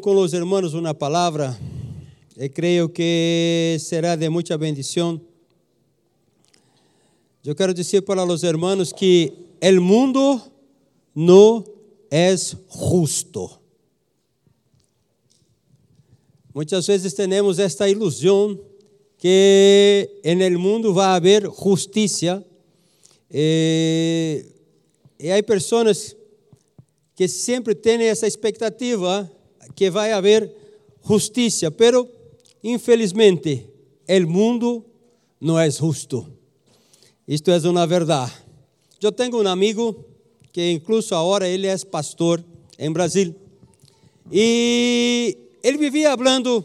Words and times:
con 0.00 0.14
los 0.14 0.32
hermanos 0.32 0.74
una 0.74 0.94
palabra. 0.94 1.58
Y 2.36 2.48
creo 2.50 2.92
que 2.92 3.76
será 3.80 4.16
de 4.16 4.30
mucha 4.30 4.56
bendición. 4.56 5.20
Yo 7.42 7.56
quiero 7.56 7.74
decir 7.74 8.04
para 8.04 8.24
los 8.24 8.44
hermanos 8.44 8.94
que 8.94 9.34
el 9.60 9.80
mundo 9.80 10.40
no 11.14 11.64
es 12.10 12.56
justo. 12.68 13.60
Muchas 16.54 16.86
veces 16.86 17.12
tenemos 17.14 17.58
esta 17.58 17.88
ilusión 17.88 18.60
que 19.18 20.20
el 20.22 20.58
mundo 20.58 20.94
va 20.94 21.12
a 21.12 21.16
haber 21.16 21.46
justicia. 21.46 22.44
Eh, 23.30 24.46
y 25.18 25.28
hay 25.28 25.42
personas 25.42 26.16
que 27.16 27.26
siempre 27.26 27.74
tienen 27.74 28.08
esa 28.08 28.26
expectativa 28.26 29.28
que 29.74 29.90
vai 29.90 30.12
haver 30.12 30.50
justiça, 31.06 31.70
pero 31.70 32.08
infelizmente 32.62 33.66
el 34.06 34.26
mundo 34.26 34.84
não 35.40 35.58
é 35.58 35.70
justo. 35.70 36.26
Isto 37.26 37.50
é 37.50 37.58
uma 37.68 37.86
verdade. 37.86 38.32
Eu 39.00 39.10
tenho 39.10 39.42
um 39.42 39.48
amigo 39.48 40.04
que 40.52 40.70
incluso 40.70 41.14
agora 41.14 41.48
ele 41.48 41.66
é 41.66 41.76
pastor 41.78 42.44
em 42.78 42.92
Brasil. 42.92 43.34
E 44.30 45.36
ele 45.62 45.78
vivia 45.78 46.16
falando 46.16 46.64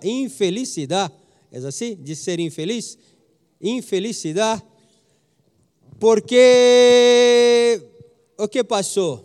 infelicidade, 0.08 1.12
é 1.50 1.58
assim? 1.58 1.96
De 1.96 2.14
ser 2.14 2.38
infeliz? 2.38 2.98
Infelicidade 3.60 4.62
porque 5.98 7.80
o 8.36 8.46
que 8.46 8.62
passou? 8.62 9.24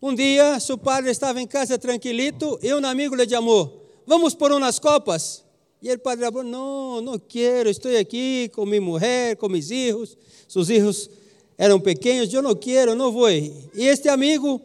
Um 0.00 0.14
dia, 0.14 0.58
seu 0.60 0.78
padre 0.78 1.10
estava 1.10 1.40
em 1.40 1.46
casa 1.46 1.78
tranquilito 1.78 2.58
e 2.62 2.72
um 2.74 2.84
amigo 2.86 3.14
lhe 3.14 3.28
chamou: 3.28 3.86
Vamos 4.06 4.34
por 4.34 4.52
umas 4.52 4.78
copas? 4.78 5.44
E 5.80 5.92
o 5.92 5.98
padre 5.98 6.26
falou: 6.26 6.44
Não, 6.44 7.00
não 7.00 7.18
quero, 7.18 7.68
estou 7.68 7.96
aqui 7.96 8.50
com 8.54 8.64
minha 8.66 8.80
mulher, 8.80 9.36
com 9.36 9.48
meus 9.48 9.68
filhos. 9.68 10.16
Seus 10.48 10.68
filhos 10.68 11.10
eram 11.58 11.80
pequenos, 11.80 12.32
eu 12.32 12.42
não 12.42 12.54
quero, 12.54 12.94
não 12.94 13.10
vou. 13.12 13.30
E 13.30 13.62
este 13.74 14.08
amigo 14.08 14.60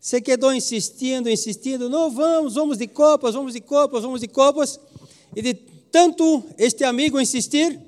se 0.00 0.20
quedou 0.20 0.52
insistindo, 0.52 1.28
insistindo: 1.28 1.88
Não, 1.88 2.10
vamos, 2.10 2.54
vamos 2.54 2.78
de 2.78 2.86
copas, 2.86 3.34
vamos 3.34 3.54
de 3.54 3.60
copas, 3.60 4.02
vamos 4.02 4.20
de 4.20 4.28
copas. 4.28 4.78
E 5.34 5.42
de 5.42 5.54
tanto 5.90 6.44
este 6.58 6.84
amigo 6.84 7.20
insistir, 7.20 7.80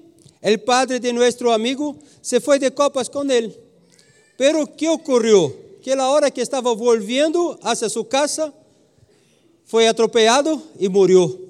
o 0.42 0.58
padre 0.58 0.98
de 0.98 1.12
nosso 1.12 1.48
amigo 1.50 1.96
se 2.22 2.40
foi 2.40 2.58
de 2.58 2.70
copas 2.70 3.08
com 3.08 3.28
ele. 3.30 3.56
Pero 4.36 4.66
que 4.66 4.88
ocorreu? 4.88 5.78
Que 5.82 5.94
na 5.94 6.08
hora 6.08 6.30
que 6.30 6.40
estava 6.40 6.74
volviendo 6.74 7.58
hacia 7.62 7.88
sua 7.88 8.04
casa, 8.04 8.52
foi 9.64 9.88
atropellado 9.88 10.62
e 10.78 10.88
morreu. 10.88 11.48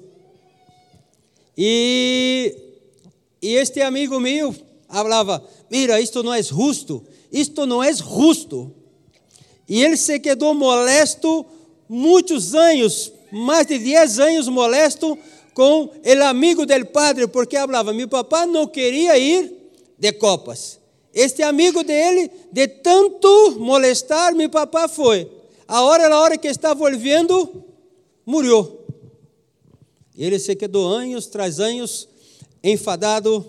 E, 1.57 2.55
e 3.41 3.55
este 3.55 3.81
amigo 3.81 4.19
meu 4.19 4.55
falava: 4.87 5.43
Mira, 5.69 6.01
isto 6.01 6.23
não 6.23 6.33
é 6.33 6.41
justo, 6.41 7.03
isto 7.31 7.65
não 7.65 7.83
é 7.83 7.93
justo. 7.93 8.73
E 9.67 9.83
ele 9.83 9.97
se 9.97 10.19
quedou 10.19 10.55
molesto 10.55 11.45
muitos 11.87 12.55
anos, 12.55 13.11
mais 13.31 13.67
de 13.67 13.77
10 13.77 14.19
anos 14.19 14.47
molesto, 14.47 15.17
com 15.59 15.91
o 15.91 16.23
amigo 16.23 16.65
del 16.65 16.85
padre, 16.85 17.27
porque 17.27 17.57
falava: 17.57 17.91
meu 17.91 18.07
papá 18.07 18.45
não 18.45 18.65
queria 18.65 19.17
ir 19.17 19.53
de 19.97 20.13
copas. 20.13 20.79
Este 21.13 21.43
amigo 21.43 21.83
dele, 21.83 22.31
de 22.49 22.65
tanto 22.65 23.57
molestar, 23.59 24.33
meu 24.33 24.49
papá 24.49 24.87
foi. 24.87 25.29
A 25.67 25.81
hora, 25.81 26.07
na 26.07 26.17
hora 26.17 26.37
que 26.37 26.47
estava 26.47 26.75
volvendo, 26.75 27.61
morreu. 28.25 28.85
Ele 30.17 30.39
se 30.39 30.55
quedou 30.55 30.87
anos 30.87 31.27
tras 31.27 31.59
anos 31.59 32.07
enfadado 32.63 33.45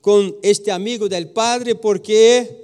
com 0.00 0.32
este 0.44 0.70
amigo 0.70 1.08
del 1.08 1.26
padre, 1.26 1.74
porque 1.74 2.54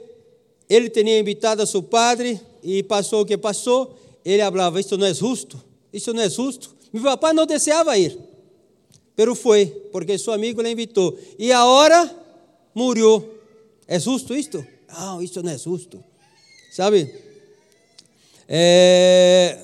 ele 0.69 0.89
tinha 0.89 1.19
invitado 1.19 1.63
a 1.63 1.67
seu 1.67 1.83
padre 1.83 2.41
e 2.63 2.85
passou 2.85 3.23
o 3.23 3.27
que 3.27 3.37
passou. 3.37 3.99
Ele 4.25 4.41
falava: 4.41 4.79
Isso 4.79 4.97
não 4.97 5.09
é 5.09 5.13
justo, 5.13 5.61
isso 5.93 6.13
não 6.13 6.23
é 6.23 6.31
justo. 6.31 6.77
Meu 6.93 7.03
papá 7.03 7.33
não 7.33 7.45
desejava 7.45 7.99
ir. 7.99 8.34
Pero 9.17 9.35
foi, 9.35 9.67
porque 9.93 10.19
seu 10.19 10.33
amigo 10.33 10.61
lhe 10.61 10.71
invitou. 10.71 11.19
E 11.39 11.53
agora 11.53 12.11
morreu. 12.75 13.39
É 13.87 13.99
justo 14.01 14.35
isto? 14.35 14.67
Não, 14.89 15.23
isso 15.23 15.43
não 15.43 15.53
é 15.53 15.59
justo. 15.59 16.03
Sabe? 16.73 17.15
É... 18.49 19.63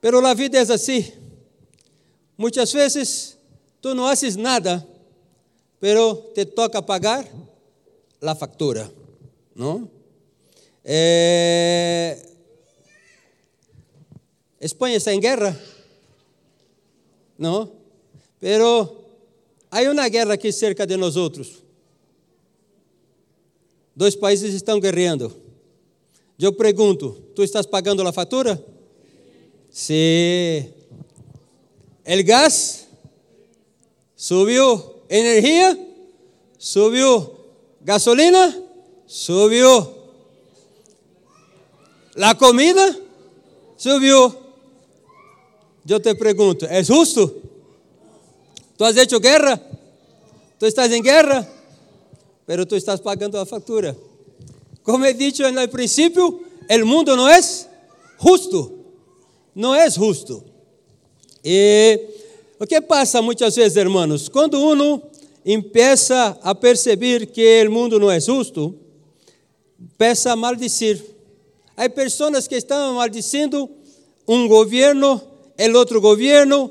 Pero 0.00 0.24
a 0.24 0.34
vida 0.34 0.58
é 0.58 0.60
assim. 0.60 1.12
Muitas 2.36 2.72
vezes 2.72 3.36
tu 3.80 3.94
não 3.94 4.06
haces 4.06 4.36
nada, 4.36 4.86
pero 5.80 6.14
te 6.34 6.44
toca 6.44 6.82
pagar 6.82 7.26
a 8.20 8.34
factura, 8.34 8.90
não? 9.54 9.90
É... 10.84 12.18
Espanha 14.60 14.96
está 14.96 15.12
em 15.12 15.20
guerra, 15.20 15.58
não? 17.38 17.83
Pero 18.44 18.94
há 19.70 19.80
uma 19.90 20.06
guerra 20.06 20.34
aqui 20.34 20.52
cerca 20.52 20.86
de 20.86 20.98
nós 20.98 21.16
outros. 21.16 21.62
Dois 23.96 24.14
países 24.14 24.52
estão 24.52 24.78
guerreando. 24.78 25.34
Eu 26.38 26.52
pergunto: 26.52 27.12
tu 27.34 27.42
estás 27.42 27.64
pagando 27.64 28.06
a 28.06 28.12
fatura? 28.12 28.62
Sim. 29.70 30.70
El 32.04 32.22
gás 32.22 32.86
subiu, 34.14 34.94
energia 35.08 35.78
subiu, 36.58 37.34
gasolina 37.80 38.62
subiu, 39.06 39.88
a 42.14 42.34
comida 42.34 43.00
subiu. 43.78 44.34
Eu 45.88 45.98
te 45.98 46.14
pergunto: 46.14 46.66
é 46.66 46.84
justo? 46.84 47.43
Tu 48.76 48.84
has 48.84 48.96
hecho 48.96 49.20
guerra, 49.20 49.60
tu 50.58 50.66
estás 50.66 50.90
em 50.92 51.02
guerra, 51.02 51.48
pero 52.46 52.66
tu 52.66 52.74
estás 52.74 53.00
pagando 53.00 53.38
a 53.38 53.46
factura. 53.46 53.96
Como 54.82 55.04
he 55.04 55.14
dicho 55.14 55.46
en 55.46 55.58
el 55.58 55.70
principio, 55.70 56.40
el 56.68 56.84
mundo 56.84 57.16
no 57.16 57.28
es 57.28 57.68
justo, 58.18 58.72
não 59.54 59.74
é 59.74 59.88
justo. 59.90 60.44
E 61.44 62.00
o 62.58 62.66
que 62.66 62.80
passa 62.80 63.22
muitas 63.22 63.54
vezes, 63.54 63.76
hermanos, 63.76 64.28
quando 64.28 64.60
uno 64.60 65.02
empieza 65.44 66.38
a 66.42 66.54
perceber 66.54 67.26
que 67.26 67.64
o 67.66 67.70
mundo 67.70 68.00
não 68.00 68.10
é 68.10 68.18
justo, 68.18 68.74
começa 69.96 70.32
a 70.32 70.36
maldecir. 70.36 71.04
Há 71.76 71.88
pessoas 71.88 72.48
que 72.48 72.56
estão 72.56 72.94
maldicindo 72.94 73.70
um 74.26 74.48
governo, 74.48 75.20
el 75.58 75.76
outro 75.76 76.00
governo, 76.00 76.70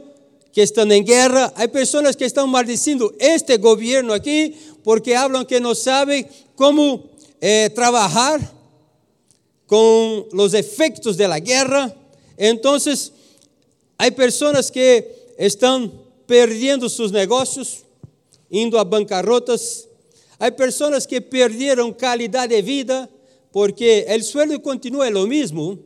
que 0.53 0.61
estão 0.61 0.89
em 0.91 1.03
guerra, 1.03 1.51
há 1.55 1.67
pessoas 1.67 2.15
que 2.15 2.23
estão 2.23 2.45
maldicindo 2.45 3.13
este 3.19 3.57
governo 3.57 4.13
aqui 4.13 4.55
porque 4.83 5.15
falam 5.15 5.43
que 5.43 5.59
não 5.59 5.73
sabem 5.73 6.27
como 6.55 7.09
eh, 7.41 7.69
trabalhar 7.69 8.39
com 9.65 10.27
os 10.31 10.53
efeitos 10.53 11.17
da 11.17 11.39
guerra. 11.39 11.95
Então, 12.37 12.77
há 13.97 14.11
pessoas 14.11 14.69
que 14.69 15.03
estão 15.39 15.91
perdendo 16.27 16.87
seus 16.87 17.11
negócios, 17.11 17.83
indo 18.51 18.77
a 18.77 18.83
bancarrotas. 18.83 19.87
Há 20.39 20.51
pessoas 20.51 21.07
que 21.07 21.19
perderam 21.19 21.91
qualidade 21.91 22.55
de 22.55 22.61
vida 22.61 23.09
porque 23.51 24.05
o 24.07 24.23
sueldo 24.23 24.59
continua 24.59 25.09
o 25.09 25.27
mesmo, 25.27 25.79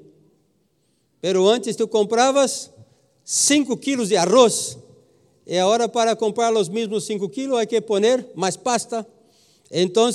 pero 1.21 1.47
antes 1.47 1.75
tu 1.75 1.87
compravas 1.87 2.69
5 3.29 3.75
quilos 3.75 4.07
de 4.07 4.15
arroz, 4.15 4.77
e 5.45 5.57
agora 5.57 5.89
para 5.89 6.15
comprar 6.15 6.55
os 6.55 6.69
mesmos 6.69 7.03
5 7.03 7.27
quilos, 7.27 7.59
há 7.59 7.65
que 7.65 7.81
poner 7.81 8.25
mais 8.33 8.55
pasta. 8.55 9.05
Então, 9.69 10.09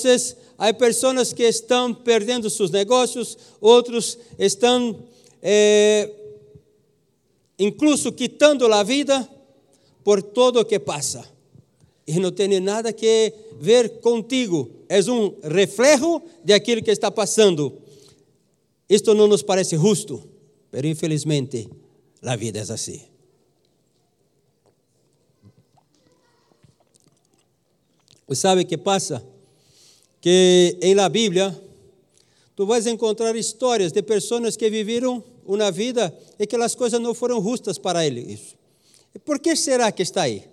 há 0.56 0.72
pessoas 0.72 1.30
que 1.30 1.42
estão 1.42 1.92
perdendo 1.92 2.48
seus 2.48 2.70
negócios, 2.70 3.36
outros 3.60 4.16
estão, 4.38 4.98
eh, 5.42 6.08
incluso, 7.58 8.12
quitando 8.12 8.64
a 8.72 8.82
vida 8.82 9.28
por 10.02 10.22
todo 10.22 10.60
o 10.60 10.64
que 10.64 10.78
passa. 10.78 11.22
E 12.06 12.18
não 12.18 12.32
tem 12.32 12.58
nada 12.60 12.94
que 12.94 13.30
ver 13.60 14.00
contigo, 14.00 14.70
é 14.88 14.98
um 15.10 15.34
reflejo 15.42 16.22
de 16.42 16.54
aquilo 16.54 16.82
que 16.82 16.90
está 16.90 17.10
passando. 17.10 17.76
Isto 18.88 19.12
não 19.12 19.28
nos 19.28 19.42
parece 19.42 19.76
justo, 19.76 20.22
mas 20.72 20.82
infelizmente 20.82 21.68
a 22.22 22.36
vida 22.36 22.58
é 22.58 22.62
assim. 22.62 23.02
Você 28.26 28.40
sabe 28.40 28.62
o 28.62 28.66
que 28.66 28.78
passa? 28.78 29.22
que 30.22 30.78
em 30.80 30.94
la 30.94 31.08
Bíblia 31.08 31.54
tu 32.54 32.64
vais 32.64 32.86
encontrar 32.86 33.34
histórias 33.34 33.90
de 33.90 34.00
pessoas 34.02 34.56
que 34.56 34.70
viveram 34.70 35.22
uma 35.44 35.70
vida 35.72 36.16
e 36.38 36.46
que 36.46 36.54
as 36.54 36.76
coisas 36.76 37.00
não 37.00 37.12
foram 37.12 37.42
justas 37.42 37.76
para 37.76 38.06
eles. 38.06 38.54
Por 39.24 39.40
que 39.40 39.56
será 39.56 39.90
que 39.90 40.02
está 40.02 40.22
aí? 40.22 40.44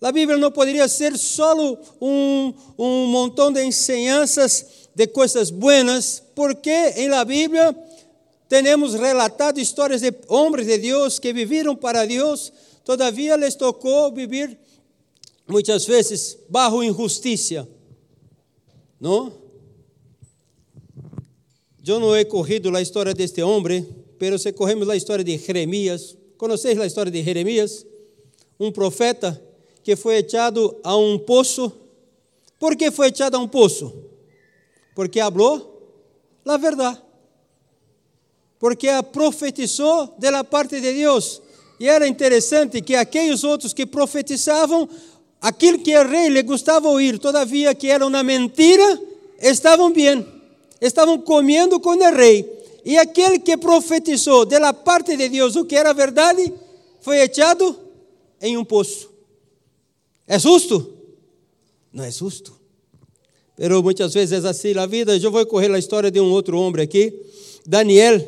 A 0.00 0.10
Bíblia 0.10 0.38
não 0.38 0.50
poderia 0.50 0.88
ser 0.88 1.16
só 1.18 1.54
um, 2.00 2.54
um 2.78 3.06
montão 3.06 3.52
de 3.52 3.62
enseñanças 3.62 4.88
de 4.94 5.06
coisas 5.06 5.50
buenas, 5.50 6.22
porque 6.34 6.70
em 6.96 7.08
la 7.08 7.24
Bíblia 7.24 7.76
temos 8.48 8.94
relatado 8.94 9.58
histórias 9.58 10.00
de 10.00 10.14
homens 10.28 10.66
de 10.66 10.78
Deus 10.78 11.18
que 11.18 11.32
viveram 11.32 11.74
para 11.74 12.06
Deus, 12.06 12.52
todavia 12.84 13.36
les 13.36 13.54
tocou 13.54 14.12
viver 14.12 14.58
muitas 15.48 15.86
vezes 15.86 16.38
bajo 16.48 16.82
injustiça, 16.82 17.68
não? 19.00 19.32
Eu 21.86 22.00
não 22.00 22.16
he 22.16 22.24
corrido 22.24 22.76
a 22.76 22.82
história 22.82 23.14
deste 23.14 23.40
homem, 23.42 23.86
pero 24.18 24.36
se 24.38 24.52
corremos 24.52 24.88
a 24.88 24.96
história 24.96 25.22
de 25.22 25.38
Jeremias. 25.38 26.16
Conheceis 26.36 26.76
a 26.80 26.86
história 26.86 27.12
de 27.12 27.22
Jeremias? 27.22 27.86
Um 28.58 28.72
profeta 28.72 29.40
que 29.84 29.94
foi 29.94 30.16
echado 30.16 30.80
a 30.82 30.96
um 30.96 31.16
poço. 31.16 31.70
Por 32.58 32.74
que 32.74 32.90
foi 32.90 33.10
echado 33.10 33.36
a 33.36 33.38
um 33.38 33.46
poço? 33.46 33.92
Porque 34.96 35.20
falou 35.20 36.02
a 36.44 36.56
verdade. 36.56 37.05
Porque 38.58 38.88
profetizou 39.12 40.14
da 40.18 40.42
parte 40.42 40.80
de 40.80 40.92
Deus. 40.92 41.42
E 41.78 41.88
era 41.88 42.08
interessante 42.08 42.80
que 42.80 42.94
aqueles 42.94 43.44
outros 43.44 43.72
que 43.72 43.84
profetizavam, 43.84 44.88
aquilo 45.40 45.78
que 45.78 45.96
o 45.96 46.08
rei 46.08 46.28
lhe 46.28 46.42
gostava 46.42 46.88
ouvir, 46.88 47.18
todavia 47.18 47.74
que 47.74 47.88
era 47.88 48.06
uma 48.06 48.22
mentira, 48.22 49.00
estavam 49.40 49.92
bem, 49.92 50.26
estavam 50.80 51.18
comendo 51.18 51.78
com 51.78 51.90
o 51.90 52.14
rei. 52.14 52.50
E 52.84 52.96
aquele 52.96 53.38
que 53.38 53.56
profetizou 53.56 54.46
da 54.46 54.72
parte 54.72 55.16
de 55.16 55.28
Deus 55.28 55.56
o 55.56 55.64
que 55.64 55.76
era 55.76 55.92
verdade, 55.92 56.52
foi 57.00 57.18
echado 57.18 57.76
em 58.40 58.56
um 58.56 58.64
poço. 58.64 59.10
É 60.26 60.38
justo? 60.38 60.94
Não 61.92 62.04
é 62.04 62.10
justo. 62.10 62.56
Pero 63.56 63.82
muitas 63.82 64.12
vezes 64.12 64.44
é 64.44 64.48
assim 64.48 64.76
a 64.76 64.86
vida. 64.86 65.16
Eu 65.16 65.30
vou 65.30 65.44
correr 65.46 65.72
a 65.72 65.78
história 65.78 66.10
de 66.10 66.20
um 66.20 66.30
outro 66.30 66.58
homem 66.58 66.82
aqui. 66.82 67.12
Daniel, 67.66 68.20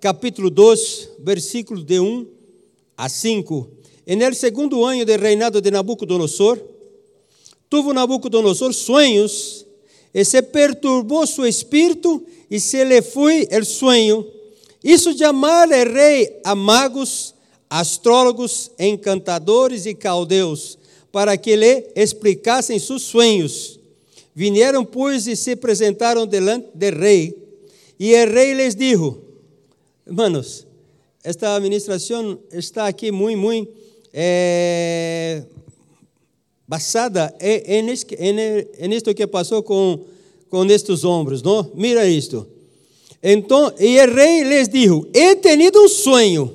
capítulo 0.00 0.50
2, 0.50 1.10
versículo 1.20 1.82
de 1.82 2.00
1 2.00 2.26
a 2.96 3.08
5. 3.08 3.70
En 4.06 4.22
el 4.22 4.34
segundo 4.34 4.86
ano 4.86 5.04
de 5.04 5.16
reinado 5.16 5.60
de 5.60 5.70
Nabucodonosor, 5.70 6.62
tuvo 7.68 7.92
Nabucodonosor 7.92 8.72
sonhos 8.72 9.66
e 10.14 10.24
se 10.24 10.40
perturbou 10.42 11.26
su 11.26 11.44
espírito 11.44 12.22
e 12.50 12.60
se 12.60 12.84
lhe 12.84 13.02
foi 13.02 13.48
el 13.50 13.64
sueño. 13.64 14.24
Isso 14.82 15.16
chamar 15.16 15.68
o 15.68 15.92
rei 15.92 16.40
a 16.44 16.54
magos, 16.54 17.34
astrólogos, 17.68 18.70
encantadores 18.78 19.84
e 19.86 19.94
caldeus 19.94 20.78
para 21.10 21.36
que 21.36 21.56
lhe 21.56 21.88
explicassem 21.96 22.78
seus 22.78 23.02
sonhos. 23.02 23.80
Vieram, 24.34 24.84
pois, 24.84 25.26
e 25.26 25.34
se 25.34 25.52
apresentaram 25.52 26.26
delante 26.26 26.68
do 26.74 26.90
rei. 26.90 27.34
E 27.98 28.14
o 28.14 28.30
rei 28.30 28.52
lhes 28.54 28.74
disse: 28.76 29.25
Hermanos, 30.06 30.64
esta 31.24 31.56
administração 31.56 32.38
está 32.52 32.86
aqui 32.86 33.10
muito, 33.10 33.40
muito 33.40 33.72
é, 34.14 35.42
basada 36.68 37.34
em, 37.40 37.90
em, 37.90 38.94
isto 38.94 39.12
que 39.12 39.26
passou 39.26 39.64
com, 39.64 40.04
com 40.48 40.64
estes 40.66 41.02
ombros, 41.02 41.42
não? 41.42 41.72
Mira 41.74 42.06
isto. 42.06 42.46
Então, 43.20 43.72
e 43.80 43.98
o 43.98 44.14
rei 44.14 44.44
lhes 44.44 44.68
disse: 44.68 45.08
He 45.12 45.34
tenido 45.34 45.82
um 45.82 45.88
sonho, 45.88 46.54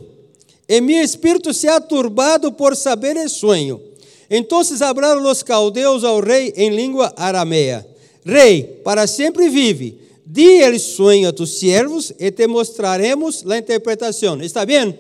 e 0.66 0.80
meu 0.80 1.04
espírito 1.04 1.54
se 1.54 1.68
ha 1.68 1.82
turbado 1.82 2.54
por 2.54 2.74
saber 2.74 3.18
o 3.18 3.28
sonho. 3.28 3.82
Então 4.30 4.62
hablaram 4.82 5.30
os 5.30 5.44
caldeus 5.44 6.06
ao 6.06 6.22
rei 6.22 6.54
em 6.56 6.70
língua 6.70 7.14
arameia: 7.18 7.86
Rei, 8.24 8.64
para 8.82 9.06
sempre 9.08 9.50
vive. 9.50 10.01
Di 10.32 10.62
el 10.62 10.80
sonho 10.80 11.28
a 11.28 11.34
tus 11.34 11.60
siervos 11.60 12.16
e 12.18 12.32
te 12.32 12.48
mostraremos 12.48 13.46
a 13.46 13.58
interpretação. 13.58 14.42
Está 14.42 14.66
bem? 14.66 14.98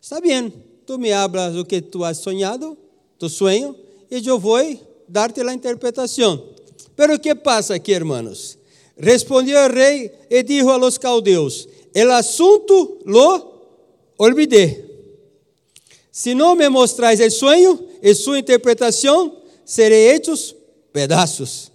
Está 0.00 0.22
bem. 0.22 0.50
Tu 0.86 0.98
me 0.98 1.12
hablas 1.12 1.54
o 1.54 1.66
que 1.66 1.82
tu 1.82 2.02
has 2.02 2.16
sonhado, 2.16 2.78
tu 3.18 3.28
sonho, 3.28 3.76
e 4.10 4.26
eu 4.26 4.38
vou 4.38 4.58
dar-te 5.06 5.42
a 5.42 5.52
interpretação. 5.52 6.42
Pero 6.96 7.16
o 7.16 7.18
que 7.18 7.34
passa 7.34 7.74
aqui, 7.74 7.92
hermanos? 7.92 8.56
Respondeu 8.96 9.58
o 9.66 9.70
rei 9.70 10.10
e 10.30 10.42
dijo 10.42 10.70
a 10.70 10.78
los 10.78 10.96
caldeus: 10.96 11.68
El 11.92 12.10
assunto 12.10 13.00
lo 13.04 13.52
olvidé. 14.16 14.82
Se 16.10 16.34
não 16.34 16.54
me 16.54 16.70
mostrais 16.70 17.20
o 17.20 17.30
sonho, 17.30 17.86
e 18.02 18.14
sua 18.14 18.38
interpretação, 18.38 19.42
serei 19.62 20.08
hechos 20.08 20.54
pedaços, 20.90 21.71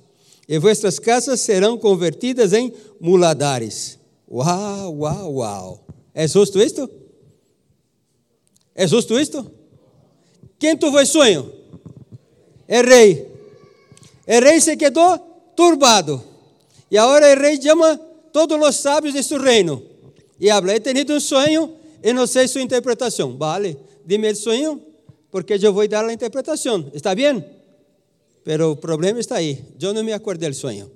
e 0.47 0.57
vuestras 0.57 0.97
casas 0.97 1.41
serão 1.41 1.77
convertidas 1.77 2.53
em 2.53 2.71
muladares. 2.99 3.99
Uau, 4.29 4.95
uau, 4.99 5.33
uau. 5.35 5.87
É 6.13 6.27
justo 6.27 6.59
isto? 6.59 6.89
É 8.73 8.87
justo 8.87 9.19
isto? 9.19 9.51
Quem 10.57 10.77
tuvo 10.77 11.05
sonho? 11.05 11.51
É 12.67 12.81
rei. 12.81 13.31
O 14.27 14.39
rei 14.43 14.61
se 14.61 14.75
quedou 14.77 15.17
turbado. 15.55 16.23
E 16.89 16.97
agora 16.97 17.35
o 17.35 17.39
rei 17.39 17.61
chama 17.61 17.97
todos 18.31 18.57
os 18.57 18.75
sábios 18.75 19.13
de 19.13 19.23
seu 19.23 19.41
reino. 19.41 19.83
E 20.39 20.49
habla, 20.49 20.75
he 20.75 20.79
tenido 20.79 21.13
um 21.13 21.19
sonho 21.19 21.73
e 22.03 22.13
não 22.13 22.27
sei 22.27 22.47
sua 22.47 22.61
interpretação. 22.61 23.35
Vale, 23.37 23.77
dime 24.05 24.31
o 24.31 24.35
sonho 24.35 24.81
porque 25.31 25.57
eu 25.61 25.73
vou 25.73 25.87
dar 25.87 26.05
a 26.05 26.13
interpretação. 26.13 26.89
¿Está 26.93 27.13
bem? 27.13 27.43
Pero 28.47 28.71
o 28.71 28.77
problema 28.77 29.19
está 29.19 29.35
aí. 29.35 29.61
Eu 29.77 29.93
não 29.93 30.05
me 30.05 30.13
acuerdo 30.13 30.47
do 30.47 30.53
sonho. 30.53 30.89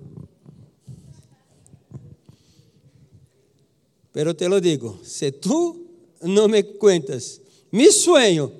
Pero 4.13 4.33
te 4.33 4.47
lo 4.47 4.61
digo, 4.61 4.97
se 5.03 5.33
tu 5.33 5.85
não 6.21 6.47
me 6.47 6.63
cuentas 6.63 7.41
mi 7.69 7.91
sueño 7.91 8.53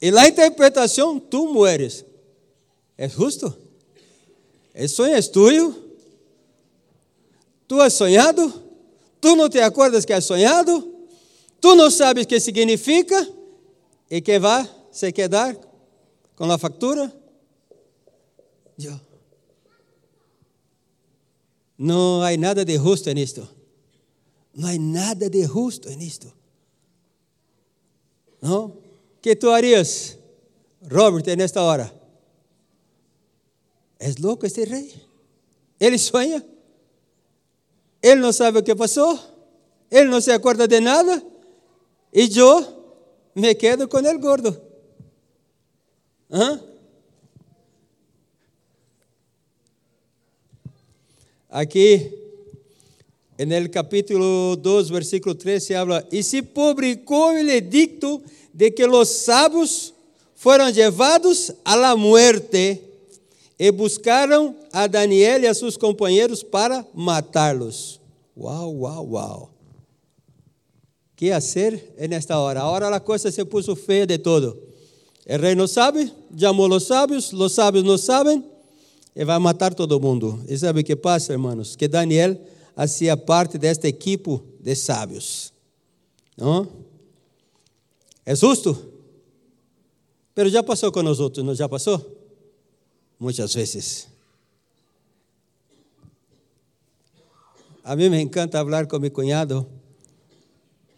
e 0.00 0.08
a 0.08 0.26
interpretação, 0.26 1.20
tu 1.20 1.46
mueres. 1.52 2.04
É 2.98 3.08
justo? 3.08 3.56
O 4.74 4.88
sonho 4.88 5.14
é 5.14 5.22
tuyo. 5.22 5.72
Tu 7.68 7.80
has 7.80 7.92
sonhado? 7.92 8.52
Tu 9.20 9.36
não 9.36 9.48
te 9.48 9.60
acordas 9.60 10.04
que 10.04 10.12
has 10.12 10.24
sonhado? 10.24 10.92
Tu 11.60 11.76
não 11.76 11.88
sabes 11.88 12.24
o 12.24 12.26
que 12.26 12.40
significa? 12.40 13.28
E 14.10 14.20
que 14.20 14.40
vai 14.40 14.68
se 14.90 15.12
quedar 15.12 15.56
com 16.34 16.50
a 16.50 16.58
factura? 16.58 17.21
Eu. 18.84 19.00
Não 21.78 22.22
há 22.22 22.36
nada 22.36 22.64
de 22.64 22.76
justo 22.76 23.10
nisto. 23.12 23.48
Não 24.54 24.68
há 24.68 24.78
nada 24.78 25.28
de 25.28 25.44
justo 25.44 25.88
nisto. 25.90 26.32
Não? 28.40 28.82
que 29.22 29.36
tu 29.36 29.50
harias, 29.50 30.18
Robert, 30.90 31.24
nesta 31.36 31.62
hora? 31.62 31.94
És 34.00 34.16
louco 34.16 34.44
este 34.44 34.64
rei? 34.64 34.92
Ele 35.78 35.96
sonha? 35.96 36.44
Ele 38.02 38.20
não 38.20 38.32
sabe 38.32 38.58
o 38.58 38.62
que 38.64 38.74
passou? 38.74 39.16
Ele 39.88 40.10
não 40.10 40.20
se 40.20 40.32
acorda 40.32 40.66
de 40.66 40.80
nada? 40.80 41.24
E 42.12 42.28
eu 42.36 42.82
me 43.34 43.54
quedo 43.54 43.86
com 43.86 43.98
ele 43.98 44.18
gordo. 44.18 44.60
¿Ah? 46.28 46.58
Aqui, 51.52 52.10
no 53.38 53.68
capítulo 53.68 54.56
2, 54.56 54.88
versículo 54.88 55.34
13, 55.34 55.66
se 55.66 55.74
habla: 55.74 56.02
E 56.10 56.22
se 56.22 56.40
publicou 56.40 57.34
o 57.34 57.38
edicto 57.38 58.22
de 58.54 58.70
que 58.70 58.86
os 58.86 59.08
sábios 59.08 59.92
foram 60.34 60.70
levados 60.70 61.52
a 61.62 61.74
la 61.74 61.94
muerte 61.94 62.80
e 63.58 63.70
buscaram 63.70 64.56
a 64.72 64.86
Daniel 64.86 65.42
e 65.42 65.46
a 65.46 65.52
seus 65.52 65.76
companheiros 65.76 66.42
para 66.42 66.86
matá-los. 66.94 68.00
Uau, 68.34 68.74
uau, 68.74 69.08
uau. 69.10 69.50
Que 71.14 71.32
hacer 71.32 71.94
nesta 72.08 72.38
hora? 72.38 72.62
Agora 72.62 72.96
a 72.96 72.98
coisa 72.98 73.30
se 73.30 73.44
puso 73.44 73.76
feia 73.76 74.06
de 74.06 74.16
todo. 74.16 74.58
O 75.28 75.36
rei 75.36 75.54
não 75.54 75.66
sabe, 75.66 76.10
chamou 76.34 76.72
os 76.72 76.84
sábios, 76.84 77.30
os 77.30 77.52
sábios 77.52 77.84
não 77.84 77.98
sabem, 77.98 78.42
e 79.14 79.24
vai 79.24 79.38
matar 79.38 79.74
todo 79.74 80.00
mundo. 80.00 80.42
E 80.48 80.56
sabe 80.56 80.80
o 80.80 80.84
que 80.84 80.96
passa, 80.96 81.32
irmãos? 81.32 81.76
Que 81.76 81.88
Daniel 81.88 82.38
fazia 82.74 83.16
parte 83.16 83.58
desta 83.58 83.86
equipe 83.86 84.40
de 84.60 84.74
sábios. 84.74 85.52
Não? 86.36 86.66
É 88.24 88.34
justo? 88.34 88.90
Mas 90.34 90.50
já 90.50 90.62
passou 90.62 90.90
com 90.90 91.02
nós 91.02 91.20
outros, 91.20 91.44
não 91.44 91.54
já 91.54 91.68
passou? 91.68 92.00
Muitas 93.18 93.54
vezes. 93.54 94.08
A 97.84 97.96
mí 97.96 98.08
me 98.08 98.20
encanta 98.20 98.60
hablar 98.60 98.86
con 98.86 99.02
mi 99.02 99.10
cuñado, 99.10 99.66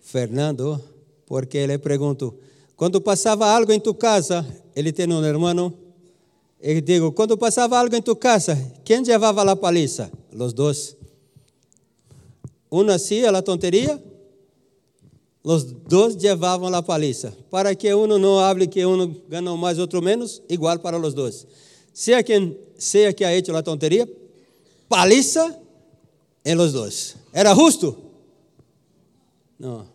Fernando, 0.02 0.80
porque 1.26 1.66
le 1.66 1.78
pregunto, 1.78 2.38
cuando 2.76 3.02
pasaba 3.02 3.56
algo 3.56 3.72
en 3.72 3.82
tu 3.82 3.96
casa, 3.98 4.44
ele 4.74 4.92
tiene 4.92 5.16
un 5.16 5.24
hermano, 5.24 5.72
y 6.66 6.80
digo, 6.80 7.14
cuando 7.14 7.38
pasaba 7.38 7.78
algo 7.78 7.94
en 7.94 8.02
tu 8.02 8.18
casa, 8.18 8.56
¿quién 8.86 9.04
llevaba 9.04 9.44
la 9.44 9.54
paliza? 9.54 10.10
Los 10.32 10.54
dos. 10.54 10.96
Uno 12.70 12.90
hacía 12.90 13.30
la 13.30 13.42
tontería, 13.42 14.02
los 15.42 15.84
dos 15.84 16.16
llevavam 16.16 16.74
a 16.74 16.82
paliza, 16.82 17.34
para 17.50 17.74
que 17.74 17.94
uno 17.94 18.18
não 18.18 18.40
hable 18.40 18.66
que 18.66 18.86
uno 18.86 19.14
ganhou 19.28 19.58
mais, 19.58 19.78
outro 19.78 20.00
menos, 20.00 20.42
igual 20.48 20.80
para 20.80 20.98
os 20.98 21.12
dois. 21.12 21.46
Seja 21.92 22.22
quem 22.22 22.58
seja 22.78 23.12
que 23.12 23.26
ha 23.26 23.36
hecho 23.36 23.54
a 23.54 23.62
tonteria, 23.62 24.08
paliza 24.88 25.60
em 26.42 26.54
los 26.54 26.72
dois. 26.72 27.14
¿Era 27.30 27.54
justo? 27.54 27.94
Não. 29.58 29.86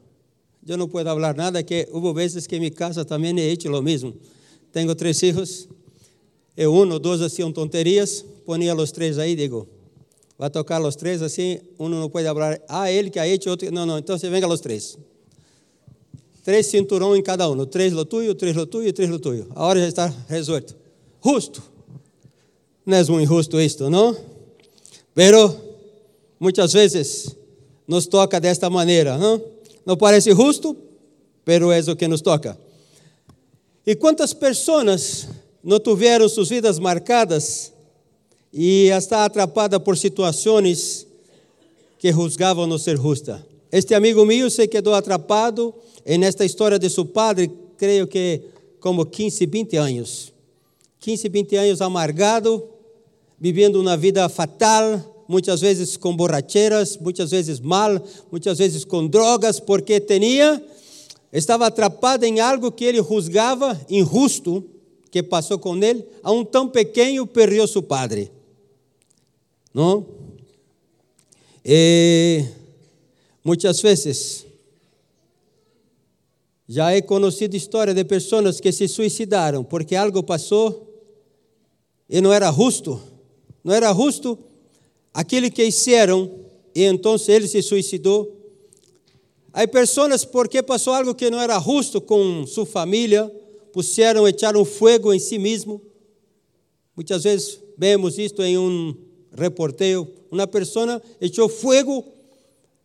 Eu 0.68 0.78
não 0.78 0.88
posso 0.88 1.04
falar 1.04 1.36
nada, 1.36 1.64
que 1.64 1.88
houve 1.92 2.14
vezes 2.14 2.46
que 2.46 2.58
em 2.58 2.60
minha 2.60 2.72
casa 2.72 3.04
também 3.04 3.36
he 3.40 3.52
hecho 3.52 3.70
lo 3.70 3.82
mesmo. 3.82 4.14
Tenho 4.72 4.94
três 4.94 5.20
filhos, 5.20 5.68
e 6.60 6.68
um 6.68 6.92
ou 6.92 7.00
dois 7.00 7.22
haciam 7.22 7.54
tonterias, 7.54 8.26
ponia 8.46 8.76
os 8.76 8.92
três 8.92 9.18
aí, 9.18 9.34
digo, 9.34 9.66
vai 10.38 10.50
tocar 10.50 10.82
os 10.82 10.94
três 10.94 11.22
assim, 11.22 11.62
um 11.80 11.88
não 11.88 12.10
pode 12.10 12.28
falar, 12.28 12.60
ah, 12.68 12.92
ele 12.92 13.10
que 13.10 13.18
ha 13.18 13.26
hecho, 13.26 13.50
outro, 13.50 13.72
não, 13.72 13.86
não, 13.86 13.98
então 13.98 14.20
você 14.20 14.30
venga 14.30 14.46
os 14.46 14.60
três. 14.60 14.98
Três 16.44 16.66
cinturão 16.66 17.16
em 17.16 17.24
cada 17.24 17.50
um, 17.50 17.66
três 17.66 17.94
lo 17.94 18.04
tuyo, 18.04 18.36
três 18.36 18.54
lo 18.58 18.66
tuyo, 18.66 18.92
três 18.92 19.10
lo 19.10 19.20
tuyo. 19.20 19.48
A 19.56 19.66
hora 19.66 19.80
já 19.80 19.88
está 19.88 20.14
resolto. 20.28 20.76
Justo. 21.24 21.64
Não 22.86 22.98
é 22.98 23.04
muito 23.06 23.22
injusto 23.22 23.62
isto, 23.62 23.90
não? 23.90 24.18
Pero 25.16 25.56
muitas 26.38 26.74
vezes 26.74 27.34
nos 27.88 28.06
toca 28.06 28.38
desta 28.38 28.70
maneira, 28.70 29.18
não? 29.18 29.42
Não 29.86 29.96
parece 29.96 30.34
justo, 30.34 30.76
pero 31.46 31.72
é 31.72 31.80
o 31.80 31.96
que 31.96 32.06
nos 32.06 32.20
toca. 32.20 32.60
E 33.86 33.96
quantas 33.96 34.34
pessoas 34.34 35.30
não 35.64 35.80
tiveram 35.80 36.28
suas 36.30 36.50
vidas 36.50 36.80
marcadas 36.80 37.72
e 38.54 38.88
está 38.90 39.26
atrapada 39.26 39.80
por 39.80 39.98
situações 39.98 41.06
que 41.98 42.12
juzgavam 42.12 42.66
não 42.66 42.78
ser 42.78 42.98
justa? 42.98 43.46
Este 43.72 43.94
amigo 43.94 44.26
meu 44.26 44.50
se 44.50 44.68
quedou 44.68 44.94
atrapado 44.94 45.74
em 46.06 46.24
esta 46.24 46.44
história 46.44 46.80
de 46.80 46.90
seu 46.90 47.06
padre, 47.06 47.52
creio 47.78 48.08
que 48.08 48.42
como 48.80 49.06
15, 49.06 49.46
20 49.46 49.78
anos. 49.78 50.34
15, 51.00 51.30
20 51.30 51.56
anos 51.56 51.82
amargado, 51.82 52.64
vivendo 53.40 53.80
uma 53.80 53.96
vida 53.96 54.28
fatal, 54.28 55.24
muitas 55.28 55.62
vezes 55.62 55.96
com 55.96 56.16
borracheras, 56.16 56.98
muitas 56.98 57.32
vezes 57.32 57.60
mal, 57.60 58.02
muitas 58.32 58.58
vezes 58.58 58.84
com 58.84 59.08
drogas, 59.08 59.60
porque 59.60 60.00
tinha, 60.00 60.62
estava 61.32 61.68
atrapado 61.68 62.24
em 62.24 62.40
algo 62.40 62.72
que 62.72 62.84
ele 62.84 63.04
juzgava 63.04 63.80
injusto, 63.90 64.66
que 65.12 65.24
passou 65.24 65.58
com 65.60 65.76
ele, 65.78 66.06
a 66.22 66.32
um 66.32 66.46
tão 66.46 66.68
pequeno 66.68 67.26
perdeu 67.26 67.68
seu 67.68 67.82
padre. 67.82 68.32
Não? 69.74 70.06
E 71.64 72.46
muitas 73.44 73.82
vezes 73.82 74.46
já 76.68 76.96
he 76.96 77.02
conhecido 77.02 77.56
história 77.56 77.94
de 77.94 78.04
pessoas 78.04 78.60
que 78.60 78.72
se 78.72 78.88
suicidaram 78.88 79.64
porque 79.64 79.96
algo 79.96 80.22
passou 80.22 80.88
e 82.08 82.22
não 82.22 82.32
era 82.32 82.52
justo. 82.52 83.02
Não 83.64 83.74
era 83.74 83.94
justo 83.94 84.38
aquilo 85.14 85.50
que 85.50 85.66
fizeram 85.66 86.32
e 86.76 86.84
então 86.84 87.16
ele 87.28 87.48
se 87.48 87.62
suicidou. 87.62 88.36
Há 89.52 89.68
pessoas 89.68 90.24
porque 90.26 90.62
passou 90.62 90.94
algo 90.94 91.16
que 91.16 91.30
não 91.30 91.42
era 91.42 91.60
justo 91.60 92.00
com 92.00 92.46
sua 92.46 92.66
família, 92.66 93.32
puseram, 93.72 94.28
echaram 94.28 94.64
fogo 94.66 95.14
em 95.14 95.20
si 95.20 95.38
mesmo. 95.38 95.82
Muitas 96.96 97.24
vezes 97.24 97.60
vemos 97.78 98.18
isto 98.18 98.42
em 98.44 98.58
um 98.58 98.96
reporteio. 99.32 100.08
Uma 100.32 100.48
pessoa 100.48 101.02
echou 101.20 101.48
fogo 101.48 102.06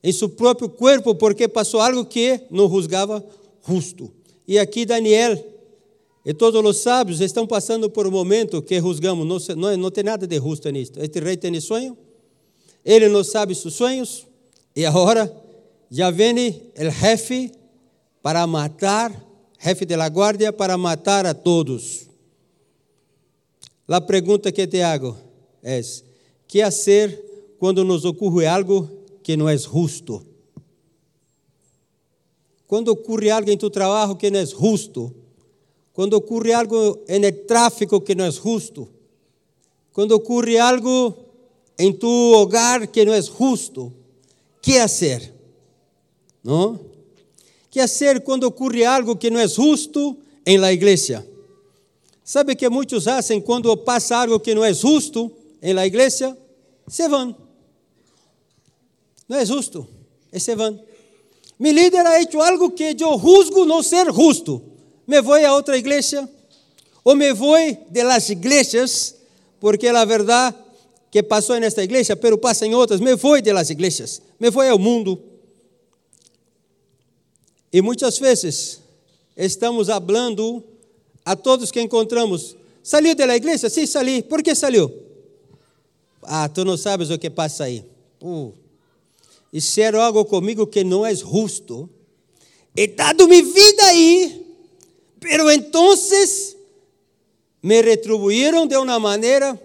em 0.03 0.13
seu 0.13 0.29
próprio 0.29 0.69
corpo 0.69 1.15
porque 1.15 1.49
passou 1.49 1.81
algo 1.81 2.05
que 2.05 2.41
não 2.51 2.69
juzgava 2.69 3.25
justo. 3.67 4.11
E 4.47 4.59
aqui 4.59 4.85
Daniel 4.85 5.55
e 6.25 6.33
todos 6.33 6.65
os 6.65 6.79
sábios 6.79 7.21
estão 7.21 7.47
passando 7.47 7.91
por 7.91 8.07
um 8.07 8.11
momento 8.11 8.63
que 8.63 8.81
juzgamos, 8.81 9.27
não, 9.27 9.57
não, 9.57 9.77
não 9.77 9.91
tem 9.91 10.03
nada 10.03 10.27
de 10.27 10.39
justo 10.39 10.71
nisto. 10.71 10.99
Este 10.99 11.21
rei 11.21 11.37
tem 11.37 11.61
sonho, 11.61 11.97
ele 12.83 13.09
não 13.09 13.23
sabe 13.23 13.55
seus 13.55 13.75
sonhos, 13.75 14.27
e 14.75 14.87
agora 14.87 15.31
já 15.91 16.11
vem 16.11 16.73
o 16.79 16.91
jefe 16.91 17.53
para 18.23 18.47
matar, 18.47 19.13
jefe 19.65 19.87
de 19.87 19.97
la 19.97 20.11
guardia, 20.11 20.55
para 20.55 20.77
matar 20.77 21.27
a 21.27 21.33
todos. 21.33 22.07
A 23.89 24.01
pergunta 24.01 24.53
que 24.53 24.67
te 24.67 24.83
hago 24.83 25.17
é: 25.63 25.81
que 26.47 26.63
fazer 26.63 27.57
quando 27.59 27.83
nos 27.83 28.05
ocorre 28.05 28.47
algo 28.47 28.89
que 29.23 29.37
não 29.37 29.49
é 29.49 29.57
justo? 29.57 30.23
Quando 32.67 32.89
ocorre 32.89 33.31
algo 33.31 33.51
em 33.51 33.57
tu 33.57 33.71
trabalho 33.71 34.17
que 34.17 34.31
não 34.31 34.41
é 34.41 34.47
justo, 34.47 35.15
quando 35.95 36.15
ocorre 36.15 36.53
algo 36.53 36.99
en 37.09 37.25
el 37.25 37.47
tráfico 37.47 38.03
que 38.03 38.15
no 38.15 38.27
es 38.27 38.39
justo, 38.39 38.89
cuando 39.93 40.17
ocurre 40.17 40.59
algo 40.59 41.15
en 41.79 41.99
tu 41.99 42.35
hogar 42.35 42.91
que 42.91 43.05
no 43.07 43.15
es 43.15 43.31
justo, 43.31 43.93
¿qué 44.61 44.81
hacer? 44.81 45.33
¿No? 46.43 46.94
¿Qué 47.75 47.83
hacer 47.83 48.23
cuando 48.23 48.47
ocurre 48.47 48.87
algo 48.87 49.19
que 49.19 49.33
no 49.33 49.41
es 49.41 49.57
justo 49.57 50.17
en 50.45 50.61
la 50.61 50.73
iglesia? 50.73 51.27
¿Sabe 52.23 52.57
que 52.57 52.69
muchos 52.69 53.09
hacen 53.09 53.41
cuando 53.41 53.85
pasa 53.85 54.23
algo 54.23 54.41
que 54.41 54.55
no 54.55 54.65
es 54.65 54.81
justo 54.81 55.33
en 55.61 55.75
la 55.75 55.85
iglesia? 55.85 56.39
Se 56.87 57.09
van. 57.09 57.37
No 59.27 59.37
es 59.37 59.51
justo, 59.51 59.89
se 60.33 60.55
van. 60.55 60.81
Mi 61.59 61.73
líder 61.73 62.07
ha 62.07 62.21
hecho 62.21 62.41
algo 62.45 62.73
que 62.73 62.95
yo 62.95 63.19
juzgo 63.19 63.67
no 63.67 63.83
ser 63.83 64.09
justo 64.09 64.63
me 65.05 65.21
vou 65.21 65.35
a 65.35 65.53
outra 65.53 65.77
igreja, 65.77 66.29
ou 67.05 67.17
me 67.17 67.33
vou 67.33 67.57
de 67.91 68.05
las 68.05 68.31
iglesias, 68.31 69.17
porque 69.61 69.89
a 69.89 70.05
verdade 70.05 70.57
que 71.11 71.23
passou 71.23 71.59
nesta 71.61 71.83
igreja, 71.83 72.17
pero 72.17 72.39
passa 72.39 72.67
em 72.67 72.75
outras, 72.75 73.01
me 73.01 73.17
vou 73.17 73.41
de 73.43 73.53
las 73.53 73.69
iglesias, 73.69 74.23
me 74.39 74.49
vou 74.49 74.63
ao 74.63 74.79
mundo. 74.79 75.34
E 77.75 77.83
muitas 77.83 78.21
vezes 78.21 78.79
estamos 79.37 79.89
falando 79.89 80.63
a 81.25 81.35
todos 81.35 81.73
que 81.73 81.81
encontramos, 81.81 82.57
saiu 82.85 83.17
da 83.17 83.35
igreja? 83.35 83.69
Sim, 83.69 83.85
saí. 83.85 84.23
Por 84.23 84.45
que 84.45 84.55
saiu? 84.55 84.95
Ah, 86.23 86.49
tu 86.49 86.65
não 86.65 86.77
sabes 86.77 87.11
o 87.11 87.19
que 87.19 87.29
passa 87.29 87.65
aí. 87.65 87.85
Uh, 88.23 88.53
fizeram 89.51 90.01
algo 90.01 90.25
comigo 90.25 90.69
que 90.69 90.85
não 90.85 91.05
é 91.05 91.13
justo. 91.17 91.91
He 92.77 92.87
dado 92.87 93.27
minha 93.27 93.43
vida 93.43 93.85
aí 93.87 94.45
Pero 95.19 95.51
entonces 95.51 96.57
me 97.61 97.83
retribuyeron 97.83 98.69
de 98.69 98.79
una 98.79 99.01
manera, 99.01 99.61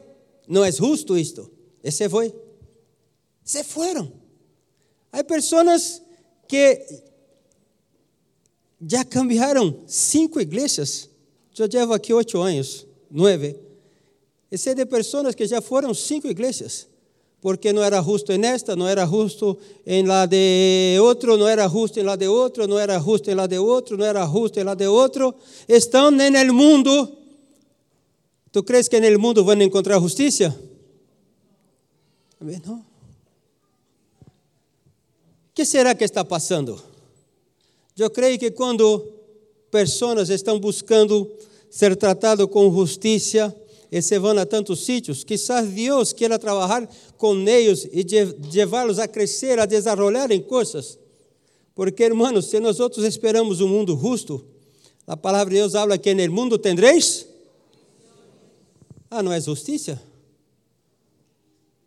no 0.48 0.66
es 0.66 0.80
justo 0.80 1.16
esto. 1.16 1.52
Ese 1.84 2.10
fue. 2.10 2.34
Se 3.44 3.64
fueron. 3.64 4.12
Hay 5.12 5.26
personas 5.26 6.02
que 6.48 7.09
ya 8.80 9.04
cambiaron 9.04 9.78
cinco 9.88 10.40
iglesias. 10.40 11.10
Yo 11.54 11.66
llevo 11.66 11.94
aquí 11.94 12.14
ocho 12.14 12.44
años, 12.44 12.86
nueve. 13.10 13.60
Ese 14.50 14.74
de 14.76 14.86
personas 14.86 15.36
que 15.36 15.48
ya 15.48 15.62
fueron 15.62 15.94
cinco 15.94 16.28
iglesias 16.28 16.88
porque 17.42 17.72
não 17.72 17.82
era 17.84 18.02
justo 18.02 18.32
em 18.34 18.46
esta, 18.46 18.76
não 18.76 18.88
era 18.88 19.06
justo 19.06 19.58
em 19.86 20.06
la 20.06 20.26
de 20.26 20.98
outro, 21.02 21.38
não 21.38 21.48
era 21.48 21.68
justo 21.68 22.00
em 22.00 22.04
la 22.04 22.16
de 22.16 22.28
outro, 22.28 22.68
não 22.68 22.78
era 22.78 23.00
justo 23.00 23.30
em 23.30 23.34
la 23.34 23.48
de 23.48 23.58
outro, 23.58 23.98
não 23.98 24.06
era 24.06 24.26
justo 24.26 24.60
em 24.60 24.64
la 24.64 24.76
de 24.76 24.88
outro. 24.88 25.34
Estão 25.68 26.12
no 26.12 26.54
mundo. 26.54 27.16
¿Tu 28.52 28.64
crees 28.64 28.90
que 28.90 29.00
no 29.00 29.20
mundo 29.20 29.44
vão 29.46 29.62
encontrar 29.62 30.00
justiça? 30.00 30.54
Não. 32.42 32.80
O 32.80 32.84
que 35.54 35.66
será 35.66 35.94
que 35.94 36.04
está 36.04 36.26
passando? 36.26 36.82
Eu 38.00 38.10
creio 38.10 38.40
que 38.40 38.52
quando 38.52 39.06
pessoas 39.70 40.30
estão 40.30 40.60
buscando 40.60 41.30
ser 41.70 41.96
tratadas 41.96 42.48
com 42.48 42.72
justiça, 42.74 43.56
e 43.92 44.02
se 44.02 44.20
vão 44.20 44.38
a 44.38 44.46
tantos 44.46 44.86
sítios, 44.86 45.24
quizás 45.24 45.68
Deus 45.68 46.14
queira 46.14 46.38
trabalhar 46.38 46.88
com 47.18 47.36
eles 47.48 47.88
e 47.92 48.06
levá-los 48.54 49.00
a 49.00 49.08
crescer, 49.08 49.58
a 49.60 49.66
desenvolver 49.66 50.32
em 50.32 50.42
coisas. 50.42 51.00
Porque, 51.74 52.04
hermanos, 52.04 52.46
se 52.46 52.60
nós 52.60 52.80
outros 52.80 53.04
esperamos 53.06 53.62
um 53.62 53.68
mundo 53.68 53.98
justo, 53.98 54.46
a 55.08 55.18
palavra 55.18 55.54
de 55.54 55.60
Deus 55.60 55.74
habla 55.74 55.98
que 55.98 56.14
no 56.14 56.32
mundo 56.32 56.60
tendréis. 56.60 57.28
Ah, 59.10 59.24
não 59.24 59.34
é 59.34 59.42
justiça? 59.42 60.00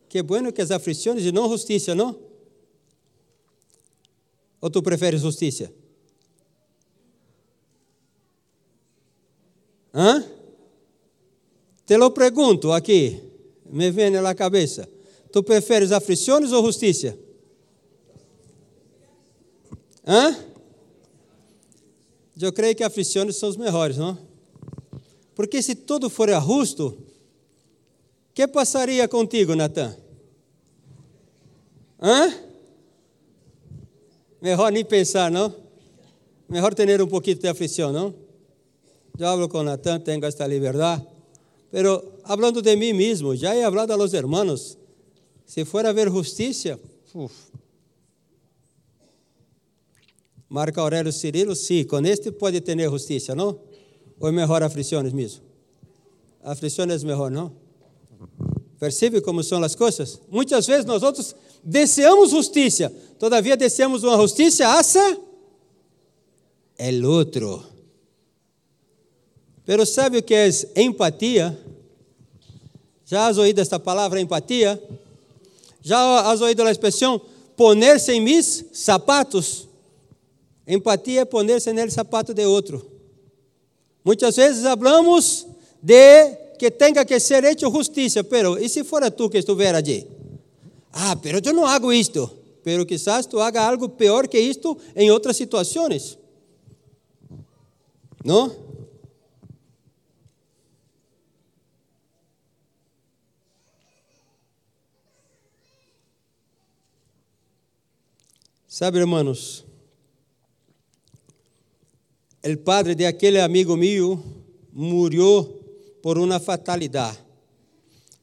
Que 0.09 0.23
bueno 0.23 0.53
que 0.53 0.61
as 0.61 0.73
aflições 0.73 1.25
e 1.25 1.31
não 1.31 1.49
justiça, 1.49 1.95
não? 1.95 2.19
Ou 4.61 4.69
tu 4.71 4.83
preferes 4.83 5.21
justiça? 5.21 5.73
Hã? 9.95 10.25
Te 11.85 11.97
lo 11.97 12.11
pergunto 12.13 12.73
aqui, 12.73 13.21
me 13.67 13.91
vem 13.91 14.11
na 14.11 14.35
cabeça. 14.35 14.89
Tu 15.31 15.43
preferes 15.43 15.93
aflições 15.93 16.53
ou 16.53 16.65
justiça? 16.65 17.19
Hã? 20.07 20.37
Eu 22.41 22.53
creio 22.53 22.75
que 22.75 22.83
aflições 22.83 23.37
são 23.37 23.49
os 23.49 23.57
melhores, 23.57 23.97
não? 23.97 24.19
Porque 25.35 25.63
se 25.63 25.75
tudo 25.75 26.11
for 26.11 26.29
justo, 26.41 26.99
que 28.35 28.49
passaria 28.49 29.07
contigo, 29.07 29.55
Natan? 29.55 29.97
Hã? 32.01 32.35
Melhor 34.41 34.73
nem 34.73 34.85
pensar, 34.85 35.31
não? 35.31 35.55
Melhor 36.49 36.75
ter 36.75 37.01
um 37.01 37.07
pouquinho 37.07 37.37
de 37.37 37.49
aflição, 37.49 37.93
não? 37.93 38.22
Eu 39.19 39.29
hablo 39.29 39.49
com 39.49 39.63
Natan, 39.63 40.01
tenho 40.01 40.25
esta 40.25 40.47
liberdade. 40.47 41.07
Pero 41.71 42.19
hablando 42.25 42.61
de 42.61 42.77
mim 42.77 42.93
mesmo, 42.93 43.35
já 43.35 43.55
he 43.55 43.65
hablado 43.65 43.93
a 43.93 43.97
los 43.97 44.13
hermanos. 44.15 44.77
Se 45.47 45.65
for 45.65 45.87
a 45.87 45.93
ver 45.93 46.11
justiça, 46.11 46.79
uf. 47.15 47.33
Marco 50.49 50.81
Aurélio 50.81 51.13
Cirilo, 51.13 51.55
sim, 51.55 51.85
com 51.85 51.99
este 52.01 52.31
justiça, 52.91 53.35
não? 53.35 53.59
Ou 54.21 54.29
é 54.29 54.33
melhor 54.33 54.63
aflições 54.63 55.13
mesmo? 55.13 55.43
Aflições 56.43 57.03
é 57.03 57.07
melhor, 57.07 57.31
não? 57.31 57.53
Percebe 58.79 59.23
como 59.23 59.43
são 59.43 59.63
as 59.65 59.75
coisas? 59.75 60.21
Muitas 60.31 60.67
vezes 60.67 60.85
nós 60.85 61.03
outros 61.03 61.35
desejamos 61.65 62.31
justiça, 62.31 62.93
todavia 63.19 63.57
desejamos 63.57 64.03
uma 64.03 64.17
justiça 64.17 64.79
hacia 64.79 65.19
el 66.79 67.05
outro. 67.05 67.72
Pero 69.65 69.87
sabe 69.87 70.19
o 70.19 70.23
que 70.23 70.35
é 70.35 70.49
empatia? 70.77 71.59
Já 73.05 73.27
has 73.27 73.39
ouído 73.39 73.61
esta 73.61 73.79
palavra 73.79 74.21
empatia? 74.21 74.83
Já 75.83 76.31
has 76.31 76.41
ouído 76.41 76.63
a 76.63 76.71
expressão 76.71 77.21
poner-se 77.57 78.13
em 78.13 78.21
mis 78.21 78.65
sapatos? 78.73 79.69
Empatia 80.67 81.21
é 81.21 81.25
poner-se 81.25 81.73
no 81.73 81.91
sapato 81.91 82.33
de 82.33 82.45
outro. 82.47 82.85
Muitas 84.05 84.37
vezes 84.37 84.63
falamos 84.63 85.47
de 85.81 86.35
que 86.59 86.71
tenha 86.71 87.05
que 87.05 87.19
ser 87.19 87.45
hecho 87.45 87.71
justiça, 87.71 88.23
pero 88.23 88.59
e 88.59 88.69
se 88.69 88.85
fora 88.85 89.11
tu 89.11 89.29
que 89.29 89.39
estiver 89.39 89.75
allí? 89.75 90.07
Ah, 90.93 91.17
pero 91.17 91.41
eu 91.45 91.53
não 91.53 91.67
hago 91.67 91.93
isto. 91.93 92.31
Pero 92.63 92.87
quizás 92.87 93.27
tu 93.27 93.41
haga 93.41 93.63
algo 93.63 93.89
pior 93.89 94.29
que 94.29 94.39
isto 94.39 94.79
em 94.95 95.11
outras 95.11 95.37
situações. 95.37 96.17
Não? 98.25 98.62
Sabe, 108.75 108.99
hermanos, 109.01 109.67
o 112.43 112.57
padre 112.57 112.95
de 112.95 113.05
aquele 113.05 113.39
amigo 113.39 113.77
meu 113.77 114.19
morreu 114.73 115.63
por 116.03 116.17
uma 116.17 116.41
fatalidade, 116.41 117.19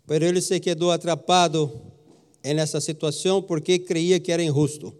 mas 0.07 0.19
ele 0.19 0.41
se 0.41 0.59
quedou 0.59 0.89
atrapado 0.89 1.71
nessa 2.43 2.81
situação 2.81 3.43
porque 3.43 3.77
creia 3.77 4.19
que 4.19 4.31
era 4.31 4.41
injusto. 4.41 4.91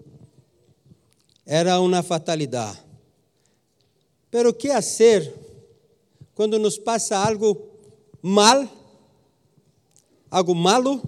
Era 1.47 1.79
uma 1.79 2.03
fatalidade. 2.03 2.77
Pero 4.29 4.53
que 4.53 4.67
fazer 4.67 5.33
quando 6.35 6.59
nos 6.59 6.77
passa 6.77 7.17
algo 7.17 7.59
mal, 8.21 8.69
algo 10.29 10.53
malo, 10.53 11.01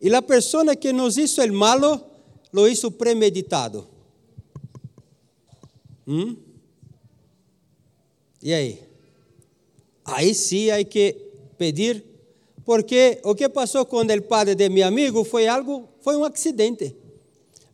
e 0.00 0.14
a 0.14 0.22
pessoa 0.22 0.76
que 0.76 0.92
nos 0.92 1.18
hizo 1.18 1.42
el 1.42 1.50
malo 1.50 2.09
lo 2.52 2.68
hizo 2.68 2.90
premeditado. 2.90 3.86
¿Mm? 6.06 6.34
E 8.42 8.54
aí? 8.54 8.82
Aí 10.04 10.34
sim 10.34 10.70
há 10.70 10.82
que 10.82 11.30
pedir, 11.58 12.04
porque 12.64 13.20
o 13.22 13.34
que 13.34 13.48
passou 13.48 13.84
com 13.86 14.00
o 14.00 14.22
padre 14.22 14.54
de 14.54 14.68
meu 14.68 14.86
amigo 14.86 15.24
foi 15.24 15.46
algo, 15.46 15.88
foi 16.00 16.16
um 16.16 16.24
acidente. 16.24 16.96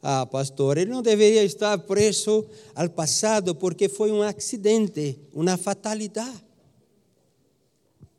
Ah, 0.03 0.27
pastor, 0.27 0.79
ele 0.79 0.91
não 0.91 1.03
deveria 1.03 1.43
estar 1.45 1.79
preso 1.79 2.45
ao 2.75 2.89
passado 2.91 3.55
porque 3.55 3.89
foi 3.89 4.12
um 4.12 4.23
acidente, 4.23 5.19
uma 5.33 5.57
fatalidade. 5.57 6.45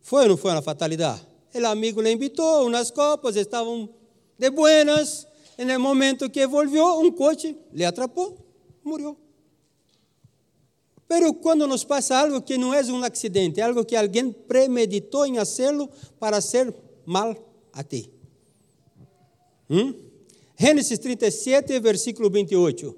Foi 0.01 0.23
ou 0.23 0.29
não 0.29 0.37
foi 0.37 0.51
uma 0.51 0.61
fatalidade? 0.61 1.21
O 1.53 1.65
amigo 1.65 2.01
le 2.01 2.11
invitou, 2.11 2.67
umas 2.67 2.91
copas, 2.91 3.35
estavam 3.35 3.89
de 4.37 4.49
buenas, 4.49 5.27
no 5.65 5.79
momento 5.79 6.29
que 6.29 6.45
volvió, 6.45 6.99
um 6.99 7.11
coche 7.11 7.57
le 7.73 7.83
atrapou, 7.83 8.37
morreu. 8.83 9.17
Pero 11.07 11.33
quando 11.33 11.65
nos 11.67 11.83
passa 11.83 12.17
algo 12.17 12.41
que 12.41 12.57
não 12.57 12.73
é 12.73 12.83
um 12.83 13.03
acidente, 13.03 13.61
algo 13.61 13.85
que 13.85 13.95
alguém 13.95 14.31
premeditou 14.31 15.25
em 15.25 15.35
fazê-lo 15.37 15.89
para 16.19 16.41
ser 16.41 16.73
mal 17.05 17.35
a 17.71 17.83
ti. 17.83 18.11
Hum? 19.69 19.93
Gênesis 20.59 20.99
37, 20.99 21.79
versículo 21.79 22.29
28. 22.29 22.95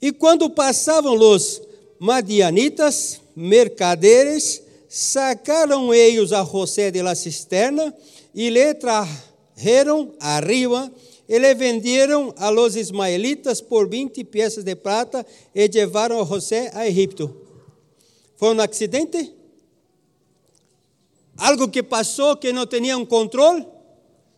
E 0.00 0.12
quando 0.12 0.48
passavam 0.50 1.18
os 1.18 1.62
madianitas, 1.98 3.20
mercaderes, 3.34 4.62
sacaram 4.96 5.92
eles 5.92 6.32
a 6.32 6.42
José 6.42 6.90
de 6.90 7.02
la 7.02 7.14
cisterna 7.14 7.94
e 8.34 8.48
lhe 8.48 8.72
trajeron 8.72 10.14
arriba 10.18 10.90
e 11.28 11.38
le 11.38 11.54
venderam 11.54 12.32
a 12.38 12.50
los 12.50 12.76
ismaelitas 12.76 13.60
por 13.60 13.90
20 13.90 14.24
peças 14.24 14.64
de 14.64 14.74
prata 14.74 15.26
e 15.54 15.68
levaram 15.68 16.18
a 16.18 16.24
José 16.24 16.70
a 16.72 16.86
Egipto. 16.86 17.30
Foi 18.36 18.54
um 18.54 18.60
acidente? 18.60 19.34
Algo 21.36 21.68
que 21.68 21.82
passou 21.82 22.34
que 22.36 22.50
não 22.50 22.66
tinham 22.66 23.04
controle? 23.04 23.66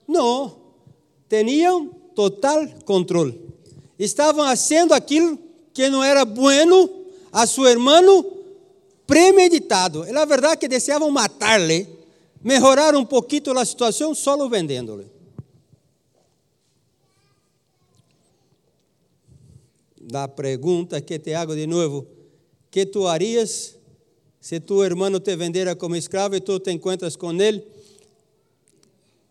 Não, 0.09 0.57
tinham 1.29 1.89
total 2.17 2.67
controle. 2.85 3.41
Estavam 3.97 4.45
fazendo 4.45 4.93
aquilo 4.93 5.39
que 5.73 5.89
não 5.89 6.03
era 6.03 6.25
bueno 6.25 6.91
a 7.31 7.47
seu 7.47 7.65
irmão 7.67 8.38
premeditado. 9.09 10.05
É 10.05 10.15
a 10.15 10.25
verdade 10.27 10.59
que 10.59 10.69
deseavam 10.69 11.11
matar-lhe, 11.11 11.89
melhorar 12.45 12.95
um 12.95 13.07
pouquinho 13.07 13.59
a 13.59 13.65
situação 13.65 14.15
só 14.15 14.37
vendendo-lhe. 14.49 15.07
Da 19.99 20.29
pergunta 20.29 21.01
que 21.01 21.19
te 21.19 21.33
hago 21.33 21.57
de 21.57 21.67
novo: 21.67 22.07
que 22.71 22.85
tu 22.85 23.09
harias 23.09 23.75
se 24.41 24.61
tu 24.61 24.85
irmão 24.85 25.19
te 25.19 25.35
vendera 25.37 25.75
como 25.75 25.97
escravo 25.97 26.37
e 26.37 26.41
tu 26.41 26.61
te 26.61 26.71
encontras 26.71 27.17
com 27.17 27.33
ele? 27.33 27.65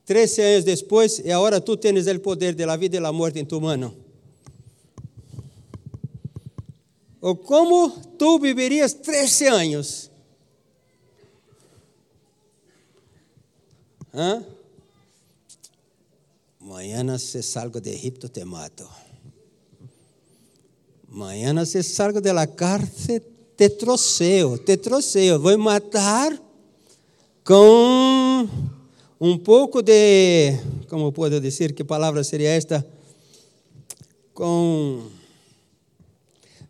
Treze 0.05 0.41
anos 0.41 0.63
depois, 0.63 1.19
e 1.19 1.31
agora 1.31 1.61
tu 1.61 1.77
tens 1.77 2.07
o 2.07 2.19
poder 2.19 2.55
da 2.55 2.75
vida 2.77 2.97
e 2.97 2.99
da 2.99 3.11
morte 3.11 3.39
em 3.39 3.45
tu 3.45 3.59
mano. 3.61 4.06
Ou 7.27 7.35
como 7.35 7.89
tu 8.17 8.39
viverias 8.39 8.93
13 8.93 9.47
anos? 9.47 10.09
Hã? 14.13 14.45
Mañana 16.57 17.19
se 17.19 17.43
salgo 17.43 17.81
de 17.81 17.93
Egipto 17.93 18.29
te 18.29 18.45
mato. 18.45 18.89
Mañana 21.09 21.65
se 21.65 21.83
salgo 21.83 22.21
de 22.21 22.31
la 22.31 22.47
cárcel 22.47 23.21
te 23.57 23.69
troceo, 23.71 24.57
te 24.57 24.77
troceo. 24.77 25.37
Vou 25.37 25.57
matar 25.57 26.31
com 27.43 28.47
um 29.19 29.37
pouco 29.37 29.81
de, 29.81 30.57
como 30.87 31.11
posso 31.11 31.41
dizer, 31.41 31.75
que 31.75 31.83
palavra 31.83 32.23
seria 32.23 32.55
esta? 32.55 32.87
Com 34.33 35.16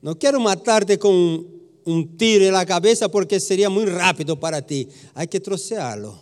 não 0.07 0.15
quero 0.15 0.39
matar-te 0.39 0.95
com 0.95 1.43
um 1.85 2.01
tiro 2.15 2.49
na 2.49 2.65
cabeça 2.65 3.09
porque 3.09 3.41
seria 3.41 3.69
muito 3.69 3.91
rápido 3.91 4.37
para 4.37 4.61
ti. 4.61 4.87
Há 5.13 5.27
que 5.27 5.37
troceá-lo, 5.37 6.17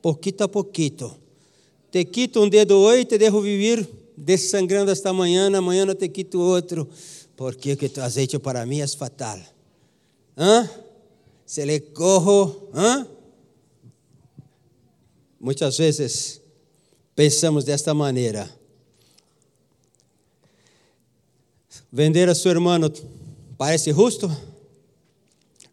pouquito 0.00 0.40
a 0.40 0.48
pouquito. 0.48 1.14
Te 1.90 2.02
quito 2.06 2.42
um 2.42 2.48
dedo 2.48 2.78
hoje, 2.78 3.04
te 3.04 3.18
devo 3.18 3.42
viver 3.42 3.86
desangrando 4.16 4.90
esta 4.90 5.12
manhã, 5.12 5.54
amanhã 5.54 5.84
não 5.84 5.94
te 5.94 6.08
quito 6.08 6.40
outro, 6.40 6.88
porque 7.36 7.74
o 7.74 7.76
que 7.76 7.90
tu 7.90 8.00
has 8.00 8.16
hecho 8.16 8.40
para 8.40 8.64
mim 8.64 8.80
é 8.80 8.88
fatal. 8.88 9.38
Hã? 10.34 10.66
Se 11.44 11.66
le 11.66 11.78
cojo, 11.92 12.70
hã? 12.72 13.06
muitas 15.38 15.76
vezes 15.76 16.40
pensamos 17.14 17.66
desta 17.66 17.92
maneira. 17.92 18.48
Vender 21.92 22.28
a 22.28 22.34
seu 22.36 22.52
irmão 22.52 22.78
parece 23.58 23.92
justo? 23.92 24.30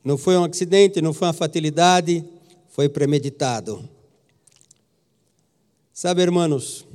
Não 0.03 0.17
foi 0.17 0.35
um 0.35 0.45
acidente, 0.45 0.99
não 0.99 1.13
foi 1.13 1.27
uma 1.27 1.33
fatalidade, 1.33 2.25
foi 2.69 2.89
premeditado. 2.89 3.87
Sabe, 5.93 6.23
irmãos, 6.23 6.85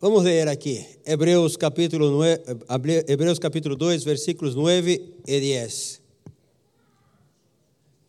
vamos 0.00 0.22
ler 0.22 0.48
aqui, 0.48 0.86
Hebreus 1.04 1.56
capítulo, 1.56 2.10
9, 2.10 2.40
Hebreus 3.06 3.38
capítulo 3.38 3.76
2, 3.76 4.02
versículos 4.04 4.54
9 4.54 5.14
e 5.26 5.40
10. 5.40 6.00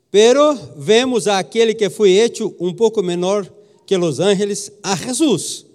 Pero 0.10 0.54
vemos 0.78 1.28
aquele 1.28 1.74
que 1.74 1.90
foi 1.90 2.12
hecho 2.12 2.56
um 2.60 2.74
pouco 2.74 3.04
menor 3.04 3.52
que 3.86 3.98
os 3.98 4.20
ángeles, 4.22 4.72
a 4.84 4.96
Jesus, 4.96 5.66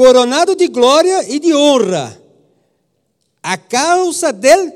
coronado 0.00 0.54
de 0.54 0.66
glória 0.66 1.28
e 1.28 1.38
de 1.38 1.52
honra, 1.52 2.18
a 3.42 3.58
causa 3.58 4.32
del 4.32 4.72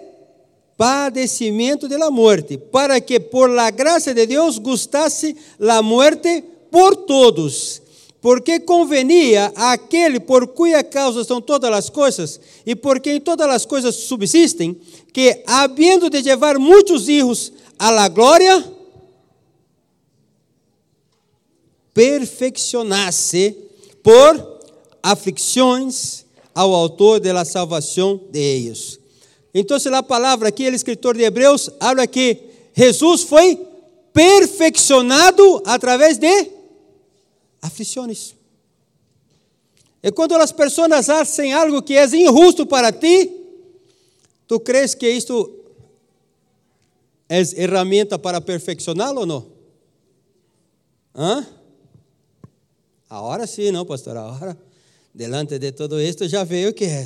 padecimento 0.77 1.89
de 1.89 1.97
la 1.97 2.11
muerte, 2.11 2.59
para 2.59 3.01
que 3.01 3.19
por 3.19 3.49
la 3.49 3.71
gracia 3.71 4.13
de 4.13 4.27
Deus 4.27 4.59
gustasse 4.59 5.35
la 5.59 5.81
muerte 5.81 6.45
por 6.71 6.95
todos, 6.95 7.81
porque 8.21 8.61
convenia 8.61 9.51
àquele 9.57 10.21
por 10.21 10.49
cuja 10.49 10.85
causa 10.85 11.25
são 11.25 11.41
todas 11.41 11.73
as 11.73 11.89
coisas 11.89 12.39
e 12.67 12.75
por 12.75 13.01
quem 13.01 13.19
todas 13.19 13.49
as 13.49 13.65
coisas 13.65 13.95
subsistem, 13.95 14.79
que, 15.11 15.43
havendo 15.47 16.11
de 16.11 16.21
levar 16.21 16.59
muitos 16.59 17.09
hijos 17.09 17.51
a 17.79 17.91
la 17.91 18.09
glória, 18.09 18.63
perfeccionasse 21.95 23.57
por 24.03 24.54
aflições 25.05 26.25
ao 26.55 26.75
autor 26.75 27.21
de 27.21 27.31
la 27.31 27.45
salvação 27.45 28.19
de 28.31 28.41
ellos. 28.41 28.99
Então, 29.53 29.77
a 29.93 30.03
palavra 30.03 30.49
aqui, 30.49 30.67
o 30.67 30.75
escritor 30.75 31.15
de 31.15 31.25
Hebreus, 31.25 31.69
habla 31.79 32.07
que 32.07 32.39
Jesus 32.75 33.23
foi 33.23 33.61
perfeccionado 34.15 35.63
através 35.67 36.17
de 36.17 36.51
aflições. 37.61 38.35
E 40.03 40.11
quando 40.11 40.35
as 40.37 40.53
pessoas 40.53 41.05
fazem 41.05 41.53
algo 41.53 41.83
que 41.83 41.97
é 41.99 42.07
injusto 42.07 42.65
para 42.65 42.91
ti, 42.91 43.31
tu 44.49 44.59
crees 44.59 44.95
que 44.95 45.09
isto 45.09 45.53
é 47.29 47.45
ferramenta 47.45 48.19
para 48.19 48.41
perfeccioná-lo 48.41 49.21
ou 49.21 49.27
não? 49.27 49.47
Hã? 51.15 51.47
Agora 53.09 53.47
sim, 53.47 53.71
não, 53.71 53.85
pastor? 53.85 54.17
Agora, 54.17 54.59
delante 55.15 55.59
de 55.59 55.73
todo 55.73 56.01
isto, 56.01 56.29
já 56.29 56.45
veio 56.45 56.71
o 56.71 56.75
que 56.75 56.85
é. 56.85 57.05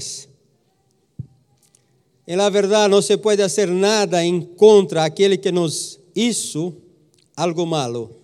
E 2.26 2.36
na 2.36 2.48
verdade, 2.48 2.90
não 2.90 3.02
se 3.02 3.16
pode 3.16 3.42
fazer 3.42 3.68
nada 3.68 4.24
em 4.24 4.40
contra 4.40 5.04
aquele 5.04 5.36
que 5.38 5.52
nos 5.52 6.00
hizo 6.14 6.74
algo 7.36 7.66
malo 7.66 8.18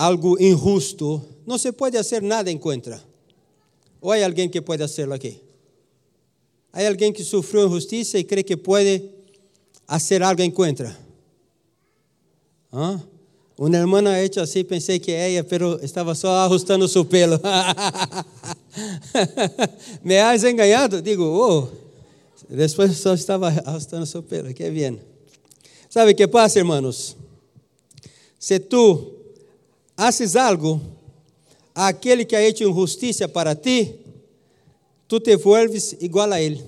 algo 0.00 0.42
injusto, 0.42 1.22
não 1.46 1.58
se 1.58 1.72
pode 1.72 1.98
fazer 1.98 2.22
nada 2.22 2.50
em 2.50 2.56
contra. 2.56 3.04
Ou 4.00 4.12
há 4.12 4.24
alguém 4.24 4.48
que 4.48 4.62
pode 4.62 4.80
fazê-lo 4.80 5.12
aqui? 5.12 5.38
Há 6.72 6.86
alguém 6.86 7.12
que 7.12 7.22
sofreu 7.22 7.66
injustiça 7.66 8.18
e 8.18 8.24
crê 8.24 8.42
que 8.42 8.56
pode 8.56 9.10
fazer 9.86 10.22
algo 10.22 10.40
em 10.40 10.50
contra? 10.50 10.98
¿Ah? 12.72 12.98
Uma 13.60 13.76
irmã 13.76 14.02
ha 14.08 14.24
hecho 14.24 14.40
assim, 14.40 14.64
pensei 14.64 14.98
que 14.98 15.12
ela, 15.12 15.46
mas 15.50 15.82
estava 15.82 16.14
só 16.14 16.46
ajustando 16.46 16.88
seu 16.88 17.04
pelo. 17.04 17.38
Me 20.02 20.18
has 20.18 20.42
enganado? 20.44 21.02
Digo, 21.02 21.24
oh, 21.24 21.68
depois 22.48 22.96
só 22.96 23.12
estava 23.12 23.48
ajustando 23.66 24.06
seu 24.06 24.22
pelo, 24.22 24.54
que 24.54 24.70
bem. 24.70 24.98
Sabe 25.90 26.12
o 26.12 26.14
que 26.14 26.26
passa, 26.26 26.58
irmãos? 26.58 27.14
Se 28.38 28.58
tu 28.58 29.12
haces 29.94 30.36
algo 30.36 30.80
àquele 31.74 32.24
que 32.24 32.34
ha 32.34 32.42
hecho 32.42 32.64
injustiça 32.64 33.28
para 33.28 33.54
ti, 33.54 33.94
tu 35.06 35.20
te 35.20 35.36
vuelves 35.36 35.94
igual 36.00 36.32
a 36.32 36.40
ele. 36.40 36.64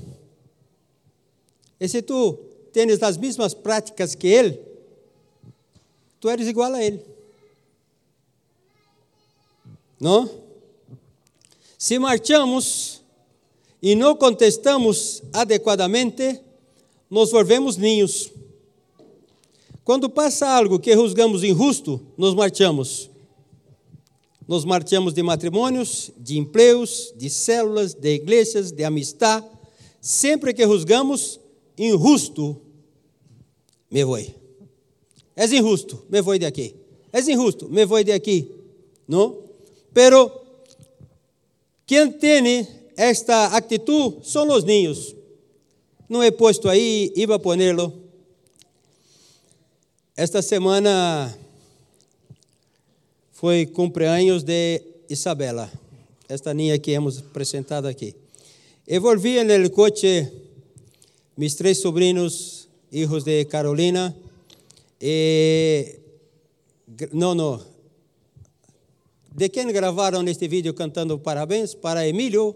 E 1.80 1.88
se 1.88 2.02
tu 2.02 2.34
tens 2.70 3.02
as 3.02 3.16
mesmas 3.16 3.54
práticas 3.54 4.14
que 4.14 4.26
ele, 4.26 4.71
tu 6.22 6.30
eres 6.30 6.46
igual 6.46 6.72
a 6.72 6.82
ele. 6.82 7.04
Não? 9.98 10.30
Se 11.76 11.98
marchamos 11.98 13.02
e 13.82 13.96
não 13.96 14.14
contestamos 14.14 15.20
adequadamente, 15.32 16.40
nos 17.10 17.32
volvemos 17.32 17.76
ninhos. 17.76 18.30
Quando 19.82 20.08
passa 20.08 20.48
algo 20.48 20.78
que 20.78 20.94
julgamos 20.94 21.42
injusto, 21.42 22.00
nos 22.16 22.36
marchamos. 22.36 23.10
Nos 24.46 24.64
marchamos 24.64 25.12
de 25.14 25.24
matrimônios, 25.24 26.12
de 26.16 26.38
empregos, 26.38 27.12
de 27.16 27.28
células, 27.28 27.94
de 27.94 28.14
igrejas, 28.14 28.70
de 28.70 28.84
amistad. 28.84 29.42
Sempre 30.00 30.54
que 30.54 30.64
juzgamos 30.64 31.40
injusto, 31.76 32.60
me 33.90 34.04
vou. 34.04 34.41
É 35.36 35.46
injusto, 35.46 36.04
me 36.08 36.20
vou 36.20 36.38
de 36.38 36.46
aqui. 36.46 36.74
É 37.12 37.20
injusto, 37.20 37.68
me 37.68 37.84
vou 37.84 38.02
de 38.02 38.12
aqui. 38.12 38.50
Não? 39.08 39.38
Pero 39.92 40.30
quem 41.86 42.10
tem 42.10 42.66
esta 42.96 43.46
atitude 43.56 44.28
são 44.28 44.48
os 44.48 44.64
ninhos. 44.64 45.14
Não 46.08 46.22
é 46.22 46.30
posto 46.30 46.68
aí, 46.68 47.12
iba 47.16 47.36
a 47.36 47.38
ponerlo. 47.38 47.92
Esta 50.16 50.42
semana 50.42 51.36
foi 53.32 53.66
cumpleaños 53.66 54.42
de 54.44 54.82
Isabela, 55.08 55.70
esta 56.28 56.52
niña 56.54 56.78
que 56.78 56.92
hemos 56.92 57.18
apresentado 57.18 57.88
aqui. 57.88 58.14
Eu 58.86 59.00
volví 59.00 59.42
no 59.42 59.70
coche 59.70 60.30
mis 61.36 61.54
três 61.54 61.80
sobrinhos, 61.80 62.68
hijos 62.92 63.24
de 63.24 63.44
Carolina, 63.46 64.14
e 65.04 65.98
não, 67.12 67.34
não. 67.34 67.60
De 69.34 69.48
quem 69.48 69.66
gravaram 69.72 70.24
este 70.28 70.46
vídeo 70.46 70.72
cantando 70.74 71.18
parabéns? 71.18 71.74
Para 71.74 72.06
Emílio. 72.06 72.54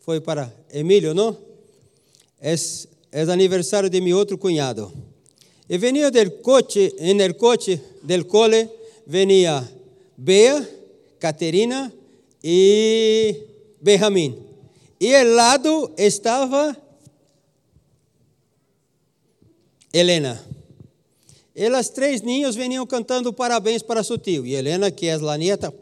Foi 0.00 0.20
para 0.20 0.52
Emílio, 0.72 1.14
não? 1.14 1.36
É, 2.40 2.54
é 3.12 3.22
aniversário 3.22 3.88
de 3.88 4.00
meu 4.00 4.18
outro 4.18 4.36
cunhado. 4.36 4.92
E 5.68 5.78
venia 5.78 6.10
del 6.10 6.40
coche, 6.42 6.92
en 6.98 7.20
el 7.20 7.36
coche 7.36 7.80
del 8.02 8.26
cole, 8.26 8.68
venia 9.06 9.62
Bea, 10.16 10.68
Caterina 11.20 11.92
e 12.42 13.46
Benjamim. 13.80 14.36
E 15.00 15.14
ao 15.14 15.24
lado 15.24 15.92
estava 15.96 16.76
Helena. 19.92 20.52
E 21.54 21.66
as 21.66 21.90
três 21.90 22.22
ninhos 22.22 22.56
veniam 22.56 22.86
cantando 22.86 23.32
parabéns 23.32 23.82
para 23.82 24.02
seu 24.02 24.18
tio. 24.18 24.46
E 24.46 24.54
Helena, 24.54 24.90
que 24.90 25.06
é 25.06 25.14
a 25.14 25.36
nieta. 25.36 25.72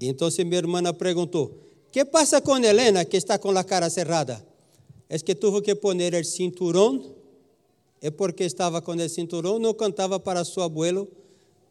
Então 0.00 0.28
minha 0.44 0.58
irmã 0.58 0.92
perguntou: 0.92 1.58
que 1.90 2.04
passa 2.04 2.40
com 2.40 2.56
Helena 2.56 3.04
que 3.04 3.16
está 3.16 3.38
com 3.38 3.50
a 3.50 3.64
cara 3.64 3.90
cerrada? 3.90 4.44
É 5.08 5.18
que 5.18 5.34
tuvo 5.34 5.60
que 5.60 5.74
poner 5.74 6.14
o 6.14 6.24
cinturão. 6.24 7.14
É 8.00 8.10
porque 8.10 8.44
estava 8.44 8.82
com 8.82 8.92
o 8.92 9.08
cinturão, 9.08 9.58
não 9.58 9.72
cantava 9.72 10.20
para 10.20 10.44
seu 10.44 10.62
abuelo 10.62 11.08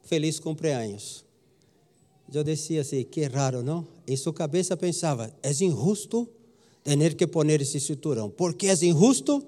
feliz 0.01 0.39
cumpleaños. 0.39 1.23
Eu 2.33 2.43
dizia 2.43 2.81
assim, 2.81 3.03
que 3.03 3.23
raro, 3.25 3.61
não? 3.61 3.87
Em 4.07 4.17
sua 4.17 4.33
cabeça 4.33 4.75
pensava, 4.75 5.31
é 5.43 5.51
injusto 5.51 6.27
ter 6.83 7.13
que 7.13 7.27
poner 7.27 7.61
esse 7.61 7.79
cinturão. 7.79 8.29
Porque 8.29 8.67
é 8.67 8.73
injusto, 8.73 9.45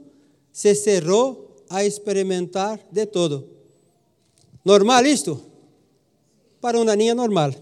se 0.52 0.76
cerrou 0.76 1.55
a 1.70 1.84
experimentar 1.84 2.80
de 2.92 3.06
todo. 3.06 3.48
Normal 4.64 5.06
isto? 5.06 5.42
Para 6.60 6.80
uma 6.80 6.96
ninha 6.96 7.14
normal. 7.14 7.54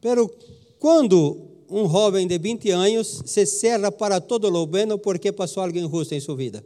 Pero 0.00 0.30
quando 0.78 1.48
um 1.68 1.88
jovem 1.88 2.26
de 2.26 2.38
20 2.38 2.70
anos 2.70 3.22
se 3.26 3.44
cerra 3.44 3.90
para 3.90 4.20
todo 4.20 4.48
lo 4.48 4.68
porque 4.98 5.32
passou 5.32 5.62
algo 5.62 5.78
injusto 5.78 6.14
em 6.14 6.20
sua 6.20 6.36
vida? 6.36 6.64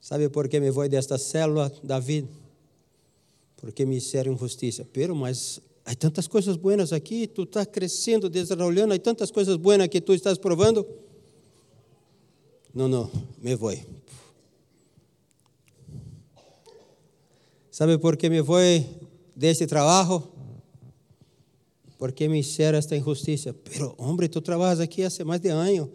Sabe 0.00 0.28
por 0.28 0.48
que 0.48 0.58
me 0.58 0.70
vou 0.70 0.88
desta 0.88 1.18
célula, 1.18 1.70
David? 1.84 2.26
Porque 3.58 3.86
me 3.86 4.00
fizeram 4.00 4.32
injustiça. 4.32 4.84
Pero, 4.92 5.14
mas 5.14 5.60
há 5.90 5.94
tantas 5.96 6.28
coisas 6.28 6.56
buenas 6.56 6.92
aqui, 6.92 7.26
tu 7.26 7.42
estás 7.42 7.66
crescendo, 7.66 8.30
desenvolvendo, 8.30 8.94
há 8.94 8.98
tantas 8.98 9.32
coisas 9.32 9.56
buenas 9.56 9.88
que 9.88 10.00
tu 10.00 10.12
estás 10.12 10.38
provando. 10.38 10.86
não, 12.72 12.86
não, 12.86 13.10
me 13.42 13.56
vou. 13.56 13.74
¿Sabe 17.72 17.98
por 17.98 18.16
que 18.16 18.30
me 18.30 18.40
vou 18.40 18.60
deste 19.34 19.66
trabalho? 19.66 20.22
Porque 21.98 22.28
me 22.28 22.38
hicieron 22.38 22.78
esta 22.78 22.94
injustiça. 22.94 23.52
Pero, 23.52 23.94
hombre, 23.98 24.28
tu 24.28 24.40
trabalhas 24.40 24.80
aqui 24.80 25.02
há 25.02 25.10
mais 25.24 25.40
de 25.40 25.48
ano. 25.50 25.90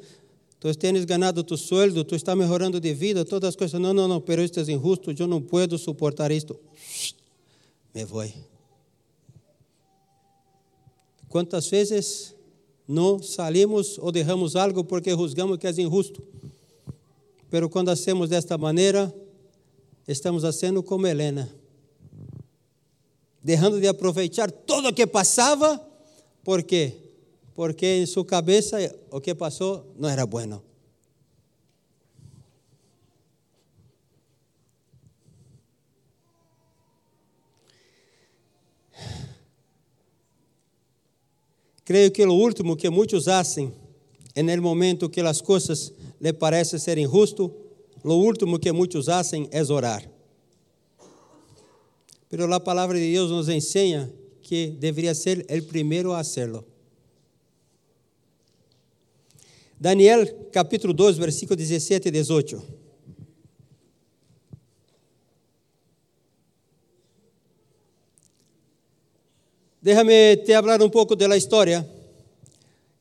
Tu 0.60 0.73
tens 0.75 1.05
ganado 1.05 1.43
tu 1.43 1.55
sueldo, 1.55 2.03
tu 2.03 2.15
estás 2.15 2.36
mejorando 2.36 2.81
de 2.81 2.93
vida, 2.93 3.23
todas 3.23 3.49
as 3.49 3.55
coisas. 3.55 3.79
Não, 3.79 3.93
não, 3.93 4.08
não, 4.08 4.19
pero 4.19 4.41
isto 4.41 4.60
é 4.60 4.63
injusto, 4.63 5.13
eu 5.17 5.27
não 5.27 5.41
puedo 5.41 5.77
suportar 5.77 6.31
isto. 6.31 6.60
Me 7.93 8.03
vou. 8.03 8.25
Quantas 11.35 11.67
vezes 11.67 12.33
não 12.87 13.21
salimos 13.21 13.97
ou 13.97 14.09
derramos 14.09 14.55
algo 14.55 14.85
porque 14.85 15.11
juzgamos 15.11 15.57
que 15.57 15.67
é 15.67 15.71
injusto? 15.71 16.23
Pero 17.49 17.69
quando 17.69 17.89
hacemos 17.89 18.29
desta 18.29 18.57
maneira, 18.57 19.13
estamos 20.07 20.43
fazendo 20.43 20.81
como 20.81 21.05
Helena 21.05 21.53
deixando 23.43 23.81
de 23.81 23.87
aproveitar 23.89 24.49
tudo 24.49 24.87
o 24.87 24.93
que 24.93 25.05
passava, 25.05 25.85
por 26.41 26.63
quê? 26.63 26.93
Porque 27.53 27.85
em 27.85 28.05
sua 28.05 28.23
cabeça 28.23 28.77
o 29.11 29.19
que 29.19 29.35
passou 29.35 29.93
não 29.99 30.07
era 30.07 30.25
bueno. 30.25 30.63
Creio 41.85 42.11
que 42.11 42.25
o 42.25 42.33
último 42.33 42.75
que 42.75 42.89
muitos 42.89 43.25
fazem, 43.25 43.71
no 44.35 44.61
momento 44.61 45.07
que 45.07 45.21
as 45.21 45.39
coisas 45.39 45.93
lhe 46.19 46.33
parecem 46.33 46.79
ser 46.79 46.97
injusto, 46.97 47.53
o 48.03 48.13
último 48.13 48.57
que 48.57 48.71
muitos 48.71 49.05
fazem 49.05 49.47
é 49.51 49.63
orar. 49.63 50.09
Pero 52.27 52.51
a 52.51 52.59
palavra 52.59 52.97
de 52.97 53.11
Deus 53.11 53.29
nos 53.29 53.47
ensina 53.49 54.11
que 54.41 54.67
deveria 54.79 55.13
ser 55.13 55.45
o 55.47 55.61
primeiro 55.63 56.11
a 56.11 56.19
hacerlo. 56.19 56.65
Daniel 59.79 60.49
capítulo 60.51 60.91
2, 60.91 61.17
versículo 61.17 61.55
17 61.55 62.07
e 62.07 62.11
18. 62.11 62.84
Déjame 69.85 70.37
te 70.37 70.51
hablar 70.51 70.81
um 70.81 70.89
pouco 70.89 71.15
da 71.15 71.37
história. 71.37 71.87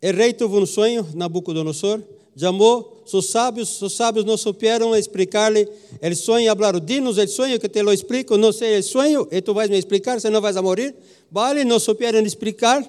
O 0.02 0.12
rei 0.12 0.34
teve 0.34 0.54
um 0.54 0.66
sonho, 0.66 1.08
Nabucodonosor, 1.14 2.02
chamou 2.36 3.02
seus 3.06 3.30
sábios, 3.30 3.78
seus 3.78 3.94
sábios 3.94 4.26
não 4.26 4.36
souberam 4.36 4.94
explicar-lhe 4.94 5.66
o 6.02 6.14
sonho, 6.14 6.54
falaram, 6.54 6.78
dinos 6.80 7.16
o 7.16 7.26
sonho 7.26 7.58
que 7.58 7.70
te 7.70 7.82
lo 7.82 7.90
explico, 7.90 8.36
não 8.36 8.52
sei 8.52 8.80
o 8.80 8.82
sonho, 8.82 9.26
e 9.32 9.40
tu 9.40 9.54
vais 9.54 9.70
me 9.70 9.78
explicar, 9.78 10.20
senão 10.20 10.42
vais 10.42 10.58
a 10.58 10.60
morir. 10.60 10.94
Vale, 11.32 11.64
não 11.64 11.78
souberam 11.78 12.20
explicar, 12.20 12.84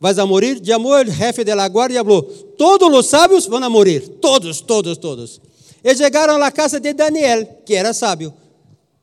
vais 0.00 0.18
a 0.18 0.24
morir. 0.24 0.58
Chamou 0.64 0.94
o 0.94 1.04
jefe 1.04 1.44
de 1.44 1.54
la 1.54 1.68
guarda 1.68 1.94
e 1.94 1.98
falou, 1.98 2.22
todos 2.56 2.88
os 2.88 3.04
sábios 3.04 3.44
vão 3.44 3.62
a 3.62 3.68
morir, 3.68 4.00
todos, 4.18 4.62
todos, 4.62 4.96
todos. 4.96 5.42
E 5.84 5.94
chegaram 5.94 6.42
à 6.42 6.50
casa 6.50 6.80
de 6.80 6.94
Daniel, 6.94 7.46
que 7.66 7.74
era 7.74 7.92
sábio. 7.92 8.32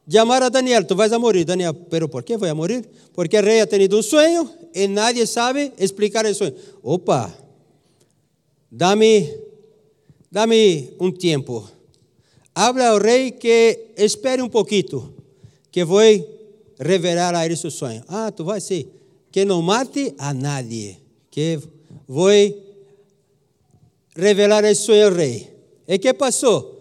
Chamaram 0.09 0.47
a 0.47 0.49
Daniel, 0.49 0.85
tu 0.85 0.95
vais 0.95 1.13
a 1.13 1.19
morir. 1.19 1.45
Daniel, 1.45 1.73
pero 1.89 2.09
por 2.09 2.23
que 2.23 2.35
vou 2.35 2.49
a 2.49 2.53
morir? 2.53 2.85
Porque 3.13 3.37
o 3.37 3.41
rei 3.41 3.61
ha 3.61 3.67
tenido 3.67 3.97
um 3.97 4.03
sonho 4.03 4.49
e 4.73 4.87
nadie 4.87 5.25
sabe 5.25 5.71
explicar 5.77 6.25
o 6.25 6.35
sonho. 6.35 6.53
Opa, 6.81 7.33
dá-me 8.69 9.29
dá-me 10.29 10.93
um 10.99 11.11
tempo. 11.11 11.69
Habla 12.53 12.89
ao 12.89 12.99
rei 12.99 13.31
que 13.31 13.93
espere 13.95 14.41
um 14.41 14.49
pouquinho, 14.49 15.13
que 15.71 15.85
vou 15.85 16.01
revelar 16.79 17.33
a 17.33 17.45
ele 17.45 17.55
seu 17.55 17.71
sonho. 17.71 18.03
Ah, 18.07 18.31
tu 18.31 18.43
vai 18.43 18.59
sim. 18.59 18.87
Que 19.31 19.45
não 19.45 19.61
mate 19.61 20.13
a 20.17 20.33
nadie, 20.33 20.97
que 21.31 21.59
vou 22.07 22.29
revelar 24.15 24.63
esse 24.65 24.81
sonho 24.81 25.07
ao 25.07 25.13
rei. 25.13 25.49
E 25.87 25.97
que 25.97 26.13
passou? 26.13 26.72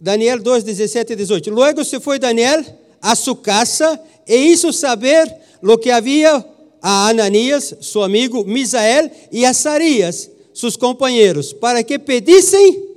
Daniel 0.00 0.40
2, 0.40 0.64
17 0.64 1.12
e 1.12 1.16
18. 1.16 1.50
Luego 1.50 1.84
se 1.84 2.00
foi 2.00 2.18
Daniel 2.18 2.64
a 3.02 3.14
sua 3.14 3.36
casa 3.36 4.00
e 4.26 4.34
hizo 4.34 4.72
saber 4.72 5.30
lo 5.62 5.78
que 5.78 5.90
havia 5.90 6.44
a 6.80 7.08
Ananias, 7.08 7.74
seu 7.82 8.02
amigo 8.02 8.44
Misael, 8.44 9.10
e 9.30 9.44
a 9.44 9.52
Sarias, 9.52 10.30
seus 10.54 10.76
companheiros, 10.76 11.52
para 11.52 11.84
que 11.84 11.98
pedissem 11.98 12.88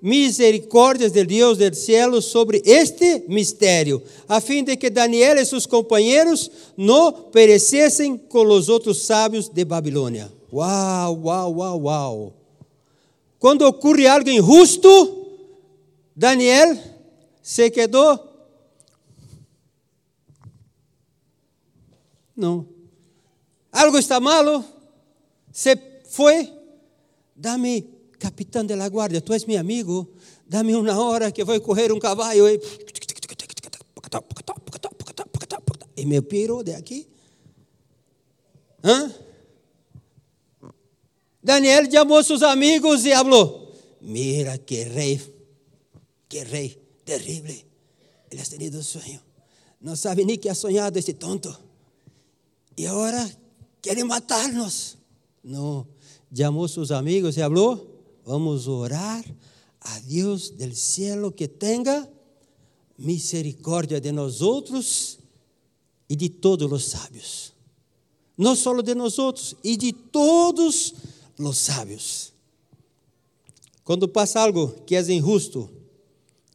misericórdias 0.00 1.12
de 1.12 1.24
Deus 1.24 1.58
do 1.58 1.74
céu 1.74 2.20
sobre 2.22 2.62
este 2.64 3.24
mistério, 3.28 4.02
a 4.28 4.40
fim 4.40 4.62
de 4.62 4.76
que 4.76 4.88
Daniel 4.88 5.36
e 5.36 5.44
seus 5.44 5.66
companheiros 5.66 6.50
não 6.76 7.12
perecessem 7.12 8.16
com 8.16 8.46
os 8.46 8.68
outros 8.68 9.02
sábios 9.02 9.48
de 9.48 9.64
Babilônia. 9.64 10.32
Uau, 10.52 11.20
uau, 11.24 11.54
uau, 11.56 11.82
uau. 11.82 12.32
Quando 13.38 13.62
ocorre 13.62 14.06
algo 14.06 14.30
injusto, 14.30 15.17
Daniel 16.18 16.76
se 17.40 17.70
quedou? 17.70 18.18
Não. 22.36 22.66
Algo 23.70 23.96
está 23.98 24.18
malo? 24.18 24.64
Se 25.52 25.78
foi? 26.08 26.52
Dá-me, 27.36 27.82
capitão 28.18 28.66
de 28.66 28.74
la 28.74 28.88
guarda, 28.88 29.20
tu 29.20 29.32
és 29.32 29.44
meu 29.44 29.60
amigo, 29.60 30.12
dá-me 30.44 30.74
uma 30.74 31.00
hora 31.00 31.30
que 31.30 31.44
vou 31.44 31.60
correr 31.60 31.92
um 31.92 32.00
cavalo 32.00 32.48
e... 32.48 32.60
E 35.96 36.04
me 36.04 36.20
piro 36.20 36.64
de 36.64 36.74
aqui. 36.74 37.06
Hã? 38.82 39.14
Daniel 41.40 41.88
chamou 41.88 42.24
seus 42.24 42.42
amigos 42.42 43.04
e 43.04 43.14
falou: 43.14 43.72
Mira 44.00 44.58
que 44.58 44.82
rei 44.82 45.37
que 46.28 46.42
rei 46.44 46.80
terrível. 47.04 47.56
Ele 48.30 48.42
ha 48.42 48.44
tenido 48.44 48.78
um 48.78 48.82
sonho. 48.82 49.20
Não 49.80 49.96
sabe 49.96 50.24
nem 50.24 50.36
que 50.36 50.48
ha 50.48 50.54
sonhado 50.54 50.98
esse 50.98 51.14
tonto. 51.14 51.56
E 52.76 52.86
agora 52.86 53.30
quer 53.80 54.02
matar-nos. 54.04 54.98
Não. 55.42 55.86
Chamou 56.36 56.68
seus 56.68 56.90
amigos 56.90 57.36
e 57.36 57.40
falou: 57.40 58.02
Vamos 58.24 58.68
orar 58.68 59.24
a 59.80 59.98
Deus 60.00 60.50
do 60.50 60.74
céu 60.74 61.32
que 61.32 61.48
tenha 61.48 62.08
misericórdia 62.98 64.00
de 64.00 64.12
nós 64.12 64.42
outros 64.42 65.18
e 66.08 66.16
de 66.16 66.28
todos 66.28 66.70
os 66.70 66.84
sábios. 66.86 67.52
Não 68.36 68.54
só 68.54 68.80
de 68.82 68.94
nós 68.94 69.18
outros, 69.18 69.56
e 69.64 69.76
de 69.76 69.92
todos 69.92 70.94
os 71.38 71.58
sábios. 71.58 72.32
Quando 73.82 74.06
passa 74.06 74.40
algo 74.40 74.68
que 74.86 74.94
é 74.94 75.00
injusto, 75.10 75.68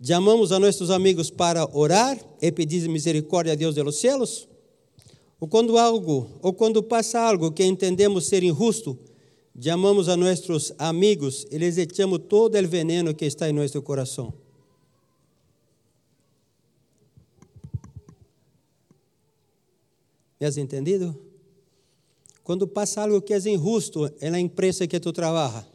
Chamamos 0.06 0.52
a 0.52 0.60
nossos 0.60 0.90
amigos 0.90 1.30
para 1.30 1.66
orar 1.74 2.20
e 2.42 2.52
pedir 2.52 2.90
misericórdia 2.90 3.54
a 3.54 3.56
Deus 3.56 3.76
dos 3.76 3.96
céus? 3.96 4.50
Ou 5.40 5.48
quando 5.48 5.78
algo, 5.78 6.28
ou 6.42 6.52
quando 6.52 6.84
passa 6.84 7.22
algo 7.22 7.54
que 7.54 7.64
entendemos 7.64 8.26
ser 8.26 8.44
injusto, 8.44 9.00
chamamos 9.58 10.10
a 10.10 10.18
nossos 10.18 10.74
amigos 10.78 11.48
e 11.50 11.58
lhes 11.58 11.78
echamos 11.78 12.20
todo 12.28 12.58
o 12.58 12.68
veneno 12.68 13.16
que 13.16 13.24
está 13.24 13.50
em 13.50 13.54
nosso 13.54 13.82
coração. 13.82 14.34
¿Me 20.38 20.46
has 20.46 20.58
entendido? 20.58 21.18
Quando 22.44 22.68
passa 22.68 23.04
algo 23.04 23.22
que 23.22 23.34
é 23.34 23.38
injusto 23.38 24.12
na 24.22 24.38
empresa 24.38 24.86
que 24.86 25.00
tu 25.00 25.14
trabalha, 25.14 25.66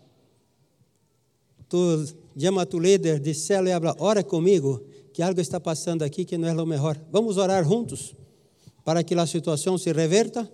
tu 1.67 2.05
chama 2.41 2.63
a 2.63 2.67
tu 2.67 2.79
líder 2.79 3.19
de 3.19 3.35
célula 3.35 3.71
e 3.71 3.73
habla, 3.73 3.97
ora 3.99 4.23
comigo, 4.23 4.85
que 5.13 5.23
algo 5.23 5.41
está 5.41 5.59
passando 5.59 6.03
aqui 6.03 6.25
que 6.25 6.39
não 6.39 6.49
é 6.49 6.53
o 6.53 6.67
melhor. 6.67 6.97
Vamos 7.11 7.37
orar 7.37 7.65
juntos 7.65 8.15
para 8.85 9.03
que 9.03 9.15
a 9.15 9.27
situação 9.27 9.77
se 9.77 9.93
reverta? 9.93 10.51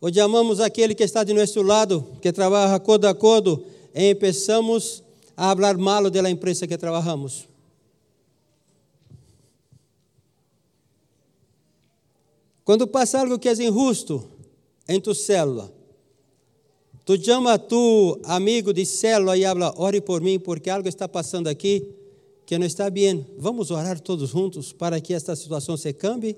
Ou 0.00 0.12
chamamos 0.12 0.60
aquele 0.60 0.94
que 0.94 1.04
está 1.04 1.22
de 1.22 1.32
nosso 1.32 1.62
lado, 1.62 2.06
que 2.22 2.32
trabalha 2.32 2.78
codo 2.80 3.06
a 3.06 3.14
codo, 3.14 3.64
e 3.94 4.14
começamos 4.14 5.02
a 5.36 5.54
falar 5.54 5.76
mal 5.76 6.10
da 6.10 6.30
empresa 6.30 6.66
que 6.66 6.76
trabalhamos? 6.76 7.46
Quando 12.64 12.86
passa 12.86 13.20
algo 13.20 13.38
que 13.38 13.48
é 13.48 13.52
injusto 13.52 14.28
em 14.88 15.00
tu 15.00 15.14
célula, 15.14 15.72
Tu 17.06 17.24
chama 17.24 17.56
tu 17.56 18.20
amigo 18.24 18.72
de 18.72 18.84
célula 18.84 19.36
e 19.36 19.44
habla, 19.44 19.72
ore 19.76 20.00
por 20.00 20.20
mim, 20.20 20.40
porque 20.40 20.68
algo 20.68 20.88
está 20.88 21.08
passando 21.08 21.46
aqui 21.46 21.88
que 22.44 22.58
não 22.58 22.66
está 22.66 22.90
bem. 22.90 23.24
Vamos 23.38 23.70
orar 23.70 24.00
todos 24.00 24.30
juntos 24.30 24.72
para 24.72 25.00
que 25.00 25.14
esta 25.14 25.36
situação 25.36 25.76
se 25.76 25.92
cambie? 25.92 26.36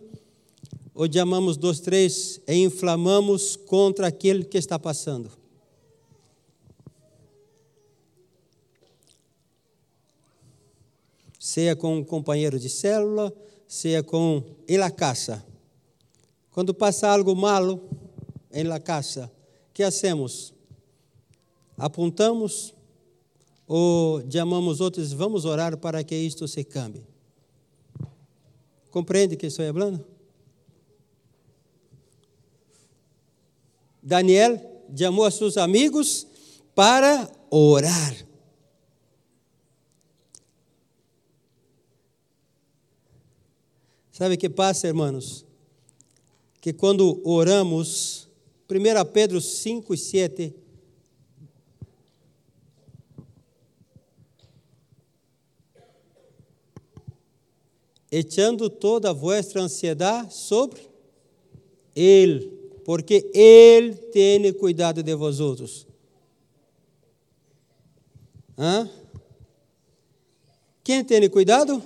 Ou 0.94 1.10
chamamos 1.10 1.56
dois, 1.56 1.80
três 1.80 2.40
e 2.46 2.54
inflamamos 2.54 3.56
contra 3.56 4.08
aquele 4.08 4.44
que 4.44 4.58
está 4.58 4.78
passando? 4.78 5.30
seja 11.48 11.74
com 11.74 11.96
um 11.96 12.04
companheiro 12.04 12.58
de 12.58 12.68
célula, 12.68 13.32
seja 13.66 14.02
com 14.02 14.42
em 14.68 14.76
la 14.76 14.90
casa. 14.90 15.42
Quando 16.50 16.74
passa 16.74 17.08
algo 17.08 17.34
malo 17.34 17.88
em 18.52 18.64
la 18.64 18.78
casa, 18.78 19.32
que 19.72 19.82
hacemos? 19.82 20.57
Apontamos 21.78 22.74
ou 23.66 24.20
chamamos 24.28 24.80
outros, 24.80 25.12
vamos 25.12 25.44
orar 25.44 25.76
para 25.76 26.02
que 26.02 26.16
isto 26.16 26.48
se 26.48 26.64
cambie. 26.64 27.06
Compreende 28.90 29.36
que 29.36 29.46
estou 29.46 29.72
falando? 29.72 30.04
Daniel 34.02 34.58
chamou 34.96 35.24
a 35.24 35.30
seus 35.30 35.56
amigos 35.56 36.26
para 36.74 37.30
orar. 37.50 38.26
Sabe 44.10 44.34
o 44.34 44.38
que 44.38 44.48
passa, 44.48 44.88
irmãos? 44.88 45.44
Que 46.60 46.72
quando 46.72 47.20
oramos, 47.22 48.28
1 48.68 49.12
Pedro 49.12 49.40
5 49.40 49.94
e 49.94 49.98
7, 49.98 50.54
echando 58.10 58.70
toda 58.70 59.10
a 59.10 59.12
vossa 59.12 59.60
ansiedade 59.60 60.34
sobre 60.34 60.80
Ele, 61.94 62.52
porque 62.84 63.30
Ele 63.34 63.94
tem 63.94 64.52
cuidado 64.52 65.02
de 65.02 65.14
vós 65.14 65.40
outros. 65.40 65.86
Quem 70.82 71.04
tem 71.04 71.28
cuidado? 71.28 71.82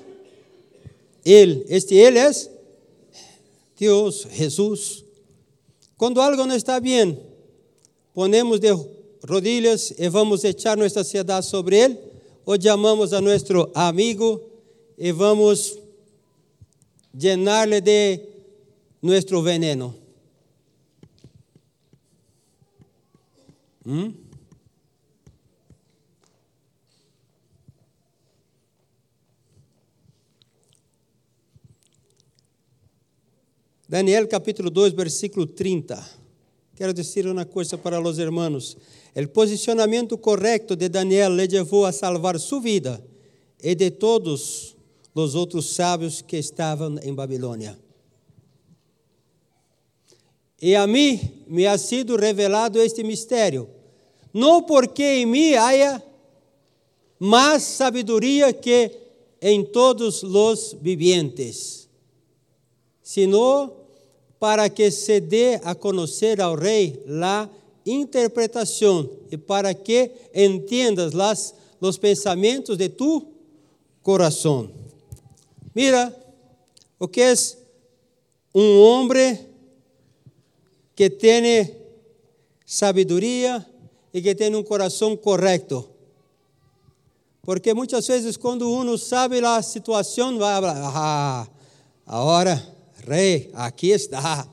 Ele. 1.24 1.64
Este 1.68 1.94
Ele 1.94 2.18
é 2.18 2.30
Deus, 3.78 4.26
Jesus. 4.30 5.04
Quando 5.96 6.20
algo 6.20 6.46
não 6.46 6.54
está 6.54 6.78
bem, 6.78 7.18
ponemos 8.14 8.60
de 8.60 8.68
rodilhas 9.28 9.92
e 9.98 10.08
vamos 10.08 10.44
echar 10.44 10.76
nossa 10.76 11.00
ansiedade 11.00 11.46
sobre 11.46 11.76
Ele, 11.76 11.98
ou 12.46 12.60
chamamos 12.60 13.12
a 13.12 13.20
nosso 13.20 13.70
amigo 13.74 14.40
e 14.96 15.12
vamos 15.12 15.81
llenarle 17.12 17.80
de 17.80 18.28
nuestro 19.00 19.42
veneno. 19.42 19.94
¿Mm? 23.84 24.10
Daniel 33.88 34.26
capítulo 34.26 34.70
2, 34.70 34.94
versículo 34.94 35.46
30. 35.46 36.02
Quero 36.74 36.94
dizer 36.94 37.26
uma 37.26 37.44
coisa 37.44 37.76
para 37.76 38.00
os 38.00 38.18
irmãos. 38.18 38.78
O 39.14 39.28
posicionamento 39.28 40.16
correto 40.16 40.74
de 40.74 40.88
Daniel 40.88 41.34
le 41.34 41.46
levou 41.46 41.84
a 41.84 41.92
salvar 41.92 42.40
sua 42.40 42.60
vida 42.60 43.04
e 43.62 43.74
de 43.74 43.90
todos 43.90 44.74
dos 45.14 45.34
outros 45.34 45.74
sábios 45.74 46.22
que 46.22 46.36
estavam 46.36 46.98
em 47.02 47.14
Babilônia. 47.14 47.78
E 50.60 50.76
a 50.76 50.86
mim 50.86 51.44
me 51.46 51.66
ha 51.66 51.76
sido 51.76 52.16
revelado 52.16 52.80
este 52.80 53.02
mistério, 53.02 53.68
não 54.32 54.62
porque 54.62 55.02
em 55.02 55.26
mim 55.26 55.54
haya 55.54 56.02
mais 57.18 57.62
sabedoria 57.62 58.52
que 58.52 58.90
em 59.40 59.64
todos 59.64 60.22
os 60.22 60.76
vivientes, 60.80 61.88
sino 63.02 63.72
para 64.38 64.70
que 64.70 64.90
se 64.90 65.20
dê 65.20 65.60
a 65.64 65.74
conhecer 65.74 66.40
ao 66.40 66.54
rei 66.54 67.02
a 67.22 67.48
interpretação 67.84 69.10
e 69.30 69.36
para 69.36 69.74
que 69.74 70.10
entiendas 70.32 71.12
las, 71.12 71.54
los 71.80 71.98
pensamentos 71.98 72.76
de 72.78 72.88
tu 72.88 73.26
coração. 74.02 74.70
Mira, 75.74 76.14
o 76.98 77.08
que 77.08 77.20
é 77.20 77.34
um 78.54 78.80
homem 78.82 79.48
que 80.94 81.08
tem 81.08 81.74
sabedoria 82.66 83.66
e 84.12 84.20
que 84.20 84.34
tem 84.34 84.54
um 84.54 84.62
coração 84.62 85.16
correto. 85.16 85.88
Porque 87.42 87.74
muitas 87.74 88.06
vezes, 88.06 88.36
quando 88.36 88.70
uno 88.70 88.96
sabe 88.96 89.44
a 89.44 89.60
situação, 89.62 90.38
vai 90.38 90.60
falar: 90.60 90.92
ah, 90.94 91.48
agora, 92.06 92.74
rei, 93.06 93.50
aqui 93.54 93.88
está. 93.88 94.46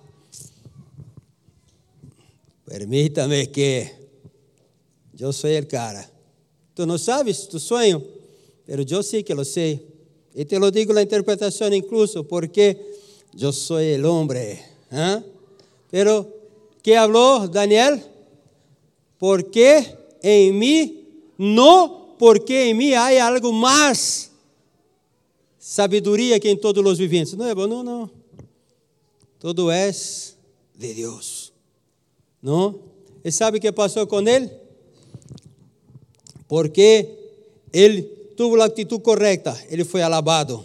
Permítame 2.66 3.48
que 3.48 3.92
eu 5.20 5.34
sou 5.34 5.50
o 5.50 5.66
cara. 5.66 6.10
Tu 6.74 6.86
não 6.86 6.98
sabes 6.98 7.46
tu 7.48 7.60
sonho, 7.60 8.06
mas 8.68 8.92
eu 8.92 9.04
sei 9.04 9.22
que 9.22 9.34
lo 9.34 9.44
sei. 9.44 9.89
Y 10.36 10.46
te 10.46 10.60
lo 10.60 10.72
digo 10.72 10.94
la 10.94 11.02
interpretación 11.02 11.74
incluso 11.74 12.28
porque 12.28 12.94
yo 13.34 13.52
soy 13.52 13.88
el 13.88 14.06
hombre. 14.06 14.64
¿eh? 14.92 15.24
Pero, 15.90 16.28
¿qué 16.82 16.98
habló 16.98 17.48
Daniel? 17.48 18.02
Porque 19.18 19.98
en 20.22 20.58
mí, 20.58 21.08
no 21.38 22.16
porque 22.18 22.70
en 22.70 22.78
mí 22.78 22.94
hay 22.94 23.18
algo 23.18 23.52
más 23.52 24.30
sabedoria 25.58 26.40
que 26.40 26.50
em 26.50 26.58
todos 26.58 26.86
os 26.86 26.98
viventes. 26.98 27.34
Não 27.34 27.46
é 27.46 27.56
bom, 27.56 27.68
não, 27.68 27.84
não. 27.84 28.10
Tudo 29.40 29.72
é 29.72 29.90
de 29.92 30.94
Deus. 30.94 31.54
Não? 32.42 32.80
E 33.24 33.32
sabe 33.32 33.58
o 33.58 33.62
que 33.62 33.72
passou 33.72 34.06
com 34.06 34.20
ele? 34.28 34.50
Porque 36.48 37.08
ele 37.72 38.19
tuvo 38.40 38.62
a 38.62 38.68
atitude 38.68 39.04
correta, 39.04 39.62
ele 39.70 39.84
foi 39.84 40.02
alabado. 40.02 40.64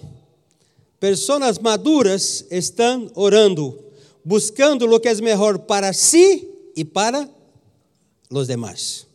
Pessoas 1.01 1.59
maduras 1.59 2.47
estão 2.49 3.11
orando, 3.17 3.77
buscando 4.25 4.89
o 4.89 5.01
que 5.01 5.09
é 5.09 5.15
melhor 5.17 5.59
para 5.59 5.93
si 5.93 6.49
e 6.77 6.85
para 6.85 7.29
os 8.31 8.47
demais. 8.47 9.09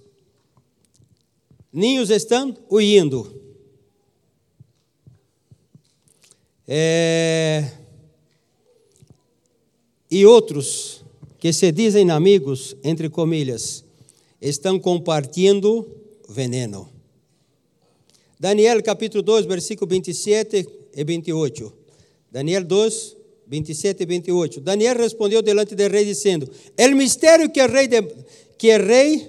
Ninhos 1.72 2.10
estão 2.10 2.54
huyendo. 2.70 3.34
É... 6.68 7.72
E 10.12 10.26
outros 10.26 11.02
que 11.40 11.54
se 11.54 11.72
dizem 11.72 12.12
amigos, 12.12 12.76
entre 12.84 13.10
comilhas, 13.10 13.86
estão 14.42 14.78
compartilhando 14.78 15.90
veneno. 16.28 16.99
Daniel 18.40 18.82
capítulo 18.82 19.22
2, 19.22 19.48
versículo 19.48 19.90
27 19.90 20.66
e 20.96 21.04
28. 21.04 21.74
Daniel 22.32 22.64
2, 22.64 23.18
27 23.46 24.04
e 24.04 24.06
28. 24.06 24.62
Daniel 24.62 24.96
respondeu 24.96 25.42
delante 25.42 25.76
do 25.76 25.88
rei 25.90 26.06
dizendo: 26.06 26.50
"El 26.78 26.96
mistério 26.96 27.52
que 27.52 27.62
o 27.62 27.68
rei 27.68 27.90
de, 27.90 28.02
que 28.58 28.78
rei, 28.78 29.28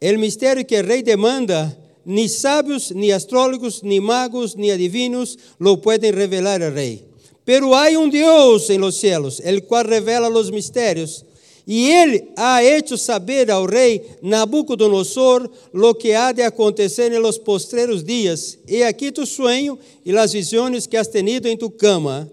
el 0.00 0.16
mistério 0.16 0.64
que 0.64 0.80
rei 0.80 1.02
demanda, 1.02 1.76
ni 2.06 2.26
sábios, 2.26 2.90
ni 2.92 3.12
astrólogos, 3.12 3.82
ni 3.82 4.00
magos, 4.00 4.56
ni 4.56 4.70
adivinos 4.70 5.36
lo 5.58 5.82
pueden 5.82 6.14
revelar 6.14 6.62
al 6.62 6.72
rei. 6.72 7.04
Pero 7.44 7.76
hay 7.76 7.96
un 7.96 8.10
Dios 8.10 8.70
en 8.70 8.80
los 8.80 8.96
cielos, 8.96 9.40
el 9.44 9.64
cual 9.64 9.84
revela 9.84 10.30
los 10.30 10.50
misterios 10.50 11.26
e 11.70 11.90
ele 11.90 12.32
ha 12.34 12.64
hecho 12.64 12.96
saber 12.96 13.50
ao 13.50 13.66
rei 13.66 14.02
Nabucodonosor 14.22 15.50
lo 15.74 15.94
que 15.94 16.14
há 16.14 16.32
de 16.32 16.42
acontecer 16.42 17.12
en 17.12 17.20
los 17.20 17.38
postreros 17.38 18.02
dias. 18.02 18.58
E 18.66 18.82
aqui 18.82 19.12
tu 19.12 19.26
sueño 19.26 19.78
e 20.02 20.10
las 20.10 20.32
visiones 20.32 20.86
que 20.86 20.96
has 20.96 21.08
tenido 21.08 21.46
em 21.46 21.58
tu 21.58 21.68
cama. 21.68 22.26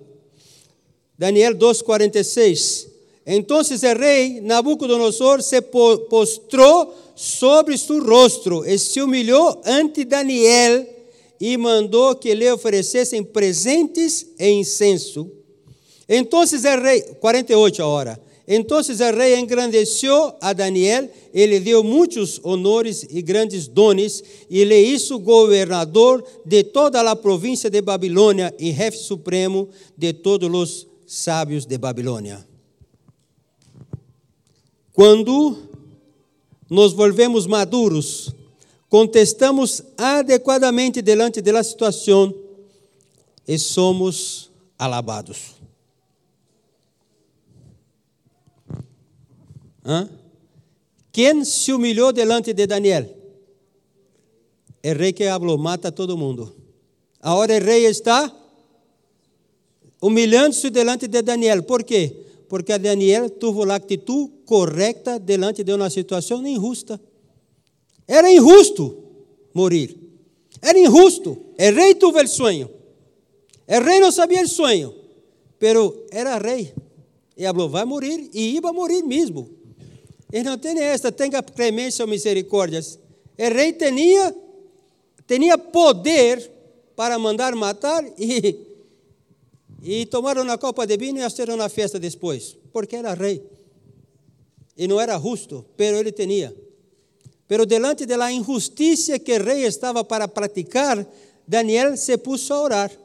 Daniel 1.18 1.54
2:46. 1.54 2.88
Entonces 3.26 3.84
el 3.84 3.98
rei 3.98 4.40
Nabucodonosor 4.40 5.44
se 5.44 5.62
postrou 5.62 6.94
sobre 7.14 7.78
su 7.78 8.00
rostro 8.00 8.64
e 8.64 8.80
se 8.80 9.02
humilhou 9.02 9.62
ante 9.66 10.06
Daniel 10.06 10.88
e 11.42 11.58
mandou 11.58 12.16
que 12.16 12.34
lhe 12.34 12.50
oferecessem 12.50 13.22
presentes 13.22 14.28
e 14.40 14.50
incenso. 14.50 15.30
Entonces 16.08 16.64
el 16.64 16.80
rei, 16.80 17.02
48 17.20 17.86
hora. 17.86 18.25
Entonces 18.48 19.00
el 19.00 19.16
rey 19.16 19.34
engrandeció 19.34 20.38
a 20.40 20.54
Daniel, 20.54 21.12
y 21.34 21.48
le 21.48 21.60
dio 21.60 21.84
muchos 21.84 22.40
honores 22.44 23.06
y 23.10 23.22
grandes 23.22 23.74
dones, 23.74 24.24
y 24.50 24.64
le 24.66 24.82
hizo 24.82 25.20
gobernador 25.20 26.24
de 26.44 26.64
toda 26.64 27.04
la 27.04 27.20
provincia 27.20 27.70
de 27.70 27.82
Babilonia 27.82 28.54
y 28.60 28.72
jefe 28.72 28.98
supremo 28.98 29.70
de 29.96 30.14
todos 30.14 30.50
los 30.50 30.88
sabios 31.06 31.68
de 31.68 31.78
Babilonia. 31.78 32.46
Quando 34.94 35.58
nos 36.70 36.96
volvemos 36.96 37.48
maduros, 37.48 38.34
contestamos 38.90 39.84
adequadamente 39.98 41.02
delante 41.02 41.42
da 41.42 41.62
situação 41.62 42.34
e 43.48 43.58
somos 43.60 44.50
alabados. 44.78 45.55
Hã? 49.86 50.10
Quem 51.12 51.46
se 51.46 51.72
humilhou 51.72 52.12
delante 52.12 52.54
de 52.54 52.66
Daniel? 52.66 53.06
O 54.84 54.94
rei 54.98 55.14
que 55.14 55.26
falou, 55.26 55.58
mata 55.58 55.92
todo 55.92 56.18
mundo. 56.18 56.54
Agora 57.22 57.58
o 57.58 57.64
rei 57.64 57.86
está 57.86 58.34
humilhando-se 60.02 60.70
delante 60.70 61.08
de 61.08 61.22
Daniel. 61.22 61.64
Por 61.64 61.84
quê? 61.84 62.26
Porque 62.50 62.78
Daniel 62.78 63.30
teve 63.30 63.72
a 63.72 63.76
atitude 63.76 64.32
correta 64.46 65.18
delante 65.18 65.64
de 65.64 65.74
uma 65.74 65.90
situação 65.90 66.46
injusta. 66.46 67.00
Era 68.08 68.32
injusto 68.32 69.04
morir. 69.54 69.98
Era 70.62 70.78
injusto. 70.78 71.32
O 71.32 71.56
rei 71.58 71.96
teve 71.96 72.22
o 72.22 72.28
sonho. 72.28 72.70
O 73.68 73.84
rei 73.84 74.00
não 74.00 74.12
sabia 74.12 74.44
o 74.44 74.48
sonho, 74.48 74.94
pero 75.58 76.06
era 76.12 76.38
rei. 76.38 76.74
E 77.36 77.44
falou, 77.46 77.70
vai 77.70 77.86
morrer, 77.86 78.30
e 78.34 78.54
ia 78.54 78.62
morrer 78.62 79.02
mesmo. 79.02 79.50
Ele 80.32 80.44
não 80.44 80.58
tem 80.58 80.80
esta, 80.80 81.12
tenha 81.12 81.42
clemência 81.42 82.04
ou 82.04 82.10
misericórdia. 82.10 82.82
O 83.38 83.54
rei 83.54 83.74
tinha, 83.74 84.36
tinha 85.28 85.58
poder 85.58 86.52
para 86.96 87.20
mandar 87.20 87.56
matar 87.56 88.04
e, 88.18 88.60
e 89.82 90.06
tomar 90.06 90.38
uma 90.38 90.58
copa 90.58 90.86
de 90.86 90.98
vinho 90.98 91.18
e 91.18 91.30
fazer 91.30 91.50
uma 91.50 91.70
festa 91.70 92.00
depois, 92.00 92.58
porque 92.72 92.96
era 92.96 93.14
rei. 93.14 93.44
E 94.78 94.88
não 94.88 95.00
era 95.00 95.18
justo, 95.20 95.66
pero 95.78 95.98
ele 95.98 96.12
tinha. 96.12 96.54
Pero 97.48 97.66
delante 97.66 98.06
da 98.06 98.32
injustiça 98.32 99.20
que 99.20 99.34
o 99.34 99.44
rei 99.44 99.66
estava 99.66 100.04
para 100.04 100.28
praticar, 100.28 101.06
Daniel 101.48 101.96
se 101.96 102.18
puso 102.18 102.54
a 102.54 102.62
orar. 102.62 103.05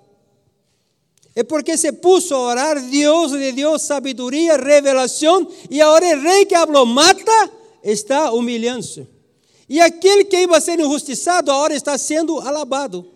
E 1.34 1.44
porque 1.44 1.76
se 1.76 1.92
puso 1.92 2.34
a 2.34 2.38
orar, 2.38 2.90
Deus 2.90 3.32
lhe 3.32 3.52
deu 3.52 3.78
sabedoria, 3.78 4.56
revelação, 4.56 5.46
e 5.70 5.80
agora 5.80 6.18
o 6.18 6.22
rei 6.22 6.44
que 6.44 6.56
falou 6.56 6.84
mata 6.84 7.50
está 7.84 8.32
humilhando-se. 8.32 9.06
E 9.68 9.80
aquele 9.80 10.24
que 10.24 10.36
ia 10.36 10.60
ser 10.60 10.80
injustiçado 10.80 11.52
agora 11.52 11.74
está 11.74 11.96
sendo 11.96 12.40
alabado. 12.40 13.06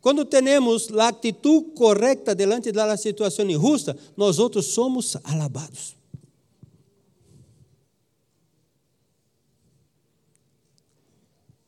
Quando 0.00 0.24
temos 0.24 0.90
a 0.96 1.08
atitude 1.08 1.72
correta 1.72 2.34
delante 2.34 2.72
da 2.72 2.96
situação 2.96 3.48
injusta, 3.50 3.94
nós 4.16 4.38
outros 4.38 4.66
somos 4.66 5.16
alabados. 5.22 5.94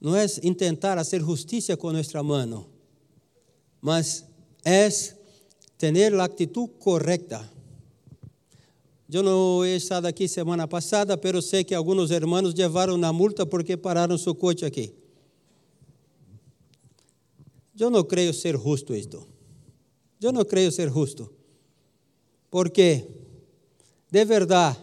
Não 0.01 0.17
é 0.17 0.27
tentar 0.57 0.97
fazer 0.97 1.21
justiça 1.21 1.77
com 1.77 1.93
nossa 1.93 2.23
mão, 2.23 2.67
mas 3.83 4.25
é 4.65 4.89
ter 5.81 6.15
a 6.15 6.25
atitude 6.25 6.73
correta. 6.79 7.51
Eu 9.11 9.23
não 9.23 9.65
he 9.65 9.77
estado 9.77 10.07
aqui 10.07 10.29
semana 10.29 10.69
passada, 10.69 11.17
pero 11.17 11.41
sei 11.41 11.65
que 11.65 11.75
alguns 11.75 12.11
hermanos 12.11 12.55
levaram 12.55 12.95
uma 12.95 13.13
multa 13.13 13.47
porque 13.47 13.77
pararam 13.77 14.19
seu 14.19 14.35
coche 14.35 14.65
aqui. 14.65 14.93
Eu 17.79 17.89
não 17.89 18.05
creio 18.05 18.35
ser 18.35 18.59
justo 18.59 18.95
isto. 18.95 19.27
Eu 20.21 20.33
não 20.33 20.45
creio 20.45 20.71
ser 20.71 20.91
justo. 20.91 21.33
Porque, 22.51 23.07
de 24.11 24.25
verdade, 24.27 24.77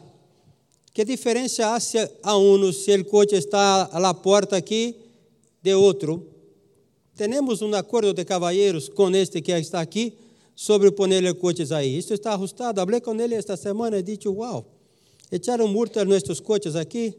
que 0.91 1.05
diferença 1.05 1.67
há 1.67 1.77
a 2.23 2.37
um 2.37 2.73
se 2.73 2.97
o 2.97 3.05
coche 3.05 3.35
está 3.35 3.83
à 3.83 4.13
porta 4.15 4.57
aqui 4.57 4.95
de 5.61 5.75
outro? 5.75 6.25
Temos 7.15 7.61
um 7.61 7.73
acordo 7.75 8.13
de 8.13 8.25
cavalheiros 8.25 8.89
com 8.89 9.11
este 9.11 9.41
que 9.41 9.51
está 9.51 9.79
aqui 9.79 10.17
sobre 10.57 10.91
ponerle 10.91 11.31
coches 11.35 11.71
aí. 11.71 11.99
Isso 11.99 12.15
está 12.15 12.33
ajustado. 12.33 12.81
Hablé 12.81 12.99
com 12.99 13.13
ele 13.21 13.35
esta 13.35 13.55
semana 13.55 13.99
e 13.99 14.01
disse: 14.01 14.27
Uau, 14.27 14.65
echaram 15.31 15.67
multa 15.67 16.03
nossos 16.03 16.39
coches 16.39 16.75
aqui. 16.75 17.13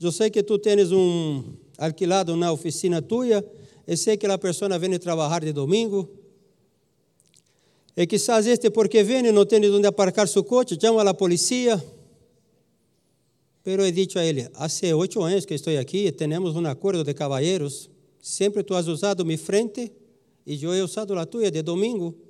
Eu 0.00 0.10
sei 0.10 0.30
que 0.30 0.42
tu 0.42 0.58
tens 0.58 0.90
um 0.90 1.44
alquilado 1.76 2.34
na 2.34 2.50
oficina 2.50 3.02
tua 3.02 3.44
e 3.86 3.96
sei 3.96 4.16
que 4.16 4.26
a 4.26 4.38
pessoa 4.38 4.78
vem 4.78 4.98
trabalhar 4.98 5.44
de 5.44 5.52
domingo. 5.52 6.08
E 7.94 8.06
quizás 8.06 8.46
este 8.46 8.70
porque 8.70 9.02
vem 9.02 9.30
não 9.30 9.44
tem 9.44 9.62
onde 9.70 9.86
aparcar 9.86 10.26
seu 10.26 10.42
coche, 10.42 10.78
chama 10.80 11.02
a 11.02 11.14
polícia. 11.14 11.82
Pero 13.62 13.84
he 13.84 13.92
dicho 13.92 14.18
a 14.18 14.24
ele, 14.24 14.48
há 14.54 14.68
oito 14.96 15.22
anos 15.22 15.44
que 15.44 15.52
estou 15.52 15.76
aqui 15.78 16.06
e 16.06 16.12
temos 16.12 16.54
um 16.56 16.66
acordo 16.66 17.04
de 17.04 17.12
cavalheiros. 17.12 17.90
Sempre 18.22 18.62
tu 18.62 18.74
has 18.74 18.86
usado 18.86 19.26
minha 19.26 19.36
frente 19.36 19.92
e 20.46 20.62
eu 20.62 20.74
he 20.74 20.80
usado 20.80 21.18
a 21.18 21.26
tua 21.26 21.50
de 21.50 21.62
domingo. 21.62 22.25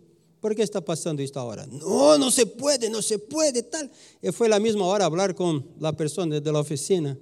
¿Por 0.47 0.55
qué 0.55 0.63
está 0.63 0.81
pasando 0.81 1.21
esta 1.23 1.43
hora? 1.43 1.67
No, 1.67 2.17
no 2.17 2.31
se 2.31 2.47
puede, 2.47 2.89
no 2.89 3.03
se 3.03 3.19
puede, 3.19 3.65
tal. 3.65 3.91
Y 4.23 4.31
fue 4.31 4.49
la 4.49 4.61
misma 4.61 4.87
hora 4.87 5.05
hablar 5.05 5.35
con 5.35 5.67
la 5.81 5.93
persona 5.93 6.39
de 6.39 6.53
la 6.53 6.61
oficina. 6.61 7.19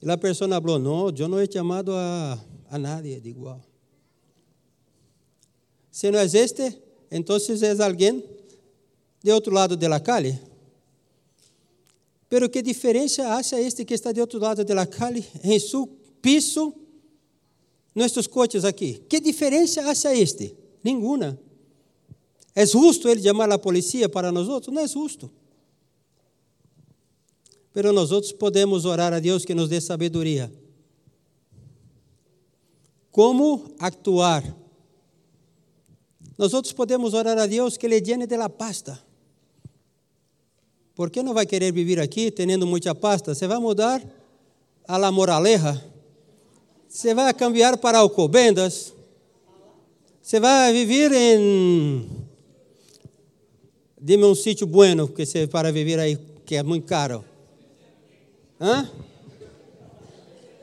Y 0.00 0.06
la 0.06 0.16
persona 0.16 0.56
habló, 0.56 0.78
no, 0.78 1.10
yo 1.10 1.28
no 1.28 1.38
he 1.38 1.46
llamado 1.46 1.94
a, 1.94 2.42
a 2.70 2.78
nadie. 2.78 3.20
Digo, 3.20 3.40
wow. 3.42 3.60
Si 5.90 6.10
no 6.10 6.18
es 6.18 6.32
este, 6.32 6.82
entonces 7.10 7.60
es 7.60 7.80
alguien 7.80 8.24
de 9.22 9.30
otro 9.30 9.52
lado 9.52 9.76
de 9.76 9.86
la 9.86 10.02
calle. 10.02 10.40
Pero 12.30 12.50
¿qué 12.50 12.62
diferencia 12.62 13.36
hace 13.36 13.66
este 13.66 13.84
que 13.84 13.92
está 13.92 14.10
de 14.10 14.22
otro 14.22 14.40
lado 14.40 14.64
de 14.64 14.74
la 14.74 14.86
calle 14.86 15.22
en 15.42 15.60
su 15.60 15.86
piso, 16.22 16.74
nuestros 17.94 18.26
coches 18.26 18.64
aquí? 18.64 19.02
¿Qué 19.06 19.20
diferencia 19.20 19.86
hace 19.90 20.22
este? 20.22 20.56
Ninguna. 20.82 21.38
É 22.54 22.66
justo 22.66 23.08
ele 23.08 23.22
chamar 23.22 23.50
a 23.52 23.58
polícia 23.58 24.08
para 24.08 24.32
nós 24.32 24.48
outros? 24.48 24.74
Não 24.74 24.82
é 24.82 24.88
justo. 24.88 25.30
Pero 27.72 27.92
nós 27.92 28.10
outros 28.10 28.32
podemos 28.32 28.84
orar 28.84 29.12
a 29.12 29.20
Deus 29.20 29.44
que 29.44 29.54
nos 29.54 29.68
dê 29.68 29.80
sabedoria. 29.80 30.52
Como 33.12 33.74
actuar? 33.78 34.42
Nós 36.36 36.54
outros 36.54 36.72
podemos 36.72 37.14
orar 37.14 37.38
a 37.38 37.46
Deus 37.46 37.76
que 37.76 37.88
lhe 37.88 38.00
llene 38.00 38.26
de 38.26 38.36
la 38.36 38.48
pasta. 38.48 39.02
Por 40.94 41.10
que 41.10 41.22
não 41.22 41.32
vai 41.32 41.46
querer 41.46 41.72
viver 41.72 42.00
aqui 42.00 42.30
tendo 42.30 42.66
muita 42.66 42.94
pasta? 42.94 43.34
Você 43.34 43.46
vai 43.46 43.58
mudar 43.58 44.02
a 44.86 44.96
la 44.96 45.12
moraleja? 45.12 45.80
Você 46.88 47.14
vai 47.14 47.32
cambiar 47.34 47.78
para 47.78 47.98
alcobendas? 47.98 48.92
Você 50.20 50.40
vai 50.40 50.72
viver 50.72 51.12
em 51.12 52.17
Dime 54.00 54.24
um 54.24 54.34
sítio 54.34 54.66
bueno 54.66 55.08
que 55.08 55.26
você 55.26 55.46
para 55.46 55.72
viver 55.72 55.98
aí, 55.98 56.16
que 56.46 56.54
é 56.54 56.62
muito 56.62 56.86
caro. 56.86 57.24
Hã? 58.60 58.88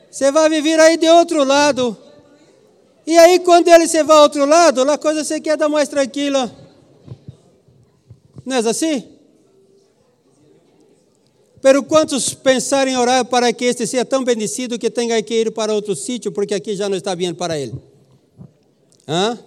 Você 0.10 0.32
vai 0.32 0.50
viver 0.50 0.80
aí 0.80 0.96
de 0.96 1.10
outro 1.10 1.44
lado. 1.44 1.98
E 3.06 3.18
aí, 3.18 3.40
quando 3.40 3.68
ele 3.68 3.88
se 3.88 4.02
vai 4.04 4.16
ao 4.16 4.24
outro 4.24 4.46
lado, 4.46 4.90
a 4.90 4.98
coisa 4.98 5.24
você 5.24 5.40
quer 5.42 5.58
dar 5.58 5.68
mais 5.68 5.90
tranquila. 5.90 6.50
Não 8.46 8.56
é 8.56 8.60
assim? 8.60 9.04
Pero 11.62 11.84
quantos 11.84 12.34
pensarem 12.34 12.94
em 12.94 12.98
orar 12.98 13.26
para 13.26 13.52
que 13.52 13.66
este 13.66 13.86
seja 13.86 14.06
tão 14.06 14.24
bendecido 14.24 14.80
que 14.80 14.90
tenha 14.90 15.22
que 15.22 15.34
ir 15.34 15.52
para 15.52 15.74
outro 15.74 15.96
sítio, 15.96 16.32
porque 16.32 16.54
aqui 16.54 16.76
já 16.76 16.88
não 16.88 16.96
está 16.96 17.16
bem 17.16 17.34
para 17.34 17.60
ele? 17.60 17.74
Hã? 19.08 19.38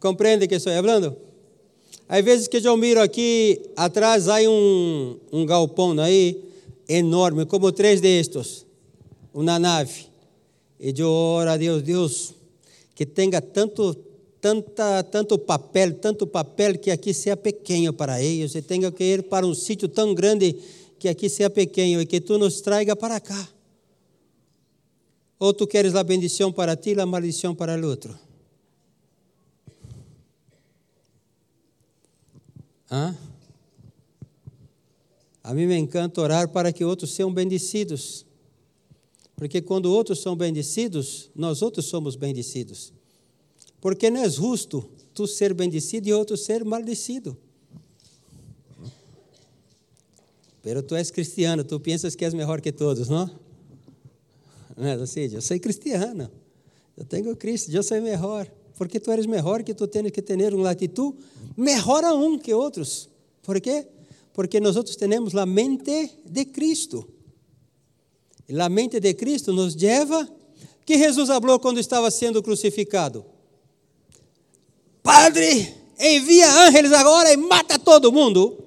Compreende 0.00 0.46
que 0.46 0.54
estou 0.54 0.72
falando? 0.72 1.16
Às 2.08 2.24
vezes 2.24 2.48
que 2.48 2.56
eu 2.66 2.76
miro 2.76 3.00
aqui 3.00 3.60
atrás, 3.76 4.28
há 4.28 4.38
um, 4.48 5.18
um 5.30 5.44
galpão 5.44 5.98
aí 6.00 6.42
enorme, 6.88 7.44
como 7.44 7.70
três 7.70 8.00
destes, 8.00 8.64
uma 9.34 9.58
nave. 9.58 10.06
E 10.80 10.94
eu 10.96 11.10
oro 11.10 11.50
a 11.50 11.56
Deus, 11.56 11.82
Deus, 11.82 12.34
que 12.94 13.04
tenha 13.04 13.42
tanto, 13.42 13.94
tanta, 14.40 15.02
tanto 15.02 15.38
papel, 15.38 15.94
tanto 15.94 16.26
papel 16.26 16.78
que 16.78 16.90
aqui 16.90 17.12
seja 17.12 17.36
pequeno 17.36 17.92
para 17.92 18.22
eles, 18.22 18.54
e 18.54 18.62
tenha 18.62 18.90
que 18.90 19.04
ir 19.04 19.24
para 19.24 19.46
um 19.46 19.54
sítio 19.54 19.88
tão 19.88 20.14
grande 20.14 20.56
que 20.98 21.08
aqui 21.08 21.28
seja 21.28 21.50
pequeno 21.50 22.00
e 22.00 22.06
que 22.06 22.20
tu 22.20 22.38
nos 22.38 22.60
traga 22.60 22.96
para 22.96 23.20
cá. 23.20 23.48
Ou 25.38 25.52
tu 25.52 25.66
queres 25.66 25.94
a 25.94 26.02
bendição 26.02 26.50
para 26.50 26.74
ti 26.74 26.94
e 26.94 27.00
a 27.00 27.06
maldição 27.06 27.54
para 27.54 27.78
o 27.78 27.86
outro. 27.86 28.27
Hã? 32.90 33.16
A 35.42 35.54
mim 35.54 35.66
me 35.66 35.76
encanta 35.76 36.20
orar 36.20 36.48
para 36.48 36.72
que 36.72 36.84
outros 36.84 37.10
sejam 37.10 37.32
bendecidos. 37.32 38.26
Porque 39.36 39.62
quando 39.62 39.86
outros 39.86 40.20
são 40.20 40.36
bendecidos, 40.36 41.30
nós 41.34 41.62
outros 41.62 41.86
somos 41.86 42.16
bendecidos. 42.16 42.92
Porque 43.80 44.10
não 44.10 44.22
é 44.22 44.28
justo 44.28 44.88
tu 45.14 45.26
ser 45.26 45.54
bendecido 45.54 46.08
e 46.08 46.12
outro 46.12 46.36
ser 46.36 46.64
maldecido. 46.64 47.36
Pero 50.62 50.82
tu 50.82 50.94
és 50.94 51.10
cristiano, 51.10 51.64
tu 51.64 51.78
pensas 51.80 52.14
que 52.14 52.24
és 52.24 52.34
melhor 52.34 52.60
que 52.60 52.72
todos, 52.72 53.08
não? 53.08 53.30
Não 54.76 54.86
é 54.86 54.92
assim? 54.94 55.22
Eu 55.32 55.40
sou 55.40 55.58
cristiano. 55.58 56.30
Eu 56.96 57.04
tenho 57.04 57.34
Cristo, 57.36 57.70
eu 57.70 57.82
sou 57.82 58.00
melhor. 58.02 58.50
Porque 58.76 59.00
tu 59.00 59.10
eres 59.10 59.26
melhor 59.26 59.62
que 59.62 59.72
tu 59.72 59.86
tens 59.86 60.10
que 60.10 60.20
ter 60.20 60.52
uma 60.52 60.70
atitude 60.70 61.16
melhor 61.58 62.04
aún 62.04 62.38
que 62.38 62.54
outros. 62.54 63.10
¿Por 63.42 63.60
quê? 63.60 63.86
Porque 64.32 64.60
nós 64.60 64.76
temos 64.96 65.34
a 65.34 65.44
mente 65.44 66.22
de 66.24 66.46
Cristo. 66.46 67.08
A 68.48 68.68
mente 68.68 69.00
de 69.00 69.14
Cristo 69.14 69.52
nos 69.52 69.74
leva. 69.74 70.28
que 70.86 70.96
Jesus 70.96 71.28
falou 71.28 71.58
quando 71.58 71.80
estava 71.80 72.10
sendo 72.10 72.42
crucificado? 72.42 73.26
Padre, 75.02 75.74
envia 75.98 76.50
ángeles 76.66 76.92
agora 76.92 77.32
e 77.32 77.36
mata 77.36 77.78
todo 77.78 78.12
mundo. 78.12 78.64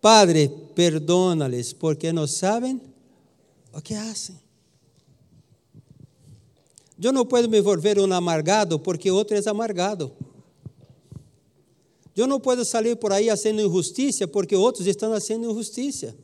Padre, 0.00 0.50
perdona-lhes, 0.74 1.72
porque 1.72 2.12
não 2.12 2.26
sabem 2.26 2.80
o 3.72 3.80
que 3.80 3.94
fazem. 3.94 4.36
Eu 7.00 7.12
não 7.12 7.26
posso 7.26 7.48
me 7.48 7.60
volver 7.60 7.98
um 7.98 8.12
amargado 8.12 8.78
porque 8.78 9.10
outro 9.10 9.36
é 9.36 9.48
amargado. 9.48 10.10
Eu 12.16 12.26
não 12.26 12.38
posso 12.38 12.64
sair 12.64 12.94
por 12.96 13.12
aí 13.12 13.28
fazendo 13.28 13.60
injustiça 13.60 14.28
porque 14.28 14.54
outros 14.54 14.86
estão 14.86 15.10
fazendo 15.12 15.50
injustiça. 15.50 16.14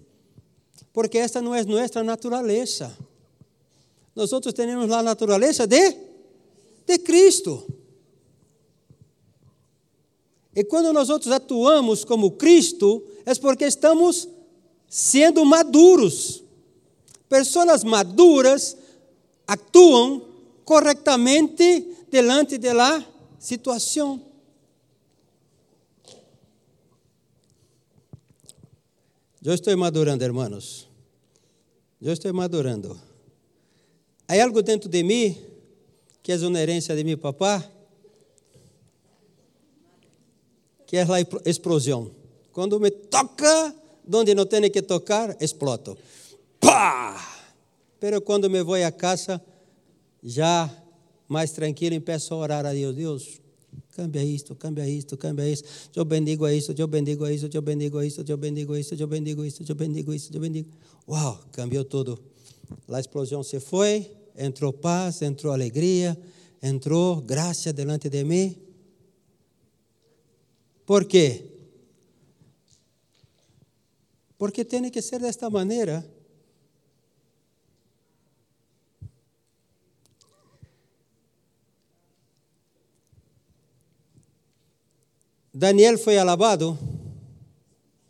Porque 0.92 1.18
esta 1.18 1.42
não 1.42 1.54
é 1.54 1.64
nossa 1.64 2.02
natureza. 2.02 2.96
Nós 4.14 4.30
temos 4.54 4.90
a 4.90 5.02
natureza 5.02 5.66
de, 5.66 5.96
de 6.86 6.98
Cristo. 6.98 7.66
E 10.54 10.64
quando 10.64 10.92
nós 10.92 11.08
atuamos 11.08 12.04
como 12.04 12.32
Cristo, 12.32 13.02
é 13.24 13.34
porque 13.36 13.64
estamos 13.64 14.28
sendo 14.88 15.44
maduros. 15.44 16.42
Pessoas 17.28 17.84
maduras 17.84 18.76
atuam 19.46 20.22
corretamente 20.64 21.86
delante 22.10 22.58
da 22.58 23.04
situação. 23.38 24.29
Eu 29.42 29.54
estou 29.54 29.74
madurando, 29.76 30.22
hermanos. 30.22 30.86
Eu 32.00 32.12
estou 32.12 32.32
madurando. 32.34 33.00
Há 34.28 34.42
algo 34.42 34.62
dentro 34.62 34.88
de 34.88 35.02
mim 35.02 35.36
que 36.22 36.32
é 36.32 36.36
uma 36.36 36.60
herência 36.60 36.94
de 36.94 37.02
meu 37.02 37.16
papá, 37.16 37.64
que 40.86 40.98
é 40.98 41.02
a 41.02 41.48
explosão. 41.48 42.10
Quando 42.52 42.78
me 42.78 42.90
toca 42.90 43.74
onde 44.12 44.34
não 44.34 44.44
tem 44.44 44.70
que 44.70 44.82
tocar, 44.82 45.34
exploto. 45.40 45.96
Pá! 46.60 47.44
Pero 47.98 48.20
quando 48.20 48.50
me 48.50 48.62
vou 48.62 48.74
a 48.74 48.92
casa, 48.92 49.42
já 50.22 50.70
mais 51.26 51.52
tranquilo, 51.52 51.94
e 51.94 52.00
peço 52.00 52.34
a 52.34 52.36
orar 52.36 52.66
a 52.66 52.72
Deus. 52.72 52.94
Deus, 52.94 53.40
cambia 53.94 54.24
isto, 54.24 54.54
cambia 54.54 54.88
isto, 54.88 55.16
cambia 55.16 55.50
isto. 55.50 55.68
Eu 55.94 56.04
bendigo 56.04 56.44
a 56.44 56.54
isso, 56.54 56.72
eu 56.76 56.86
bendigo 56.86 57.24
a 57.24 57.32
isso, 57.32 57.48
eu 57.52 57.62
bendigo 57.62 57.98
a 57.98 58.06
isso, 58.06 58.20
eu 58.20 58.36
bendigo 58.36 58.72
a 58.72 58.78
isso, 58.78 58.94
eu 58.94 59.06
bendigo 59.06 59.44
isso, 59.44 59.62
eu 59.68 59.74
bendigo 59.74 60.14
isso, 60.14 60.30
eu 60.32 60.40
bendigo. 60.40 60.68
Uau, 61.08 61.40
cambiou 61.52 61.84
tudo. 61.84 62.18
A 62.88 63.00
explosão 63.00 63.42
se 63.42 63.60
foi, 63.60 64.10
entrou 64.36 64.72
paz, 64.72 65.22
entrou 65.22 65.52
alegria, 65.52 66.18
entrou 66.62 67.20
graça 67.20 67.72
delante 67.72 68.08
de 68.08 68.24
mim. 68.24 68.56
Por 70.86 71.04
quê? 71.04 71.44
Porque 74.38 74.64
tem 74.64 74.90
que 74.90 75.02
ser 75.02 75.20
desta 75.20 75.50
maneira. 75.50 76.19
Daniel 85.60 85.98
foi 85.98 86.16
alabado? 86.16 86.78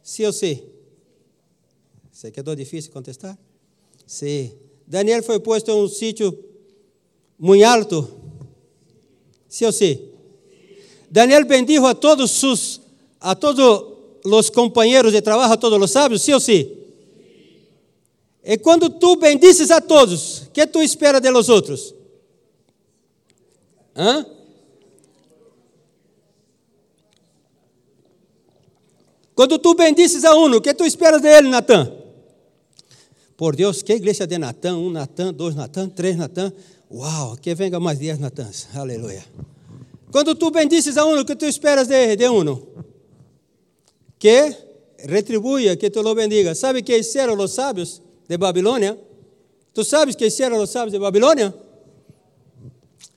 Sim 0.05 0.24
ou 0.26 0.32
sim? 0.32 0.62
Se 2.12 2.30
quedou 2.30 2.55
difícil 2.55 2.92
contestar? 2.92 3.36
Sim. 4.07 4.53
Daniel 4.86 5.20
foi 5.24 5.40
posto 5.40 5.68
em 5.68 5.74
um 5.74 5.88
sítio 5.88 6.28
muito 7.36 7.64
alto? 7.64 8.09
Sim 9.48 9.64
ou 9.64 9.72
sim? 9.72 9.98
Daniel 11.11 11.44
bendijo 11.44 11.84
a 11.86 11.92
todos 11.92 12.30
sus, 12.30 12.80
a 13.20 13.34
todos 13.34 13.64
os 14.24 14.48
companheiros 14.48 15.11
de 15.11 15.20
trabalho, 15.20 15.53
a 15.53 15.57
todos 15.57 15.82
os 15.82 15.90
sábios, 15.90 16.22
sim 16.22 16.32
ou 16.32 16.38
sim? 16.38 16.70
E 18.44 18.59
quando 18.59 18.88
tu 18.88 19.16
bendices 19.16 19.72
a 19.72 19.80
todos, 19.80 20.44
que 20.55 20.68
tu 20.68 20.80
espera 20.80 21.20
de 21.20 21.30
los 21.32 21.48
outros? 21.48 21.96
Hã? 23.96 24.24
Quando 29.41 29.59
tu 29.59 29.74
bendices 29.74 30.22
a 30.26 30.34
um, 30.34 30.55
o 30.55 30.61
que 30.61 30.74
tu 30.74 30.84
esperas 30.84 31.22
dele, 31.22 31.49
Natan? 31.49 31.91
Por 33.38 33.57
Deus, 33.57 33.82
que 33.82 33.95
igreja 33.95 34.26
de 34.26 34.38
Natan? 34.38 34.76
Um 34.76 34.91
Natan, 34.91 35.32
dois 35.32 35.55
Natan, 35.55 35.88
três 35.88 36.14
Natan. 36.14 36.53
Uau, 36.91 37.38
que 37.38 37.55
venga 37.55 37.80
mais 37.80 37.99
dias 37.99 38.18
Natãs. 38.18 38.68
Aleluia. 38.74 39.24
Quando 40.12 40.34
tu 40.34 40.51
bendices 40.51 40.99
a 40.99 41.07
um, 41.07 41.18
o 41.18 41.24
que 41.24 41.34
tu 41.34 41.47
esperas 41.47 41.88
de, 41.88 42.16
de 42.16 42.28
um? 42.28 42.61
Que 44.18 44.55
retribuya, 44.99 45.74
que 45.74 45.88
tu 45.88 46.03
lo 46.03 46.14
bendiga. 46.14 46.55
Sabe 46.55 46.82
que 46.82 46.99
hicieron 46.99 47.41
os 47.41 47.53
sábios 47.53 48.03
de 48.28 48.36
Babilônia? 48.36 48.99
Tu 49.72 49.84
sabes 49.84 50.16
que 50.16 50.26
hicieron 50.26 50.61
os 50.61 50.68
sábios 50.68 50.93
de 50.93 50.99
Babilônia? 50.99 51.55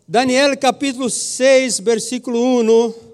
Daniel 0.08 0.58
capítulo 0.58 1.10
6, 1.10 1.82
versículo 1.82 2.42
1. 2.42 3.13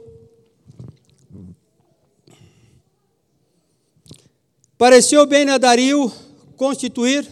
Pareceu 4.80 5.25
bem 5.25 5.49
a 5.49 5.57
Dario 5.57 6.09
constituir 6.55 7.27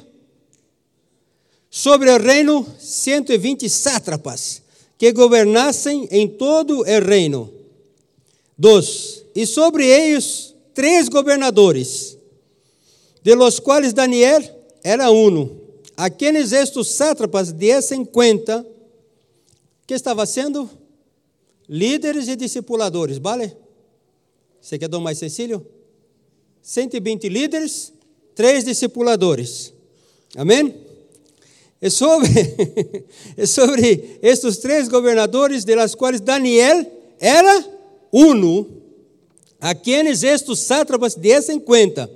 sobre 1.69 2.09
o 2.09 2.17
reino 2.17 2.67
120 2.77 3.69
sátrapas 3.69 4.61
que 4.97 5.13
governassem 5.13 6.09
em 6.11 6.27
todo 6.27 6.79
o 6.79 6.83
reino. 6.83 7.49
Dos, 8.57 9.23
e 9.33 9.45
sobre 9.45 9.87
eles 9.87 10.53
três 10.73 11.07
governadores, 11.07 12.17
de 13.23 13.33
los 13.33 13.61
quais 13.61 13.93
Daniel 13.93 14.43
era 14.83 15.09
um, 15.09 15.57
a 15.95 16.09
quienes 16.09 16.51
estes 16.51 16.87
sátrapas 16.89 17.53
dessem 17.53 18.03
conta 18.03 18.67
que 19.87 19.93
estava 19.93 20.25
sendo 20.25 20.69
líderes 21.69 22.27
e 22.27 22.35
discipuladores, 22.35 23.19
vale? 23.19 23.55
Você 24.59 24.77
quer 24.77 24.89
dar 24.89 24.99
mais 24.99 25.17
sencillo? 25.17 25.76
120 26.68 27.30
líderes, 27.30 27.93
três 28.36 28.65
discipuladores. 28.65 29.72
Amém? 30.36 30.76
É 31.82 31.89
sobre, 31.89 32.28
é 33.38 33.45
sobre 33.45 34.20
estes 34.22 34.57
três 34.57 34.89
governadores, 34.89 35.63
de 35.63 35.74
las 35.74 35.95
quais 35.95 36.20
Daniel 36.20 36.86
era 37.22 37.65
um, 38.11 38.65
a 39.61 39.74
quienes 39.74 40.24
estes 40.24 40.59
sátrapas 40.59 41.15
dessem 41.15 41.57
conta, 41.57 42.11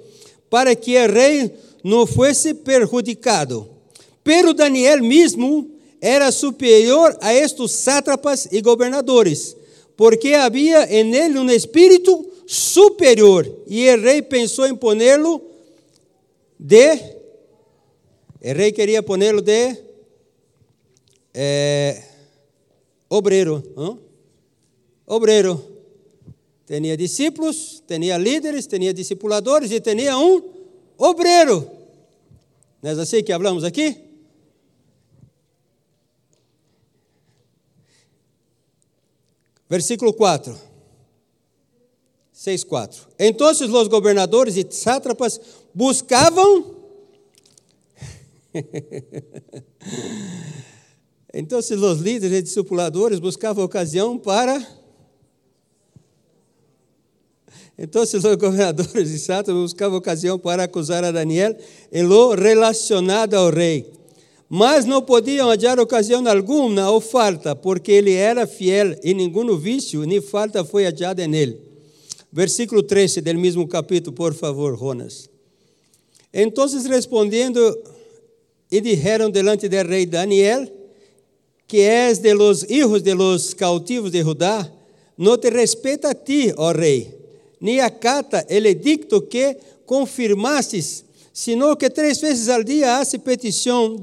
para 0.49 0.75
que 0.75 0.97
o 0.97 1.09
rei 1.09 1.53
não 1.81 2.05
fosse 2.05 2.53
perjudicado. 2.53 3.69
Pero 4.21 4.53
Daniel 4.53 5.01
mesmo 5.01 5.71
era 6.01 6.29
superior 6.29 7.17
a 7.21 7.33
estes 7.33 7.71
sátrapas 7.71 8.49
e 8.51 8.59
governadores, 8.59 9.55
porque 9.95 10.33
havia 10.33 10.93
em 10.93 11.15
ele 11.15 11.39
um 11.39 11.49
espírito 11.49 12.30
superior. 12.51 13.49
E 13.65 13.89
o 13.89 14.01
rei 14.01 14.21
pensou 14.21 14.67
em 14.67 14.75
pô-lo 14.75 15.41
de. 16.59 16.93
O 18.43 18.53
rei 18.53 18.73
queria 18.73 19.01
pô-lo 19.01 19.41
de. 19.41 19.77
É, 21.33 22.03
obreiro. 23.09 23.63
Hein? 23.77 23.99
Obreiro. 25.07 25.65
Tinha 26.67 26.97
discípulos, 26.97 27.81
tinha 27.87 28.17
líderes, 28.17 28.67
tinha 28.67 28.93
discipuladores 28.93 29.71
e 29.71 29.79
tinha 29.79 30.17
um 30.17 30.43
obreiro. 30.97 31.69
Não 32.81 32.91
é 32.91 32.93
assim 32.93 33.23
que 33.23 33.31
falamos 33.31 33.63
aqui? 33.63 33.95
Versículo 39.69 40.13
4. 40.13 40.70
6:4. 42.41 43.07
Então 43.19 43.51
os 43.51 43.87
governadores 43.87 44.57
e 44.57 44.65
sátrapas 44.67 45.39
buscavam 45.75 46.81
Então 51.31 51.59
os 51.59 51.99
líderes 51.99 52.39
e 52.39 52.41
discipuladores 52.41 53.19
buscavam 53.19 53.63
ocasião 53.63 54.17
para 54.17 54.59
Então 57.77 58.01
os 58.01 58.11
governadores 58.37 59.11
e 59.11 59.19
sátrapas 59.19 59.61
buscavam 59.61 59.99
ocasião 59.99 60.39
para 60.39 60.63
acusar 60.63 61.03
a 61.03 61.11
Daniel 61.11 61.55
em 61.91 62.01
lo 62.01 62.33
relacionado 62.33 63.35
ao 63.35 63.51
rei. 63.51 63.93
mas 64.49 64.83
não 64.83 65.01
podiam 65.03 65.47
hallar 65.47 65.79
ocasião 65.79 66.27
alguma 66.27 66.89
ou 66.89 66.99
falta, 66.99 67.55
porque 67.55 67.91
ele 67.91 68.13
era 68.13 68.47
fiel 68.47 68.95
e 69.03 69.13
nenhum 69.13 69.55
vício 69.55 70.03
nem 70.05 70.19
falta 70.19 70.65
foi 70.65 70.85
hallada 70.85 71.27
nele. 71.27 71.70
Versículo 72.31 72.83
13 72.83 73.21
del 73.21 73.37
mesmo 73.37 73.67
capítulo, 73.67 74.15
por 74.15 74.33
favor, 74.33 74.77
Jonas. 74.77 75.29
Então 76.33 76.65
respondendo, 76.87 77.77
e 78.71 78.79
dijeron 78.79 79.31
delante 79.31 79.67
del 79.67 79.85
rei 79.85 80.05
Daniel, 80.05 80.71
que 81.67 81.81
és 81.81 82.19
de 82.21 82.33
los 82.33 82.65
hijos 82.69 83.03
de 83.03 83.13
los 83.13 83.53
cautivos 83.53 84.11
de 84.11 84.23
Judá, 84.23 84.71
não 85.17 85.37
te 85.37 85.49
respeita 85.49 86.11
a 86.11 86.15
ti, 86.15 86.53
ó 86.57 86.71
rei, 86.71 87.13
nem 87.59 87.81
acata 87.81 88.45
el 88.49 88.65
edicto 88.65 89.27
que 89.27 89.57
confirmastes, 89.85 91.03
sino 91.33 91.75
que 91.75 91.89
três 91.89 92.21
vezes 92.21 92.47
al 92.47 92.63
dia 92.63 92.99
hace 92.99 93.19
petição. 93.19 93.99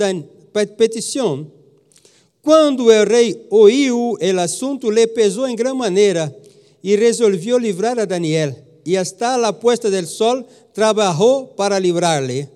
Quando 2.42 2.84
o 2.84 3.04
rei 3.04 3.46
ouviu 3.50 4.12
o 4.12 4.40
assunto, 4.40 4.90
le 4.90 5.06
pesou 5.06 5.48
em 5.48 5.56
grande 5.56 5.78
maneira 5.78 6.34
e 6.82 6.96
resolveu 6.96 7.58
livrar 7.58 7.98
a 7.98 8.04
Daniel. 8.04 8.56
E 8.84 8.96
hasta 8.96 9.36
la 9.36 9.52
puesta 9.52 9.90
del 9.90 10.06
sol 10.06 10.46
trabalhou 10.72 11.48
para 11.48 11.78
livrar-lhe. 11.78 12.48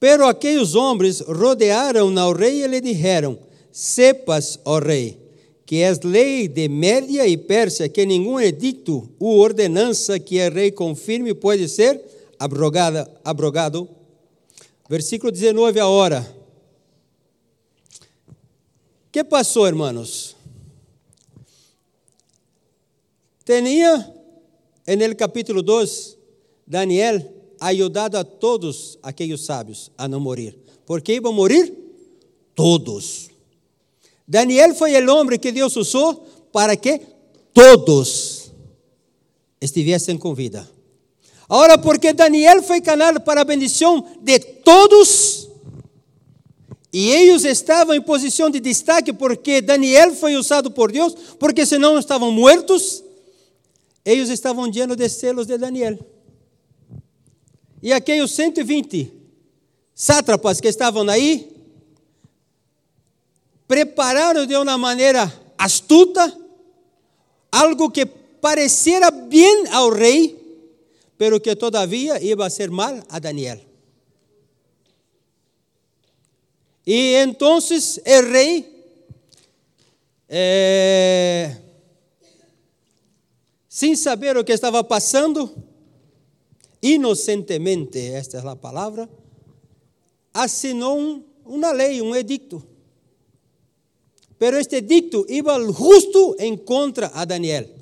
Pero 0.00 0.26
aqueles 0.26 0.74
homens 0.74 1.20
rodearam 1.20 2.18
ao 2.18 2.32
rei 2.32 2.64
e 2.64 2.66
lhe 2.66 2.80
disseram: 2.80 3.38
sepas, 3.70 4.58
ó 4.64 4.80
rei, 4.80 5.16
que 5.64 5.76
é 5.82 5.92
lei 6.02 6.48
de 6.48 6.68
Média 6.68 7.26
e 7.26 7.36
Pérsia 7.36 7.88
que 7.88 8.04
nenhum 8.04 8.40
edicto 8.40 9.08
ou 9.20 9.38
ordenança 9.38 10.18
que 10.18 10.44
o 10.44 10.52
rei 10.52 10.72
confirme 10.72 11.32
pode 11.34 11.68
ser 11.68 12.00
abrogada, 12.38 13.08
abrogado. 13.24 13.88
Versículo 14.90 15.30
19 15.30 15.78
agora. 15.78 16.42
que 19.12 19.22
passou, 19.22 19.66
hermanos? 19.66 20.34
Tinha, 23.44 24.14
no 24.86 25.16
capítulo 25.16 25.62
2, 25.62 26.16
Daniel 26.66 27.20
ajudado 27.60 28.16
a 28.16 28.24
todos 28.24 28.98
aqueles 29.02 29.44
sábios 29.44 29.90
a 29.96 30.08
não 30.08 30.20
morrer. 30.20 30.58
Por 30.84 31.00
que 31.00 31.14
iam 31.14 31.32
morrer? 31.32 31.72
Todos. 32.54 33.30
Daniel 34.26 34.74
foi 34.74 34.94
o 35.00 35.14
homem 35.14 35.38
que 35.38 35.52
Deus 35.52 35.76
usou 35.76 36.26
para 36.52 36.76
que 36.76 37.00
todos 37.52 38.50
estivessem 39.60 40.16
com 40.16 40.34
vida. 40.34 40.68
Agora, 41.48 41.76
porque 41.76 42.12
Daniel 42.12 42.62
foi 42.62 42.80
canal 42.80 43.20
para 43.20 43.42
a 43.42 43.44
bendição 43.44 44.06
de 44.22 44.38
todos, 44.38 45.48
e 46.92 47.10
eles 47.10 47.44
estavam 47.44 47.94
em 47.94 48.00
posição 48.00 48.48
de 48.50 48.58
destaque, 48.60 49.12
porque 49.12 49.60
Daniel 49.60 50.14
foi 50.14 50.36
usado 50.36 50.70
por 50.70 50.90
Deus, 50.90 51.14
porque 51.38 51.66
senão 51.66 51.98
estavam 51.98 52.30
mortos, 52.30 53.04
eles 54.04 54.28
estavam 54.28 54.68
llenos 54.68 54.96
de 54.96 55.08
selos 55.08 55.46
de 55.46 55.56
Daniel. 55.58 55.98
E 57.82 57.92
aqueles 57.92 58.30
120 58.30 59.12
sátrapas 59.94 60.60
que 60.60 60.68
estavam 60.68 61.08
aí, 61.08 61.50
prepararam 63.68 64.46
de 64.46 64.56
uma 64.56 64.76
maneira 64.76 65.32
astuta 65.56 66.36
algo 67.50 67.90
que 67.90 68.04
pareciera 68.06 69.10
bem 69.10 69.68
ao 69.68 69.90
rei, 69.90 70.38
pero 71.16 71.40
que 71.40 71.54
todavia 71.54 72.20
ia 72.20 72.50
ser 72.50 72.70
mal 72.70 73.00
a 73.08 73.18
Daniel. 73.18 73.60
E 76.84 77.14
então 77.14 77.58
o 77.58 78.30
rei, 78.32 78.68
eh, 80.28 81.56
sem 83.72 83.96
saber 83.96 84.36
o 84.36 84.44
que 84.44 84.52
estava 84.52 84.84
passando, 84.84 85.50
inocentemente, 86.82 87.98
esta 87.98 88.36
é 88.36 88.46
a 88.46 88.54
palavra, 88.54 89.08
assinou 90.34 91.24
uma 91.46 91.72
lei, 91.72 92.02
um 92.02 92.14
edicto 92.14 92.62
Pero 94.36 94.58
este 94.58 94.82
dicto 94.82 95.24
iba 95.28 95.56
justo 95.72 96.34
en 96.36 96.56
contra 96.56 97.12
a 97.14 97.24
Daniel. 97.24 97.72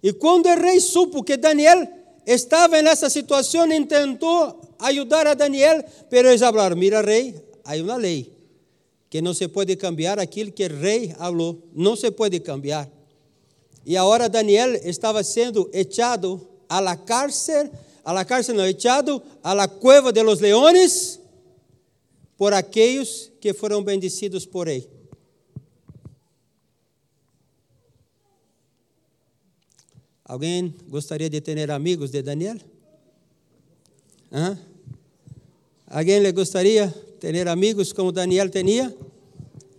Y 0.00 0.12
cuando 0.12 0.50
el 0.50 0.58
rey 0.58 0.80
supo 0.80 1.22
que 1.22 1.36
Daniel 1.36 1.86
estaba 2.24 2.78
en 2.78 2.86
esa 2.86 3.10
situación, 3.10 3.70
intentó 3.70 4.58
ayudar 4.78 5.28
a 5.28 5.34
Daniel, 5.34 5.84
pero 6.08 6.30
ellos 6.30 6.40
hablaron, 6.40 6.78
mira 6.78 7.02
rey, 7.02 7.34
hay 7.62 7.82
una 7.82 7.98
ley 7.98 8.32
que 9.10 9.20
no 9.20 9.34
se 9.34 9.50
puede 9.50 9.76
cambiar 9.76 10.18
aquilo 10.18 10.54
que 10.54 10.64
el 10.64 10.80
rey 10.80 11.14
habló, 11.18 11.58
no 11.74 11.94
se 11.94 12.10
puede 12.10 12.42
cambiar. 12.42 13.03
Y 13.84 13.96
ahora 13.96 14.28
Daniel 14.28 14.80
estaba 14.82 15.22
siendo 15.22 15.68
echado 15.72 16.40
a 16.68 16.80
la 16.80 17.04
cárcel, 17.04 17.70
a 18.02 18.12
la 18.12 18.24
cárcel 18.24 18.56
no, 18.56 18.64
echado 18.64 19.22
a 19.42 19.54
la 19.54 19.68
cueva 19.68 20.10
de 20.10 20.24
los 20.24 20.40
leones 20.40 21.20
por 22.36 22.54
aquellos 22.54 23.30
que 23.40 23.52
fueron 23.52 23.84
bendecidos 23.84 24.46
por 24.46 24.68
él. 24.68 24.88
Alguém 30.26 30.74
gostaria 30.88 31.28
de 31.28 31.40
ter 31.42 31.70
amigos 31.70 32.10
de 32.10 32.22
Daniel? 32.22 32.58
Hã? 34.32 34.58
Alguém 35.86 36.18
lhe 36.18 36.32
gostaria 36.32 36.86
de 36.86 37.18
ter 37.20 37.46
amigos 37.46 37.92
como 37.92 38.10
Daniel 38.10 38.50
tinha? 38.50 38.92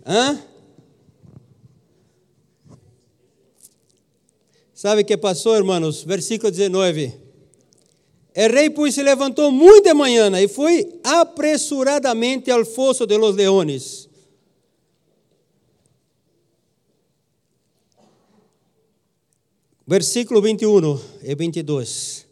Hã? 0.06 0.40
Sabe 4.76 5.02
o 5.02 5.04
que 5.04 5.16
passou, 5.16 5.56
irmãos? 5.56 6.04
Versículo 6.04 6.52
19. 6.52 7.12
O 8.36 8.52
rei, 8.52 8.70
pois, 8.70 8.94
se 8.94 9.02
levantou 9.02 9.50
muito 9.50 9.82
de 9.82 9.94
manhã 9.94 10.30
e 10.40 10.46
foi 10.46 11.00
apressuradamente 11.02 12.50
ao 12.50 12.64
fosso 12.64 13.06
de 13.06 13.16
los 13.16 13.34
leones 13.34 14.06
versículo 19.86 20.42
21 20.42 21.00
e 21.22 21.34
22. 21.34 22.26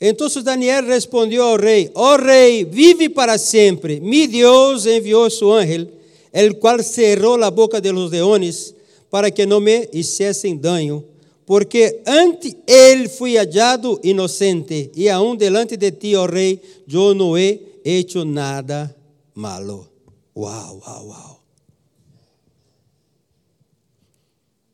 Então 0.00 0.28
Daniel 0.42 0.84
respondeu 0.84 1.42
ao 1.42 1.56
rei: 1.56 1.90
Ó 1.94 2.14
oh, 2.14 2.16
rei, 2.16 2.64
vive 2.64 3.08
para 3.08 3.38
sempre. 3.38 4.00
Mi 4.00 4.26
Deus 4.26 4.86
enviou 4.86 5.28
seu 5.30 5.52
ángel, 5.52 5.88
el 6.32 6.58
qual 6.58 6.82
cerrou 6.82 7.42
a 7.42 7.50
boca 7.50 7.80
de 7.80 7.92
los 7.92 8.10
leones, 8.10 8.74
para 9.10 9.30
que 9.30 9.44
não 9.46 9.60
me 9.60 9.88
hiciesen 9.92 10.60
daño, 10.60 11.04
porque 11.52 12.00
ante 12.06 12.56
ele 12.66 13.10
fui 13.10 13.36
hallado 13.36 14.00
inocente, 14.02 14.90
e 14.94 15.10
aún 15.10 15.36
delante 15.36 15.76
de 15.76 15.92
ti, 15.92 16.16
oh 16.16 16.24
rei, 16.24 16.58
eu 16.88 17.14
não 17.14 17.36
he 17.36 17.60
hecho 17.84 18.24
nada 18.24 18.96
malo. 19.34 19.86
Uau, 20.34 20.80
uau, 20.80 21.08
uau. 21.08 21.42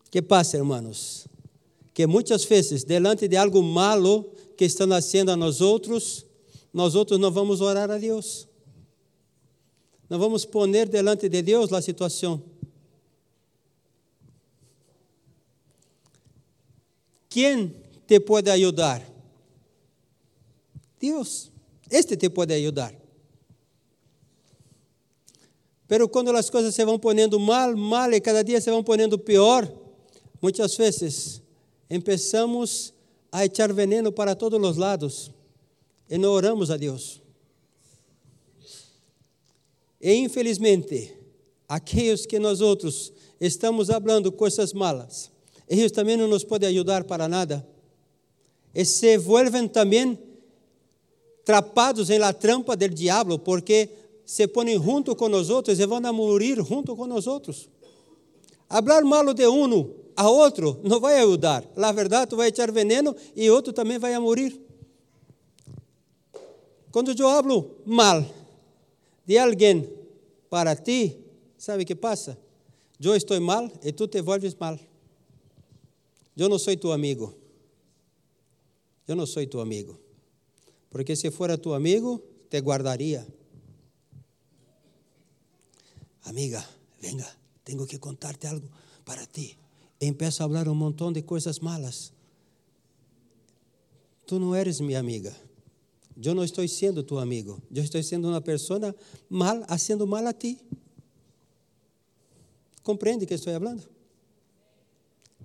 Que 0.08 0.22
passa, 0.22 0.56
hermanos? 0.56 1.26
que 1.92 2.06
muitas 2.06 2.44
vezes, 2.44 2.84
delante 2.84 3.26
de 3.26 3.36
algo 3.36 3.60
malo 3.60 4.30
que 4.56 4.64
estão 4.64 4.86
nascendo 4.86 5.32
a 5.32 5.36
nós 5.36 5.60
outros, 5.60 6.24
nós 6.72 6.94
outros 6.94 7.18
não 7.18 7.32
vamos 7.32 7.60
orar 7.60 7.90
a 7.90 7.98
Deus. 7.98 8.46
Não 10.08 10.16
vamos 10.16 10.44
poner 10.44 10.88
delante 10.88 11.28
de 11.28 11.42
Deus 11.42 11.72
a 11.72 11.82
situação. 11.82 12.40
Quem 17.28 17.74
te 18.06 18.20
pode 18.20 18.50
ajudar? 18.50 19.02
Deus. 21.00 21.50
Este 21.90 22.16
te 22.16 22.28
pode 22.28 22.54
ajudar. 22.54 22.94
Pero 25.86 26.08
quando 26.08 26.30
as 26.36 26.50
coisas 26.50 26.74
se 26.74 26.84
vão 26.84 26.98
ponendo 26.98 27.40
mal, 27.40 27.74
mal 27.76 28.12
e 28.12 28.20
cada 28.20 28.42
dia 28.42 28.60
se 28.60 28.70
vão 28.70 28.84
ponendo 28.84 29.18
pior, 29.18 29.66
muitas 30.40 30.76
vezes 30.76 31.42
empezamos 31.88 32.92
a 33.32 33.44
echar 33.44 33.72
veneno 33.72 34.12
para 34.12 34.34
todos 34.34 34.62
os 34.62 34.76
lados 34.76 35.30
e 36.10 36.18
não 36.18 36.30
oramos 36.32 36.70
a 36.70 36.76
Deus. 36.76 37.22
E 40.00 40.12
infelizmente, 40.14 41.14
aqueles 41.66 42.26
que 42.26 42.38
nós 42.38 42.60
outros 42.60 43.12
estamos 43.40 43.88
falando 43.88 44.30
coisas 44.30 44.74
malas, 44.74 45.30
eles 45.68 45.92
também 45.92 46.16
não 46.16 46.28
nos 46.28 46.44
podem 46.44 46.68
ajudar 46.68 47.04
para 47.04 47.28
nada. 47.28 47.66
E 48.74 48.84
se 48.84 49.18
vuelven 49.18 49.68
também 49.68 50.18
trapados 51.44 52.10
em 52.10 52.18
la 52.18 52.32
trampa 52.32 52.76
del 52.76 52.90
diabo, 52.90 53.38
porque 53.38 53.88
se 54.24 54.46
põem 54.46 54.80
junto 54.80 55.16
com 55.16 55.28
nós 55.28 55.48
outros 55.48 55.78
e 55.78 55.86
vão 55.86 56.04
a 56.04 56.12
morir 56.12 56.56
junto 56.62 56.94
com 56.94 57.06
nós 57.06 57.26
outros. 57.26 57.68
Hablar 58.68 59.02
malo 59.02 59.32
de 59.32 59.46
uno 59.46 59.94
a 60.14 60.28
outro 60.28 60.78
não 60.82 61.00
vai 61.00 61.18
ajudar. 61.20 61.64
Na 61.76 61.92
verdade, 61.92 62.30
tu 62.30 62.36
vai 62.36 62.50
echar 62.50 62.70
veneno 62.70 63.16
e 63.34 63.50
outro 63.50 63.72
também 63.72 63.98
vai 63.98 64.18
morrer. 64.18 64.52
Quando 66.90 67.18
eu 67.18 67.28
hablo 67.28 67.76
mal 67.86 68.24
de 69.24 69.38
alguém 69.38 69.88
para 70.50 70.74
ti, 70.74 71.16
sabe 71.56 71.84
o 71.84 71.86
que 71.86 71.94
passa? 71.94 72.36
Eu 73.00 73.14
estou 73.14 73.40
mal 73.40 73.70
e 73.82 73.92
tu 73.92 74.06
te 74.06 74.20
volves 74.20 74.54
mal. 74.54 74.78
Eu 76.38 76.48
não 76.48 76.58
sou 76.58 76.76
tu 76.76 76.92
amigo. 76.92 77.34
Eu 79.08 79.16
não 79.16 79.26
sou 79.26 79.44
tu 79.44 79.58
amigo. 79.60 79.98
Porque 80.88 81.16
se 81.16 81.32
fora 81.32 81.58
tu 81.58 81.74
amigo, 81.74 82.22
te 82.48 82.60
guardaria. 82.60 83.26
Amiga, 86.22 86.64
venga, 87.00 87.26
tenho 87.64 87.84
que 87.86 87.98
contarte 87.98 88.46
algo 88.46 88.68
para 89.04 89.26
ti. 89.26 89.58
Empiezo 90.00 90.44
a 90.44 90.46
falar 90.46 90.68
um 90.68 90.74
montão 90.76 91.12
de 91.12 91.22
coisas 91.22 91.58
malas. 91.58 92.12
Tu 94.24 94.38
não 94.38 94.54
eres 94.54 94.78
minha 94.78 95.00
amiga. 95.00 95.34
Eu 96.22 96.34
não 96.34 96.44
estou 96.44 96.66
sendo 96.68 97.02
tu 97.02 97.18
amigo. 97.18 97.60
Eu 97.74 97.82
estou 97.82 98.00
sendo 98.02 98.28
uma 98.28 98.40
pessoa 98.40 98.94
mal, 99.28 99.64
fazendo 99.66 100.06
mal 100.06 100.24
a 100.24 100.32
ti. 100.32 100.56
Compreende 102.84 103.26
que 103.26 103.34
estou 103.34 103.52
falando? 103.52 103.97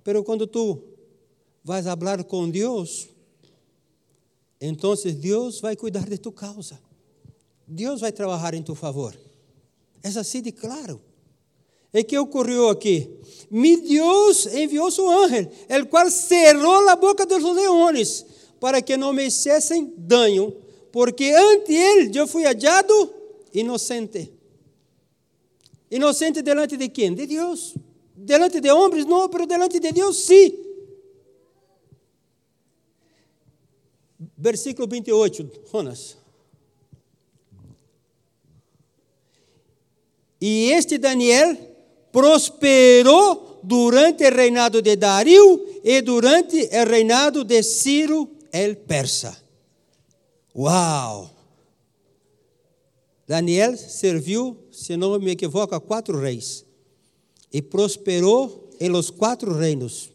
Pero 0.04 0.22
quando 0.22 0.46
tu 0.46 0.80
vais 1.64 1.84
falar 1.84 2.22
com 2.24 2.48
Deus, 2.50 3.08
então 4.60 4.94
Deus 5.18 5.60
vai 5.60 5.74
cuidar 5.74 6.08
de 6.08 6.18
tu 6.18 6.30
causa. 6.30 6.78
Deus 7.66 8.02
vai 8.02 8.12
trabalhar 8.12 8.54
em 8.54 8.62
tu 8.62 8.74
favor. 8.74 9.16
É 10.02 10.08
assim 10.08 10.42
de 10.42 10.52
claro. 10.52 11.00
E 11.92 12.04
que 12.04 12.18
ocorreu 12.18 12.68
aqui? 12.68 13.08
Mi 13.50 13.76
Deus 13.76 14.46
enviou 14.46 14.90
seu 14.90 15.08
ángel, 15.08 15.50
el 15.68 15.86
qual 15.86 16.10
cerrou 16.10 16.88
a 16.88 16.96
boca 16.96 17.24
dos 17.24 17.42
leões, 17.42 18.26
para 18.60 18.82
que 18.82 18.96
não 18.96 19.12
me 19.12 19.26
hiciessem 19.26 19.94
dano, 19.96 20.52
porque 20.92 21.32
ante 21.32 21.72
ele 21.72 22.18
eu 22.18 22.26
fui 22.26 22.44
hallado 22.44 23.14
inocente. 23.54 24.32
Inocente 25.90 26.42
delante 26.42 26.76
de 26.76 26.88
quem? 26.88 27.14
De 27.14 27.26
Deus. 27.26 27.74
Delante 28.14 28.60
de 28.60 28.70
homens, 28.70 29.04
não, 29.04 29.28
mas 29.28 29.46
delante 29.46 29.80
de 29.80 29.90
Deus, 29.90 30.16
sim. 30.24 30.52
Versículo 34.38 34.86
28, 34.86 35.50
Jonas. 35.70 36.16
E 40.40 40.70
este 40.70 40.98
Daniel 40.98 41.56
prosperou 42.12 43.60
durante 43.62 44.24
o 44.24 44.30
reinado 44.30 44.80
de 44.80 44.94
Dario 44.94 45.80
e 45.82 46.00
durante 46.02 46.68
o 46.72 46.84
reinado 46.84 47.42
de 47.42 47.62
Ciro 47.62 48.30
el 48.52 48.76
persa. 48.76 49.42
Uau! 50.54 51.30
Daniel 53.26 53.76
serviu, 53.76 54.56
se 54.70 54.96
não 54.96 55.18
me 55.18 55.32
equivoco, 55.32 55.74
a 55.74 55.80
quatro 55.80 56.20
reis 56.20 56.63
e 57.54 57.62
prosperou 57.62 58.68
em 58.80 58.88
los 58.88 59.10
quatro 59.10 59.54
reinos, 59.56 60.10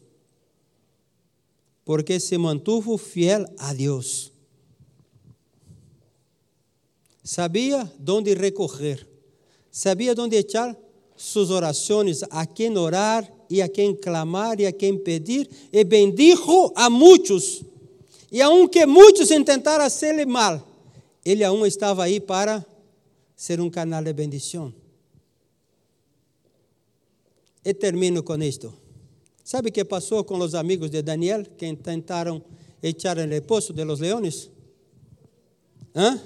porque 1.86 2.20
se 2.20 2.36
mantuvo 2.36 2.98
fiel 2.98 3.46
a 3.56 3.72
Deus. 3.72 4.30
Sabia 7.24 7.90
onde 8.06 8.34
recorrer, 8.34 9.08
sabia 9.70 10.14
onde 10.18 10.36
echar 10.36 10.76
suas 11.16 11.48
orações, 11.48 12.22
a 12.28 12.44
quem 12.44 12.76
orar 12.76 13.26
e 13.48 13.62
a 13.62 13.68
quem 13.68 13.94
clamar 13.94 14.60
e 14.60 14.66
a 14.66 14.72
quem 14.72 14.98
pedir, 14.98 15.48
e 15.72 15.82
bendijo 15.82 16.70
a 16.76 16.90
muitos. 16.90 17.62
E 18.30 18.42
aunque 18.42 18.84
muitos 18.84 19.28
tentaram 19.28 19.86
hacerle 19.86 20.26
mal, 20.26 20.68
ele 21.24 21.42
aún 21.42 21.64
estava 21.64 22.04
aí 22.04 22.20
para 22.20 22.64
ser 23.34 23.62
um 23.62 23.70
canal 23.70 24.04
de 24.04 24.12
bendição. 24.12 24.79
E 27.64 27.74
termino 27.74 28.22
com 28.22 28.42
isto. 28.42 28.72
Sabe 29.44 29.68
o 29.68 29.72
que 29.72 29.84
passou 29.84 30.24
com 30.24 30.38
os 30.38 30.54
amigos 30.54 30.90
de 30.90 31.02
Daniel 31.02 31.44
que 31.44 31.74
tentaram 31.76 32.42
echar 32.82 33.16
no 33.16 33.42
poço 33.42 33.72
de 33.72 33.84
los 33.84 34.00
leones? 34.00 34.50
¿Ah? 35.94 36.18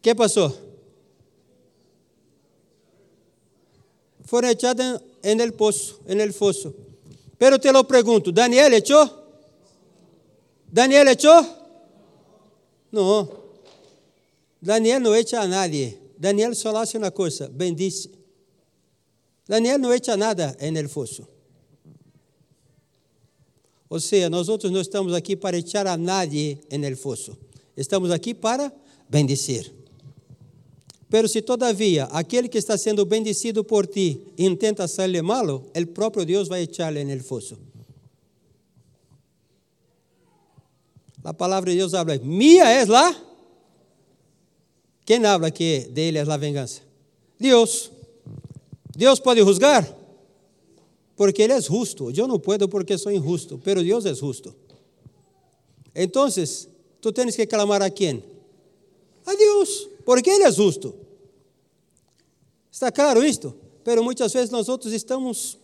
¿Qué 0.00 0.14
passou? 0.14 0.64
fueron 4.24 4.50
echadas 4.50 5.00
en 5.22 5.40
el 5.40 5.52
pozo, 5.52 6.00
en 6.06 6.20
el 6.20 6.32
foso. 6.32 6.74
Pero 7.38 7.60
te 7.60 7.72
lo 7.72 7.86
pregunto, 7.86 8.32
¿Daniel 8.32 8.74
echó? 8.74 9.22
¿Daniel 10.72 11.08
echó? 11.08 11.46
No. 12.90 13.28
Daniel 14.60 15.02
no 15.02 15.14
echa 15.14 15.42
a 15.42 15.46
nadie. 15.46 16.03
Daniel 16.24 16.56
solo 16.56 16.78
hace 16.78 16.96
una 16.96 17.10
cosa, 17.10 17.50
bendice. 17.52 18.08
Daniel 19.46 19.78
no 19.78 19.92
echa 19.92 20.16
nada 20.16 20.56
en 20.58 20.74
el 20.78 20.88
foso. 20.88 21.28
Ou 23.90 24.00
seja, 24.00 24.30
nós 24.30 24.48
outros 24.48 24.72
não 24.72 24.80
estamos 24.80 25.12
aqui 25.12 25.36
para 25.36 25.58
echar 25.58 25.86
a 25.86 25.98
nadie 25.98 26.58
en 26.70 26.82
el 26.82 26.96
foso. 26.96 27.36
Estamos 27.76 28.10
aqui 28.10 28.32
para 28.32 28.72
bendecir. 29.06 29.70
Pero 31.10 31.28
se 31.28 31.42
todavia 31.42 32.08
aquele 32.10 32.48
que 32.48 32.56
está 32.56 32.78
sendo 32.78 33.04
bendecido 33.04 33.62
por 33.62 33.86
ti 33.86 34.18
intenta 34.38 34.88
sair 34.88 35.22
malo, 35.22 35.70
o 35.76 35.86
próprio 35.88 36.24
Deus 36.24 36.48
vai 36.48 36.62
echarle 36.62 37.04
no 37.04 37.22
fosso. 37.22 37.58
A 41.22 41.34
palavra 41.34 41.70
de 41.70 41.76
Deus 41.76 41.92
habla, 41.92 42.16
mía 42.16 42.80
es 42.80 42.88
la. 42.88 43.33
Quem 45.04 45.24
habla 45.24 45.50
que 45.50 45.80
dele 45.90 46.18
é 46.18 46.22
a 46.22 46.36
vingança? 46.36 46.80
Deus. 47.38 47.90
Deus 48.96 49.20
pode 49.20 49.40
juzgar? 49.40 49.94
Porque 51.16 51.42
Ele 51.42 51.52
é 51.52 51.60
justo. 51.60 52.10
Eu 52.10 52.26
não 52.26 52.38
puedo 52.38 52.68
porque 52.68 52.96
sou 52.96 53.12
injusto, 53.12 53.60
pero 53.62 53.82
Deus 53.82 54.06
é 54.06 54.14
justo. 54.14 54.54
Então, 55.94 56.26
tu 57.00 57.12
tens 57.12 57.36
que 57.36 57.46
clamar 57.46 57.82
a 57.82 57.90
quem? 57.90 58.24
A 59.26 59.34
Deus, 59.34 59.88
porque 60.04 60.30
Ele 60.30 60.44
é 60.44 60.52
justo. 60.52 60.94
Está 62.70 62.90
claro 62.90 63.24
isto? 63.24 63.54
Pero 63.84 64.02
muitas 64.02 64.32
vezes 64.32 64.50
nós 64.50 64.68
outros 64.68 64.92
estamos 64.92 65.58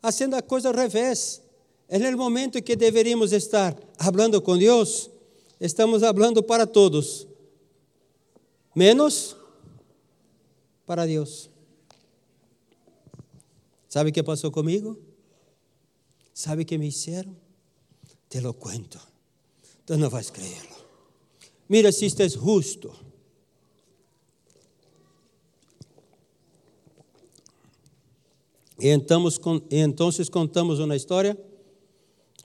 fazendo 0.00 0.34
a 0.34 0.42
coisa 0.42 0.68
ao 0.68 0.74
revés. 0.74 1.40
É 1.88 1.98
no 1.98 2.16
momento 2.16 2.62
que 2.62 2.76
deveríamos 2.76 3.32
estar 3.32 3.76
falando 3.98 4.40
com 4.40 4.56
Deus, 4.56 5.10
estamos 5.60 6.00
falando 6.00 6.42
para 6.42 6.66
todos, 6.66 7.26
menos 8.74 9.36
para 10.86 11.06
Deus. 11.06 11.50
¿Sabe 13.88 14.10
o 14.10 14.12
que 14.12 14.24
passou 14.24 14.50
comigo? 14.50 14.98
¿Sabe 16.32 16.62
o 16.62 16.66
que 16.66 16.78
me 16.78 16.86
hicieron? 16.86 17.36
Te 18.28 18.40
lo 18.40 18.54
cuento. 18.54 18.98
Tú 19.84 19.98
no 19.98 20.08
vas 20.08 20.30
a 20.30 20.32
creerlo. 20.32 20.76
Mira 21.68 21.92
si 21.92 22.06
es 22.06 22.36
justo. 22.36 22.92
E 28.78 28.88
então, 28.88 29.28
contamos 30.30 30.80
uma 30.80 30.96
história, 30.96 31.38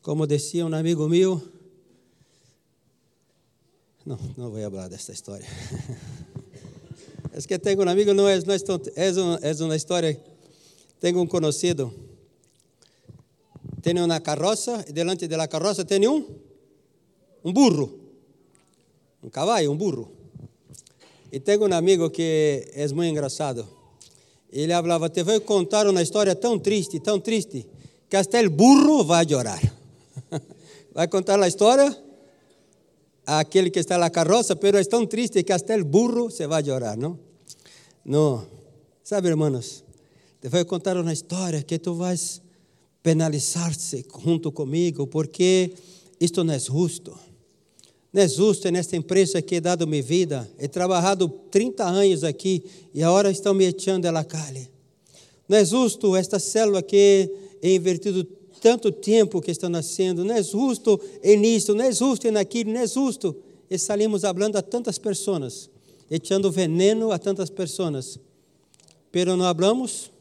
como 0.03 0.27
dizia 0.27 0.65
um 0.65 0.73
amigo 0.73 1.07
meu. 1.07 1.41
Não, 4.05 4.19
não 4.37 4.51
vou 4.51 4.61
falar 4.69 4.87
desta 4.87 5.11
história. 5.11 5.47
É 7.37 7.41
que 7.41 7.59
tenho 7.59 7.79
um 7.83 7.87
amigo, 7.87 8.15
não 8.15 8.27
é, 8.27 8.39
não 8.39 8.55
é, 8.55 8.57
é, 8.95 9.11
uma, 9.11 9.39
é 9.43 9.63
uma 9.63 9.75
história. 9.75 10.19
Tenho 10.99 11.21
um 11.21 11.27
conhecido, 11.27 11.93
tem 13.79 13.93
uma 14.01 14.19
carroça, 14.19 14.83
e 14.89 14.91
delante 14.91 15.27
da 15.27 15.47
carroça 15.47 15.85
tem 15.85 16.07
um, 16.07 16.25
um 17.45 17.53
burro, 17.53 17.99
um 19.21 19.29
cavalo, 19.29 19.71
um 19.71 19.77
burro. 19.77 20.11
E 21.31 21.39
tenho 21.39 21.67
um 21.69 21.73
amigo 21.75 22.09
que 22.09 22.71
é 22.73 22.87
muito 22.87 23.11
engraçado. 23.11 23.67
Ele 24.51 24.73
falava: 24.73 25.07
Te 25.07 25.21
vou 25.21 25.39
contar 25.41 25.85
uma 25.85 26.01
história 26.01 26.33
tão 26.35 26.57
triste, 26.57 26.99
tão 26.99 27.19
triste, 27.19 27.67
que 28.09 28.15
até 28.15 28.41
o 28.41 28.49
burro 28.49 29.03
vai 29.03 29.29
chorar. 29.29 29.61
vai 30.91 31.07
contar 31.07 31.39
a 31.39 31.47
história 31.47 31.95
aquele 33.27 33.69
que 33.69 33.77
está 33.77 33.99
na 33.99 34.09
carroça, 34.09 34.55
pero 34.55 34.79
é 34.79 34.83
tão 34.85 35.05
triste 35.05 35.43
que 35.43 35.53
até 35.53 35.77
o 35.77 35.85
burro 35.85 36.31
se 36.31 36.47
vai 36.47 36.65
chorar, 36.65 36.97
não? 36.97 37.26
Não. 38.07 38.47
Sabe, 39.03 39.27
irmãos, 39.27 39.83
te 40.39 40.47
vou 40.47 40.63
contar 40.65 40.95
uma 40.95 41.11
história 41.11 41.61
que 41.61 41.77
tu 41.77 41.93
vais 41.93 42.41
penalizar-se 43.03 44.05
junto 44.23 44.49
comigo, 44.49 45.05
porque 45.07 45.73
isto 46.17 46.41
não 46.41 46.53
é 46.53 46.59
justo. 46.59 47.19
Não 48.13 48.21
é 48.21 48.27
justo 48.29 48.71
nesta 48.71 48.95
empresa 48.95 49.41
que 49.41 49.55
he 49.55 49.59
dado 49.59 49.85
minha 49.85 50.01
vida. 50.01 50.49
He 50.57 50.69
trabalhado 50.69 51.27
30 51.51 51.83
anos 51.83 52.23
aqui 52.23 52.63
e 52.93 53.03
agora 53.03 53.29
estão 53.29 53.53
me 53.53 53.65
echando 53.65 54.05
a 54.05 54.23
calle. 54.23 54.69
Não 55.49 55.57
é 55.57 55.65
justo 55.65 56.15
esta 56.15 56.39
célula 56.39 56.81
que 56.81 57.29
he 57.61 57.75
invertido 57.75 58.23
tanto 58.61 58.89
tempo 58.89 59.41
que 59.41 59.51
está 59.51 59.67
nascendo. 59.67 60.23
Não 60.23 60.33
é 60.33 60.41
justo 60.41 60.97
nisto, 61.21 61.75
não 61.75 61.83
é 61.83 61.91
justo 61.91 62.31
naquilo, 62.31 62.71
não 62.71 62.79
é 62.79 62.87
justo. 62.87 63.35
E 63.69 63.77
salimos 63.77 64.21
falando 64.21 64.55
a 64.55 64.61
tantas 64.61 64.97
pessoas. 64.97 65.69
Echando 66.09 66.51
veneno 66.51 67.11
a 67.11 67.19
tantas 67.19 67.49
pessoas, 67.49 68.19
pero 69.11 69.35
não 69.35 69.45
hablamos 69.45 70.11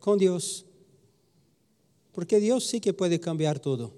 com 0.00 0.16
Deus. 0.16 0.64
Porque 2.12 2.40
Deus 2.40 2.68
sim 2.68 2.80
que 2.80 2.92
pode 2.92 3.18
cambiar 3.18 3.58
tudo. 3.58 3.92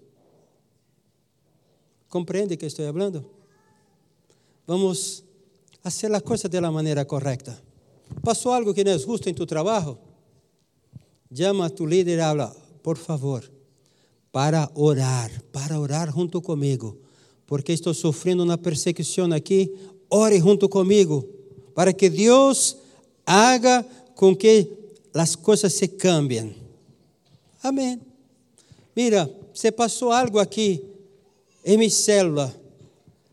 Compreende 2.09 2.57
que 2.57 2.67
estou 2.67 2.85
falando? 2.93 3.25
Vamos 4.67 5.25
fazer 5.83 6.13
a 6.15 6.21
coisa 6.21 6.49
da 6.49 6.71
maneira 6.71 7.05
correta. 7.05 7.61
Passou 8.23 8.53
algo 8.53 8.75
que 8.75 8.85
não 8.85 8.93
é 8.93 8.99
justo 8.99 9.29
em 9.29 9.35
tu 9.35 9.47
trabalho? 9.47 9.97
Llama 11.31 11.67
a 11.67 11.71
tu 11.71 11.87
líder 11.87 12.19
e 12.19 12.21
habla, 12.21 12.55
por 12.83 12.97
favor, 12.97 13.49
para 14.33 14.69
orar, 14.75 15.31
para 15.53 15.79
orar 15.79 16.13
junto 16.13 16.43
comigo, 16.43 16.99
porque 17.47 17.73
estou 17.73 17.95
sofrendo 17.95 18.43
uma 18.43 18.59
perseguição 18.59 19.33
aqui. 19.33 19.73
Ore 20.11 20.39
junto 20.41 20.69
comigo, 20.69 21.27
para 21.75 21.93
que 21.93 22.11
Deus 22.11 22.77
haga 23.25 23.87
com 24.17 24.35
que 24.35 24.67
as 25.15 25.37
coisas 25.37 25.73
se 25.73 25.87
cambiem. 25.89 26.55
Amém. 27.63 28.01
Mira, 28.95 29.31
se 29.55 29.71
passou 29.71 30.11
algo 30.11 30.39
aqui 30.39 30.85
em 31.65 31.77
minha 31.77 31.91
célula, 31.91 32.55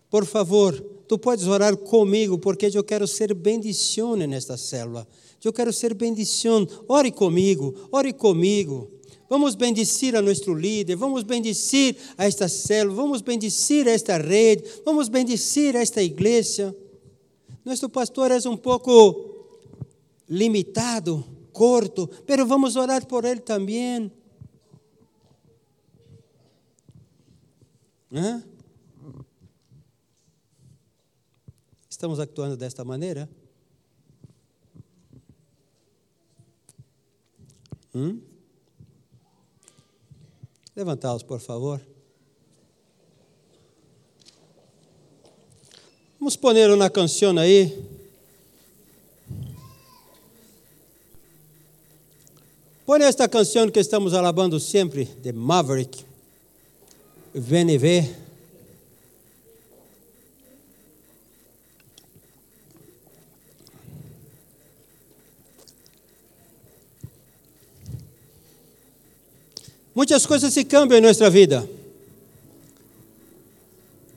por 0.10 0.26
favor, 0.26 0.80
tu 1.08 1.18
podes 1.18 1.48
orar 1.48 1.76
comigo, 1.76 2.38
porque 2.38 2.70
eu 2.74 2.84
quero 2.84 3.08
ser 3.08 3.34
bendição 3.34 4.16
nesta 4.16 4.58
célula. 4.58 5.08
Eu 5.44 5.54
quero 5.54 5.72
ser 5.72 5.94
bendição. 5.94 6.68
Ore 6.90 7.10
comigo, 7.12 7.74
ore 7.90 8.12
comigo. 8.12 8.92
Vamos 9.30 9.56
bendecir 9.56 10.16
a 10.16 10.22
nosso 10.22 10.54
líder, 10.54 10.96
vamos 10.96 11.24
bendecir 11.24 11.98
a 12.18 12.26
esta 12.26 12.48
célula, 12.48 12.96
vamos 12.96 13.22
bendecir 13.22 13.88
a 13.88 13.92
esta 13.92 14.18
rede, 14.18 14.64
vamos 14.86 15.10
bendecir 15.10 15.76
a 15.76 15.82
esta 15.82 16.02
igreja. 16.02 16.74
Nosso 17.66 17.90
pastor 17.90 18.32
é 18.32 18.38
um 18.48 18.56
pouco 18.56 19.46
limitado, 20.30 21.26
corto, 21.52 22.10
mas 22.28 22.48
vamos 22.48 22.76
orar 22.78 23.06
por 23.06 23.26
ele 23.26 23.42
também. 23.42 24.10
Hã? 28.14 28.44
Estamos 31.90 32.20
actuando 32.20 32.56
desta 32.56 32.86
maneira? 32.86 33.28
Hum? 37.94 38.22
Levantá-los, 40.78 41.24
por 41.24 41.40
favor. 41.40 41.82
Vamos 46.20 46.36
poner 46.36 46.70
uma 46.70 46.88
canção 46.88 47.36
aí. 47.36 47.84
Põe 52.86 53.02
esta 53.02 53.28
canção 53.28 53.72
que 53.72 53.80
estamos 53.80 54.14
alabando 54.14 54.60
sempre, 54.60 55.06
de 55.06 55.34
Maverick, 55.34 56.06
VNV. 57.34 58.27
Muitas 69.98 70.28
coisas 70.28 70.54
se 70.54 70.64
cambiam 70.64 71.00
em 71.00 71.02
nossa 71.02 71.28
vida. 71.28 71.68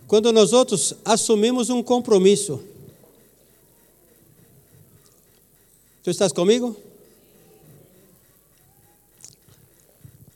Quando 0.07 0.31
nós 0.31 0.53
outros 0.53 0.93
assumimos 1.03 1.70
um 1.70 1.83
compromisso. 1.83 2.62
Tu 6.05 6.11
estás 6.11 6.35
comigo? 6.35 6.76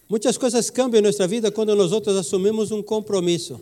Muitas 0.08 0.38
coisas 0.38 0.70
cambiam 0.70 1.00
em 1.00 1.04
nossa 1.04 1.28
vida 1.28 1.52
quando 1.52 1.76
nós 1.76 1.92
outros 1.92 2.16
assumimos 2.16 2.70
um 2.70 2.82
compromisso. 2.82 3.60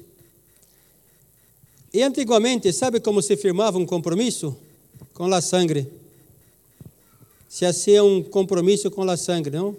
E 1.92 2.00
antigamente, 2.00 2.72
sabe 2.72 3.00
como 3.00 3.20
se 3.20 3.36
firmava 3.36 3.76
um 3.76 3.84
compromisso? 3.84 4.56
Com 5.12 5.24
a 5.34 5.40
sangue. 5.40 5.88
Se 7.48 7.66
fazia 7.66 8.04
um 8.04 8.22
compromisso 8.22 8.88
com 8.88 9.02
a 9.02 9.16
sangue, 9.16 9.50
não? 9.50 9.76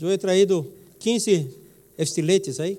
Eu 0.00 0.10
he 0.10 0.18
traído 0.18 0.66
15 0.98 1.48
estiletes 1.98 2.58
aí. 2.60 2.78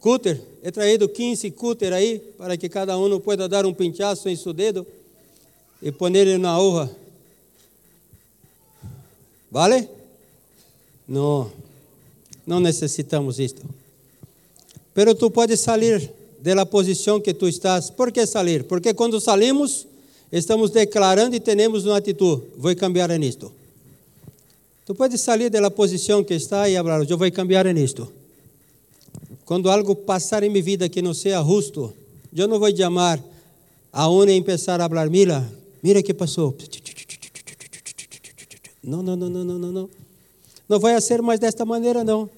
Cúter, 0.00 0.40
he 0.62 0.70
traído 0.70 1.08
15 1.08 1.50
cúter 1.50 1.92
aí, 1.92 2.20
para 2.38 2.56
que 2.56 2.68
cada 2.68 2.96
um 2.96 3.18
pueda 3.18 3.48
dar 3.48 3.66
um 3.66 3.74
pinchaço 3.74 4.28
em 4.28 4.36
seu 4.36 4.52
dedo 4.52 4.86
e 5.82 5.90
pôr 5.90 6.10
na 6.38 6.60
hoja. 6.60 6.90
¿Vale? 9.50 9.88
Não, 11.08 11.50
não 12.46 12.60
necessitamos 12.60 13.38
isto. 13.38 13.62
Pero 14.94 15.14
tu 15.14 15.30
puedes 15.30 15.60
salir 15.60 16.10
de 16.40 16.54
la 16.54 16.64
posição 16.64 17.20
que 17.20 17.34
tu 17.34 17.46
estás. 17.46 17.90
¿Por 17.90 18.12
que 18.12 18.26
salir? 18.26 18.64
Porque 18.64 18.94
quando 18.94 19.20
salimos, 19.20 19.86
estamos 20.32 20.70
declarando 20.70 21.36
e 21.36 21.40
temos 21.40 21.84
uma 21.84 21.96
atitude: 21.96 22.42
vou 22.56 22.74
cambiar 22.76 23.08
nisto. 23.18 23.52
Tu 24.84 24.94
puedes 24.94 25.20
salir 25.20 25.50
da 25.50 25.70
posição 25.70 26.22
que 26.22 26.34
está 26.34 26.68
e 26.68 26.76
falar: 26.76 27.08
eu 27.08 27.18
vou 27.18 27.30
cambiar 27.32 27.66
nisto. 27.74 28.10
Quando 29.44 29.70
algo 29.70 29.94
passar 29.94 30.42
em 30.42 30.50
minha 30.50 30.62
vida 30.62 30.88
que 30.88 31.00
não 31.00 31.14
seja 31.14 31.42
justo, 31.42 31.92
eu 32.34 32.48
não 32.48 32.58
vou 32.58 32.74
chamar 32.76 33.22
a 33.92 34.08
uma 34.08 34.30
e 34.30 34.40
começar 34.40 34.80
a 34.80 34.88
falar: 34.88 35.08
mira, 35.08 35.48
mira 35.82 36.02
que 36.02 36.14
passou. 36.14 36.56
Não, 38.82 39.02
não, 39.02 39.16
não, 39.16 39.28
não, 39.28 39.44
não, 39.44 39.58
não, 39.58 39.72
não. 39.72 39.90
Não 40.68 40.80
vai 40.80 41.00
ser 41.00 41.22
mais 41.22 41.40
desta 41.40 41.64
maneira, 41.64 42.04
não. 42.04 42.28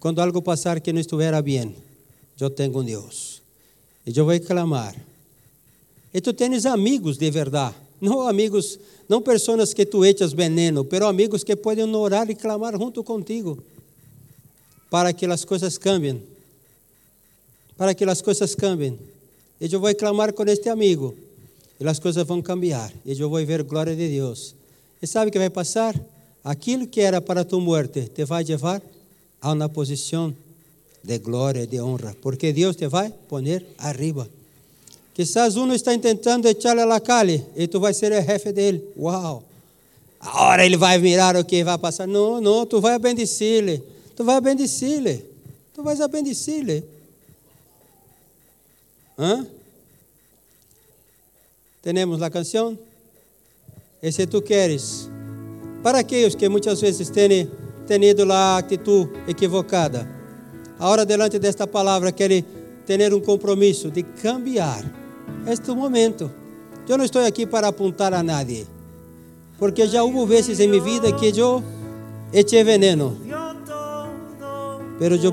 Quando 0.00 0.20
algo 0.20 0.42
passar 0.42 0.80
que 0.80 0.92
não 0.92 1.00
estiver 1.00 1.40
bem, 1.42 1.74
eu 2.38 2.50
tenho 2.50 2.78
um 2.78 2.84
Deus. 2.84 3.40
E 4.06 4.16
eu 4.16 4.24
vou 4.24 4.38
clamar. 4.40 4.94
E 6.14 6.20
tu 6.20 6.32
tens 6.32 6.64
amigos 6.64 7.18
de 7.18 7.28
verdade. 7.28 7.74
Não 8.00 8.20
amigos, 8.22 8.78
não 9.08 9.20
pessoas 9.20 9.74
que 9.74 9.84
tu 9.84 10.04
echas 10.04 10.32
veneno, 10.32 10.84
pero 10.84 11.08
amigos 11.08 11.42
que 11.42 11.56
podem 11.56 11.92
orar 11.92 12.30
e 12.30 12.36
clamar 12.36 12.78
junto 12.78 13.02
contigo. 13.02 13.58
Para 14.88 15.12
que 15.12 15.26
as 15.26 15.44
coisas 15.44 15.76
cambiem. 15.76 16.22
Para 17.76 17.94
que 17.94 18.04
as 18.04 18.22
coisas 18.22 18.54
cambiem. 18.54 18.96
E 19.60 19.72
eu 19.72 19.80
vou 19.80 19.92
clamar 19.96 20.32
com 20.32 20.44
este 20.44 20.68
amigo. 20.68 21.16
E 21.80 21.88
as 21.88 21.98
coisas 21.98 22.24
vão 22.24 22.40
cambiar. 22.40 22.92
E 23.04 23.18
eu 23.18 23.28
vou 23.28 23.44
ver 23.44 23.64
glória 23.64 23.96
de 23.96 24.08
Deus. 24.08 24.54
E 25.02 25.06
sabe 25.08 25.30
o 25.30 25.32
que 25.32 25.38
vai 25.38 25.50
passar? 25.50 26.00
Aquilo 26.44 26.86
que 26.86 27.00
era 27.00 27.20
para 27.20 27.44
tu 27.44 27.60
morte 27.60 28.08
te 28.14 28.24
vai 28.24 28.44
levar 28.44 28.80
a 29.40 29.52
uma 29.52 29.68
posição 29.68 30.32
de 31.02 31.18
glória, 31.18 31.66
de 31.66 31.80
honra, 31.80 32.14
porque 32.22 32.52
Deus 32.52 32.76
te 32.76 32.86
vai 32.86 33.12
poner 33.28 33.66
arriba. 33.78 34.28
Quizás 35.14 35.56
um 35.56 35.72
está 35.72 35.96
tentando 35.96 36.48
echarle 36.48 36.82
a 36.82 36.84
la 36.84 37.00
calle 37.00 37.46
e 37.54 37.68
tu 37.68 37.78
vai 37.78 37.94
ser 37.94 38.10
o 38.10 38.20
jefe 38.20 38.52
dele. 38.52 38.84
Uau! 38.98 39.44
Agora 40.18 40.66
ele 40.66 40.76
vai 40.76 40.98
mirar 40.98 41.36
o 41.36 41.44
que 41.44 41.62
vai 41.62 41.78
passar. 41.78 42.08
Não, 42.08 42.40
não, 42.40 42.66
tu 42.66 42.80
vai 42.80 42.98
bendecir-lhe. 42.98 43.80
Tu 44.16 44.24
vai 44.24 44.40
bendecir-lhe. 44.40 45.24
Tu 45.72 45.82
vais 45.84 46.00
a 46.00 46.08
bendecir-lhe. 46.08 46.82
Hã? 49.16 49.46
Temos 51.80 52.20
a 52.20 52.28
canção? 52.28 52.76
E 54.02 54.10
se 54.10 54.26
tu 54.26 54.42
queres, 54.42 55.08
para 55.82 56.00
aqueles 56.00 56.34
que 56.34 56.48
muitas 56.48 56.80
vezes 56.80 57.08
têm 57.08 57.48
tenido 57.86 58.30
a 58.32 58.58
atitude 58.58 59.12
equivocada, 59.28 60.08
agora, 60.78 61.06
delante 61.06 61.38
desta 61.38 61.66
palavra, 61.66 62.10
querem 62.10 62.44
ter 62.84 63.14
um 63.14 63.20
compromisso 63.20 63.90
de 63.90 64.02
cambiar 64.02 65.03
este 65.46 65.70
momento. 65.72 66.30
Eu 66.88 66.98
não 66.98 67.04
estou 67.04 67.24
aqui 67.24 67.46
para 67.46 67.68
apontar 67.68 68.12
a 68.12 68.22
nadie, 68.22 68.66
porque 69.58 69.86
já 69.86 70.02
houve 70.02 70.26
vezes 70.26 70.60
em 70.60 70.68
minha 70.68 70.82
vida 70.82 71.10
que 71.12 71.36
eu 71.38 71.62
echei 72.32 72.62
veneno, 72.62 73.16
pero 74.98 75.16
eu 75.16 75.32